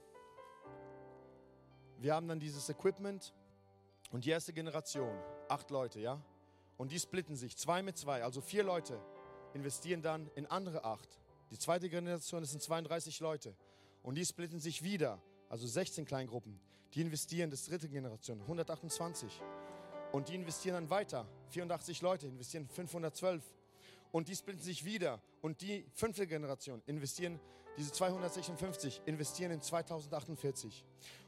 [1.97, 3.33] wir haben dann dieses Equipment
[4.11, 5.17] und die erste Generation,
[5.47, 6.21] acht Leute, ja?
[6.75, 8.99] Und die splitten sich, zwei mit zwei, also vier Leute
[9.53, 11.21] investieren dann in andere acht.
[11.51, 13.55] Die zweite Generation, das sind 32 Leute.
[14.03, 16.59] Und die splitten sich wieder, also 16 Kleingruppen.
[16.95, 19.41] Die investieren, das dritte Generation, 128.
[20.15, 21.27] Und die investieren dann weiter.
[21.49, 23.43] 84 Leute investieren 512.
[24.13, 25.21] Und die splitten sich wieder.
[25.41, 27.37] Und die fünfte Generation investieren,
[27.77, 30.85] diese 256, investieren in 2048.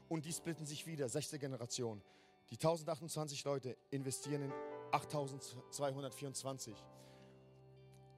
[0.08, 2.00] Und die splitten sich wieder, sechste Generation.
[2.48, 4.52] Die 1028 Leute investieren in
[4.92, 6.74] 8224.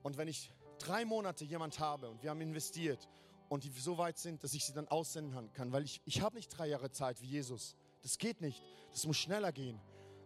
[0.05, 3.09] Und wenn ich drei Monate jemand habe und wir haben investiert
[3.49, 6.37] und die so weit sind, dass ich sie dann aussenden kann, weil ich, ich habe
[6.37, 7.75] nicht drei Jahre Zeit wie Jesus.
[8.03, 8.63] Das geht nicht.
[8.93, 9.81] Das muss schneller gehen.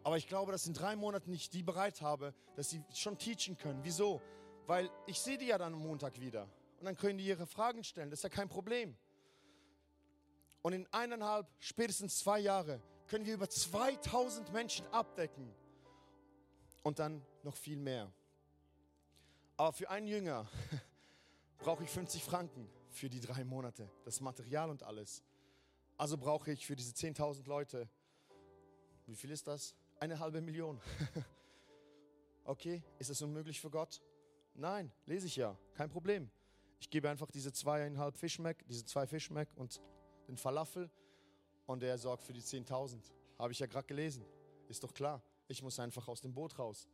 [0.05, 3.57] Aber ich glaube, dass in drei Monaten ich die bereit habe, dass sie schon teachen
[3.57, 3.81] können.
[3.83, 4.21] Wieso?
[4.67, 6.43] Weil ich sehe die ja dann am Montag wieder.
[6.79, 8.11] Und dann können die ihre Fragen stellen.
[8.11, 8.95] Das ist ja kein Problem.
[10.61, 15.51] Und in eineinhalb, spätestens zwei Jahre können wir über 2000 Menschen abdecken.
[16.83, 18.13] Und dann noch viel mehr.
[19.57, 20.47] Aber für einen Jünger
[21.59, 23.91] brauche ich 50 Franken für die drei Monate.
[24.05, 25.23] Das Material und alles.
[25.97, 27.89] Also brauche ich für diese 10.000 Leute,
[29.07, 29.75] wie viel ist das?
[30.05, 30.79] Eine halbe Million.
[32.45, 34.03] okay, ist das unmöglich für Gott?
[34.53, 36.31] Nein, lese ich ja, kein Problem.
[36.79, 39.81] Ich gebe einfach diese zweieinhalb Fischmeck, diese zwei Fischmeck und
[40.29, 40.91] den Falafel
[41.65, 42.99] und er sorgt für die 10.000.
[43.39, 44.27] Habe ich ja gerade gelesen.
[44.69, 45.23] Ist doch klar.
[45.49, 46.87] Ich muss einfach aus dem Boot raus.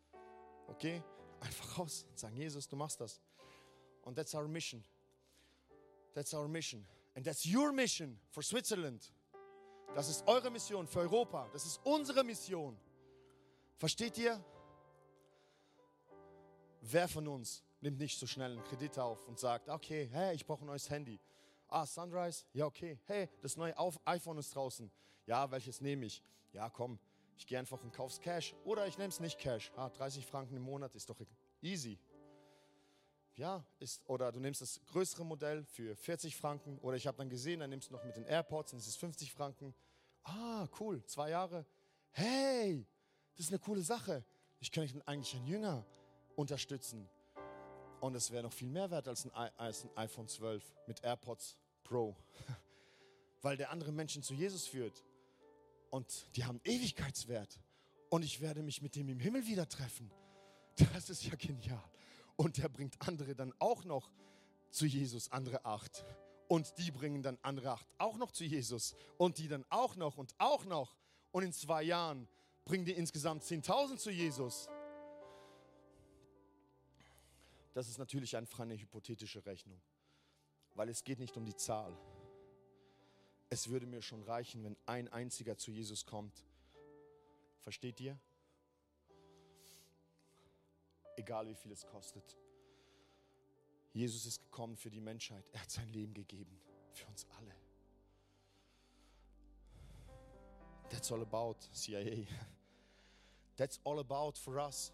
[0.68, 1.02] Okay?
[1.40, 3.20] Einfach raus und sagen, Jesus, du machst das.
[4.02, 4.84] Und that's our mission.
[6.14, 6.86] That's our mission.
[7.16, 9.12] And that's your mission for Switzerland.
[9.96, 11.48] Das ist eure Mission für Europa.
[11.52, 12.78] Das ist unsere Mission.
[13.80, 14.38] Versteht ihr?
[16.82, 20.44] Wer von uns nimmt nicht so schnell einen Kredit auf und sagt, okay, hey, ich
[20.44, 21.18] brauche ein neues Handy.
[21.66, 22.44] Ah, Sunrise?
[22.52, 22.98] Ja, okay.
[23.06, 23.74] Hey, das neue
[24.04, 24.90] iPhone ist draußen.
[25.24, 26.22] Ja, welches nehme ich?
[26.52, 26.98] Ja, komm,
[27.38, 28.54] ich gehe einfach und kauf's Cash.
[28.64, 29.72] Oder ich nehme es nicht Cash.
[29.74, 31.16] Ah, 30 Franken im Monat ist doch
[31.62, 31.98] easy.
[33.36, 36.78] Ja, ist, oder du nimmst das größere Modell für 40 Franken.
[36.80, 38.96] Oder ich habe dann gesehen, dann nimmst du noch mit den AirPods und es ist
[38.98, 39.74] 50 Franken.
[40.24, 41.64] Ah, cool, zwei Jahre.
[42.10, 42.86] Hey,
[43.36, 44.24] das ist eine coole Sache.
[44.60, 45.86] Ich könnte eigentlich einen Jünger
[46.36, 47.08] unterstützen.
[48.00, 51.58] Und es wäre noch viel mehr wert als ein, als ein iPhone 12 mit AirPods
[51.84, 52.16] Pro.
[53.42, 55.04] Weil der andere Menschen zu Jesus führt.
[55.90, 57.60] Und die haben Ewigkeitswert.
[58.08, 60.10] Und ich werde mich mit dem im Himmel wieder treffen.
[60.94, 61.82] Das ist ja genial.
[62.36, 64.10] Und der bringt andere dann auch noch
[64.70, 66.04] zu Jesus, andere acht.
[66.48, 68.94] Und die bringen dann andere acht auch noch zu Jesus.
[69.18, 70.96] Und die dann auch noch und auch noch.
[71.32, 72.28] Und in zwei Jahren
[72.70, 74.68] bringen die insgesamt 10.000 zu Jesus.
[77.74, 79.80] Das ist natürlich eine hypothetische Rechnung,
[80.76, 81.98] weil es geht nicht um die Zahl.
[83.48, 86.46] Es würde mir schon reichen, wenn ein einziger zu Jesus kommt.
[87.58, 88.16] Versteht ihr?
[91.16, 92.36] Egal wie viel es kostet.
[93.92, 95.44] Jesus ist gekommen für die Menschheit.
[95.52, 96.60] Er hat sein Leben gegeben
[96.92, 97.56] für uns alle.
[100.88, 102.28] That's all about CIA.
[103.60, 104.90] That's all about for us.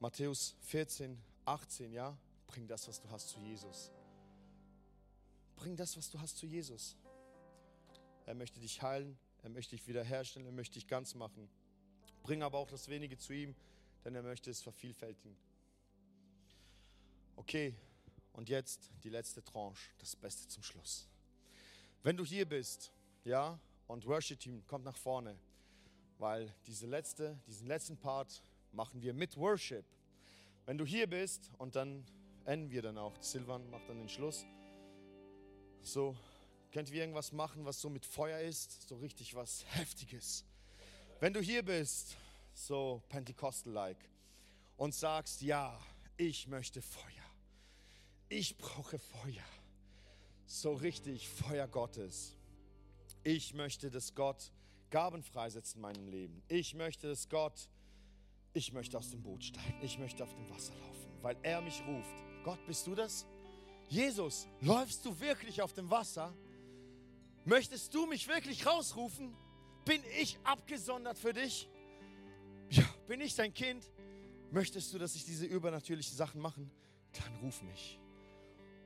[0.00, 2.16] Matthäus 14, 18, ja?
[2.46, 3.92] Bring das, was du hast, zu Jesus.
[5.56, 6.96] Bring das, was du hast, zu Jesus.
[8.24, 11.46] Er möchte dich heilen, er möchte dich wiederherstellen, er möchte dich ganz machen.
[12.22, 13.54] Bring aber auch das Wenige zu ihm,
[14.02, 15.36] denn er möchte es vervielfältigen.
[17.36, 17.74] Okay,
[18.32, 21.06] und jetzt die letzte Tranche, das Beste zum Schluss.
[22.02, 22.92] Wenn du hier bist,
[23.24, 25.38] ja, und Worship Team kommt nach vorne,
[26.22, 29.84] weil diese letzte, diesen letzten Part machen wir mit Worship.
[30.66, 32.06] Wenn du hier bist und dann
[32.44, 33.20] enden wir dann auch.
[33.20, 34.46] Silvan macht dann den Schluss.
[35.82, 36.16] So,
[36.70, 38.88] könnt ihr irgendwas machen, was so mit Feuer ist?
[38.88, 40.44] So richtig was Heftiges.
[41.18, 42.16] Wenn du hier bist,
[42.54, 44.08] so Pentecostal-like,
[44.76, 45.76] und sagst, ja,
[46.16, 47.02] ich möchte Feuer.
[48.28, 49.44] Ich brauche Feuer.
[50.46, 52.36] So richtig Feuer Gottes.
[53.24, 54.52] Ich möchte, dass Gott
[54.92, 56.40] Gaben freisetzt in meinem Leben.
[56.46, 57.68] Ich möchte, dass Gott
[58.54, 61.82] ich möchte aus dem Boot steigen, ich möchte auf dem Wasser laufen, weil er mich
[61.86, 62.22] ruft.
[62.44, 63.26] Gott, bist du das?
[63.88, 66.34] Jesus, läufst du wirklich auf dem Wasser?
[67.44, 69.34] Möchtest du mich wirklich rausrufen?
[69.84, 71.68] Bin ich abgesondert für dich?
[72.70, 73.90] Ja, bin ich dein Kind?
[74.50, 76.60] Möchtest du, dass ich diese übernatürlichen Sachen mache?
[77.12, 77.98] Dann ruf mich.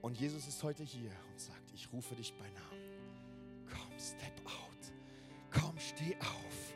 [0.00, 3.66] Und Jesus ist heute hier und sagt, ich rufe dich bei Namen.
[3.68, 4.65] Komm, step out.
[5.50, 6.74] Komm, steh auf.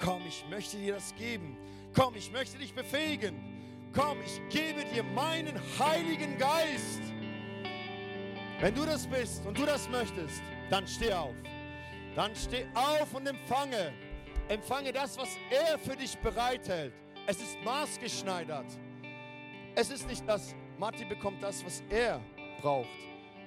[0.00, 1.56] Komm, ich möchte dir das geben.
[1.94, 3.90] Komm, ich möchte dich befähigen.
[3.92, 7.00] Komm, ich gebe dir meinen Heiligen Geist.
[8.60, 11.34] Wenn du das bist und du das möchtest, dann steh auf.
[12.14, 13.92] Dann steh auf und empfange.
[14.48, 16.92] Empfange das, was er für dich bereithält.
[17.26, 18.66] Es ist maßgeschneidert.
[19.74, 22.20] Es ist nicht das, Matti bekommt das, was er
[22.60, 22.88] braucht.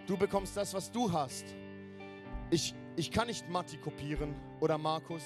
[0.08, 1.46] Du bekommst das, was du hast.
[2.50, 5.24] Ich, ich kann nicht Matti kopieren oder Markus.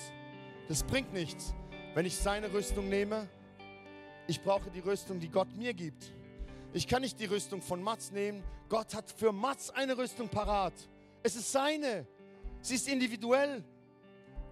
[0.67, 1.53] Das bringt nichts,
[1.93, 3.27] wenn ich seine Rüstung nehme.
[4.27, 6.13] Ich brauche die Rüstung, die Gott mir gibt.
[6.73, 8.43] Ich kann nicht die Rüstung von Mats nehmen.
[8.69, 10.73] Gott hat für Mats eine Rüstung parat.
[11.23, 12.07] Es ist seine.
[12.61, 13.63] Sie ist individuell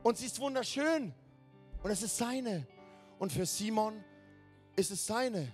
[0.03, 1.13] und sie ist wunderschön
[1.81, 2.67] und es ist seine.
[3.19, 4.03] Und für Simon
[4.75, 5.51] ist es seine.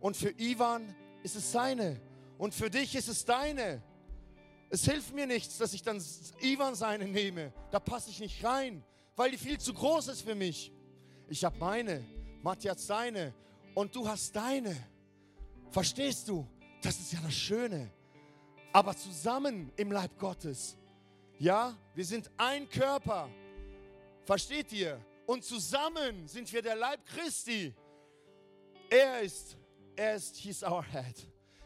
[0.00, 2.00] Und für Ivan ist es seine.
[2.38, 3.82] Und für dich ist es deine.
[4.70, 6.00] Es hilft mir nichts, dass ich dann
[6.40, 7.52] Ivan seine nehme.
[7.72, 8.84] Da passe ich nicht rein,
[9.16, 10.72] weil die viel zu groß ist für mich.
[11.28, 12.04] Ich habe meine,
[12.40, 13.34] Matti hat seine
[13.74, 14.76] und du hast deine.
[15.70, 16.46] Verstehst du?
[16.82, 17.90] Das ist ja das Schöne.
[18.72, 20.76] Aber zusammen im Leib Gottes.
[21.38, 23.28] Ja, wir sind ein Körper.
[24.24, 25.04] Versteht ihr?
[25.26, 27.74] Und zusammen sind wir der Leib Christi.
[28.88, 29.56] Er ist,
[29.96, 31.16] er ist, he's our head.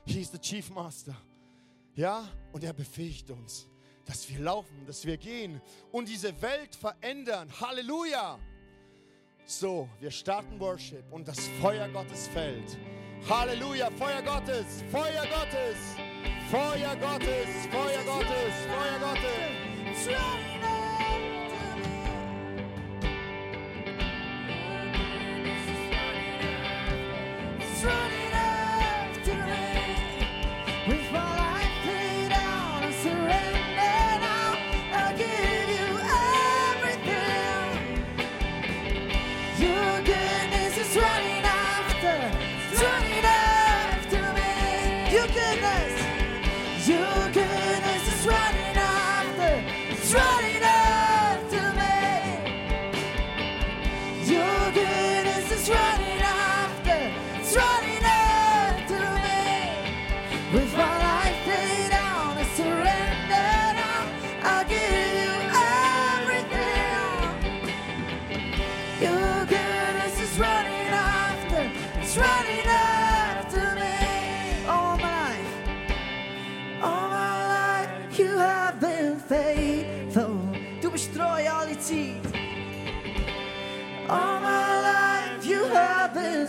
[0.07, 1.15] He's the chief master.
[1.95, 3.69] Ja, und er befähigt uns,
[4.05, 5.61] dass wir laufen, dass wir gehen
[5.93, 7.49] und diese Welt verändern.
[7.61, 8.39] Halleluja!
[9.47, 12.79] So, wir starten Worship und das Feuer Gottes fällt.
[13.29, 15.79] Halleluja, Feuer Gottes, Feuer Gottes,
[16.51, 19.75] Feuer Gottes, Feuer Gottes, Feuer Gottes.
[20.07, 20.54] running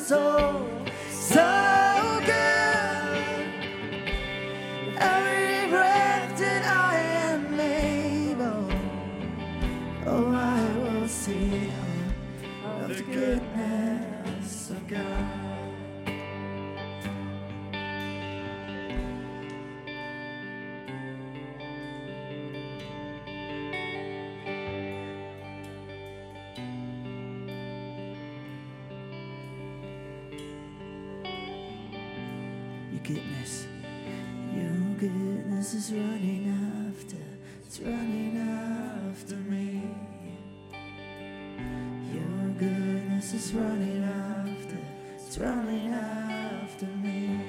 [0.10, 0.65] have
[45.36, 47.42] it's running after me.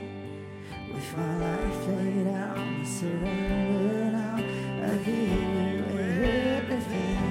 [0.93, 4.37] With my life laid out, I surrender now.
[4.83, 5.85] I give you
[6.59, 7.23] everything.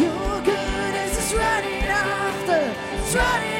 [0.00, 3.51] Your goodness is running after, it's running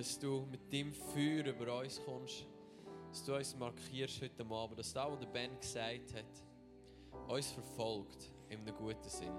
[0.00, 2.46] dass du mit deinem Feuer über uns kommst,
[3.10, 8.32] dass du uns markierst heute Abend, dass das, was der Ben gesagt hat, uns verfolgt.
[8.48, 9.34] in einem guten Sinn.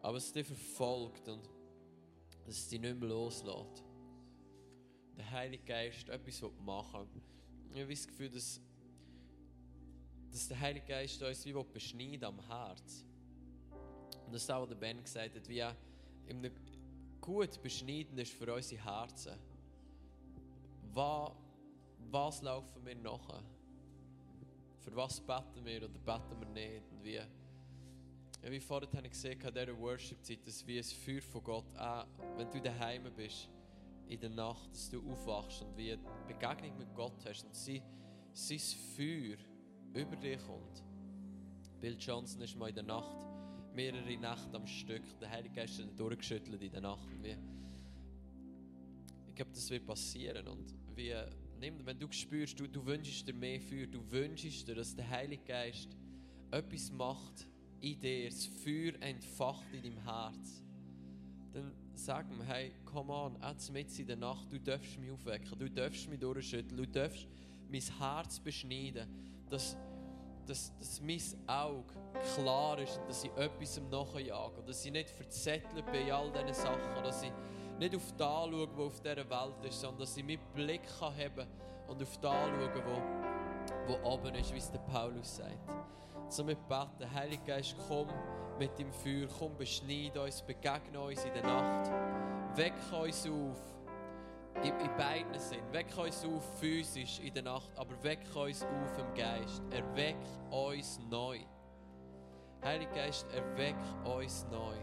[0.00, 1.50] Aber es dich verfolgt und
[2.46, 3.84] dass es dich nicht mehr loslässt.
[5.18, 7.06] Der Heilige Geist etwas will machen
[7.74, 8.62] Ich habe das Gefühl, dass,
[10.30, 13.04] dass der Heilige Geist uns wie will beschneiden am Herz.
[14.24, 15.76] Und das ist auch, was der Ben gesagt hat, wie er
[17.20, 19.47] gut beschneiden ist für unsere Herzen.
[20.92, 21.32] Was,
[22.10, 23.42] was laufen wir nachher?
[24.80, 26.90] Für was beten wir oder beten wir nicht?
[26.90, 27.26] Und wie, ja,
[28.42, 32.06] wie vorhin habe ich gesehen, an dieser Worship-Zeit, dass wie ein Feuer von Gott, auch
[32.36, 33.48] wenn du daheim bist,
[34.08, 37.82] in der Nacht, dass du aufwachst und wie eine Begegnung mit Gott hast und sein,
[38.32, 38.58] sein
[38.96, 39.36] Feuer
[39.94, 40.82] über dich kommt.
[41.80, 43.16] Bill Johnson ist mal in der Nacht
[43.74, 47.06] mehrere Nächte am Stück, der Heilige Geist durchgeschüttelt in der Nacht.
[47.12, 47.36] Und wie,
[49.28, 51.14] ich glaube, das wird passieren und wie,
[51.60, 55.08] nimm, wenn du spürst, du, du wünschst dir mehr Feuer, du wünschst dir, dass der
[55.08, 55.96] Heilige Geist
[56.50, 57.46] etwas macht
[57.80, 60.62] in dir, das Feuer entfacht in deinem Herz,
[61.52, 65.58] dann sag mir, hey, come on, jetzt mit in der Nacht, du darfst mich aufwecken,
[65.58, 67.28] du darfst mich durchschütteln, du darfst
[67.70, 69.08] mein Herz beschneiden,
[69.48, 69.76] dass,
[70.46, 71.94] dass, dass mein Auge
[72.34, 77.04] klar ist dass ich etwas nachjage dass ich nicht verzettelt bin in all diesen Sachen,
[77.04, 77.32] dass ich
[77.78, 81.14] nicht auf das schaue, was auf dieser Welt ist, sondern dass ich meinen Blick kann
[81.14, 81.46] haben
[81.86, 85.58] und auf das schauen, wo, wo oben ist, wie es der Paulus sagt.
[86.28, 88.08] So mit beten, Heiliger Geist, komm
[88.58, 91.90] mit dem Feuer, komm, beschneid uns, begegne uns in der Nacht,
[92.56, 93.56] weck uns auf,
[94.62, 98.98] in, in beiden Sinnen, weck uns auf physisch in der Nacht, aber weck uns auf
[98.98, 100.16] im Geist, erweck
[100.50, 101.38] uns neu.
[102.64, 104.76] Heiliger Geist, erweck uns neu.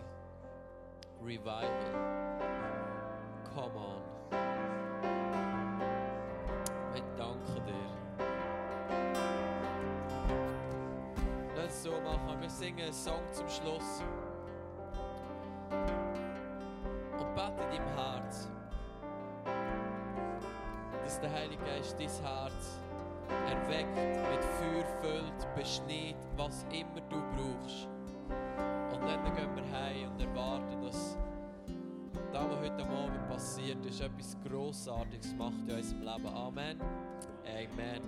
[1.22, 2.75] Revival.
[3.56, 4.02] Come on.
[6.94, 7.90] Ich danke dir.
[11.56, 12.42] Lass es so machen.
[12.42, 14.04] Wir singen einen Song zum Schluss.
[15.72, 18.50] Und bete in deinem Herz,
[21.06, 22.82] dass der Heilige Geist dein Herz
[23.30, 27.88] erweckt, mit Feuer füllt, beschneit, was immer du brauchst.
[28.92, 31.18] Und dann gehen wir heim und erwarten, dass
[32.36, 36.28] das, was heute Abend passiert ist, etwas Grossartiges macht in unserem Leben.
[36.28, 36.78] Amen.
[37.46, 38.02] Amen.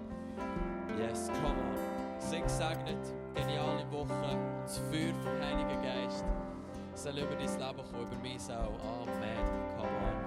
[1.00, 2.20] Yes, come on.
[2.20, 6.26] Sing segnet, geniale Woche, das Feuer vom Heiligen Geist
[6.96, 8.80] soll über dein Leben kommen, über mich auch.
[9.04, 9.38] Amen.
[9.78, 10.27] Come on.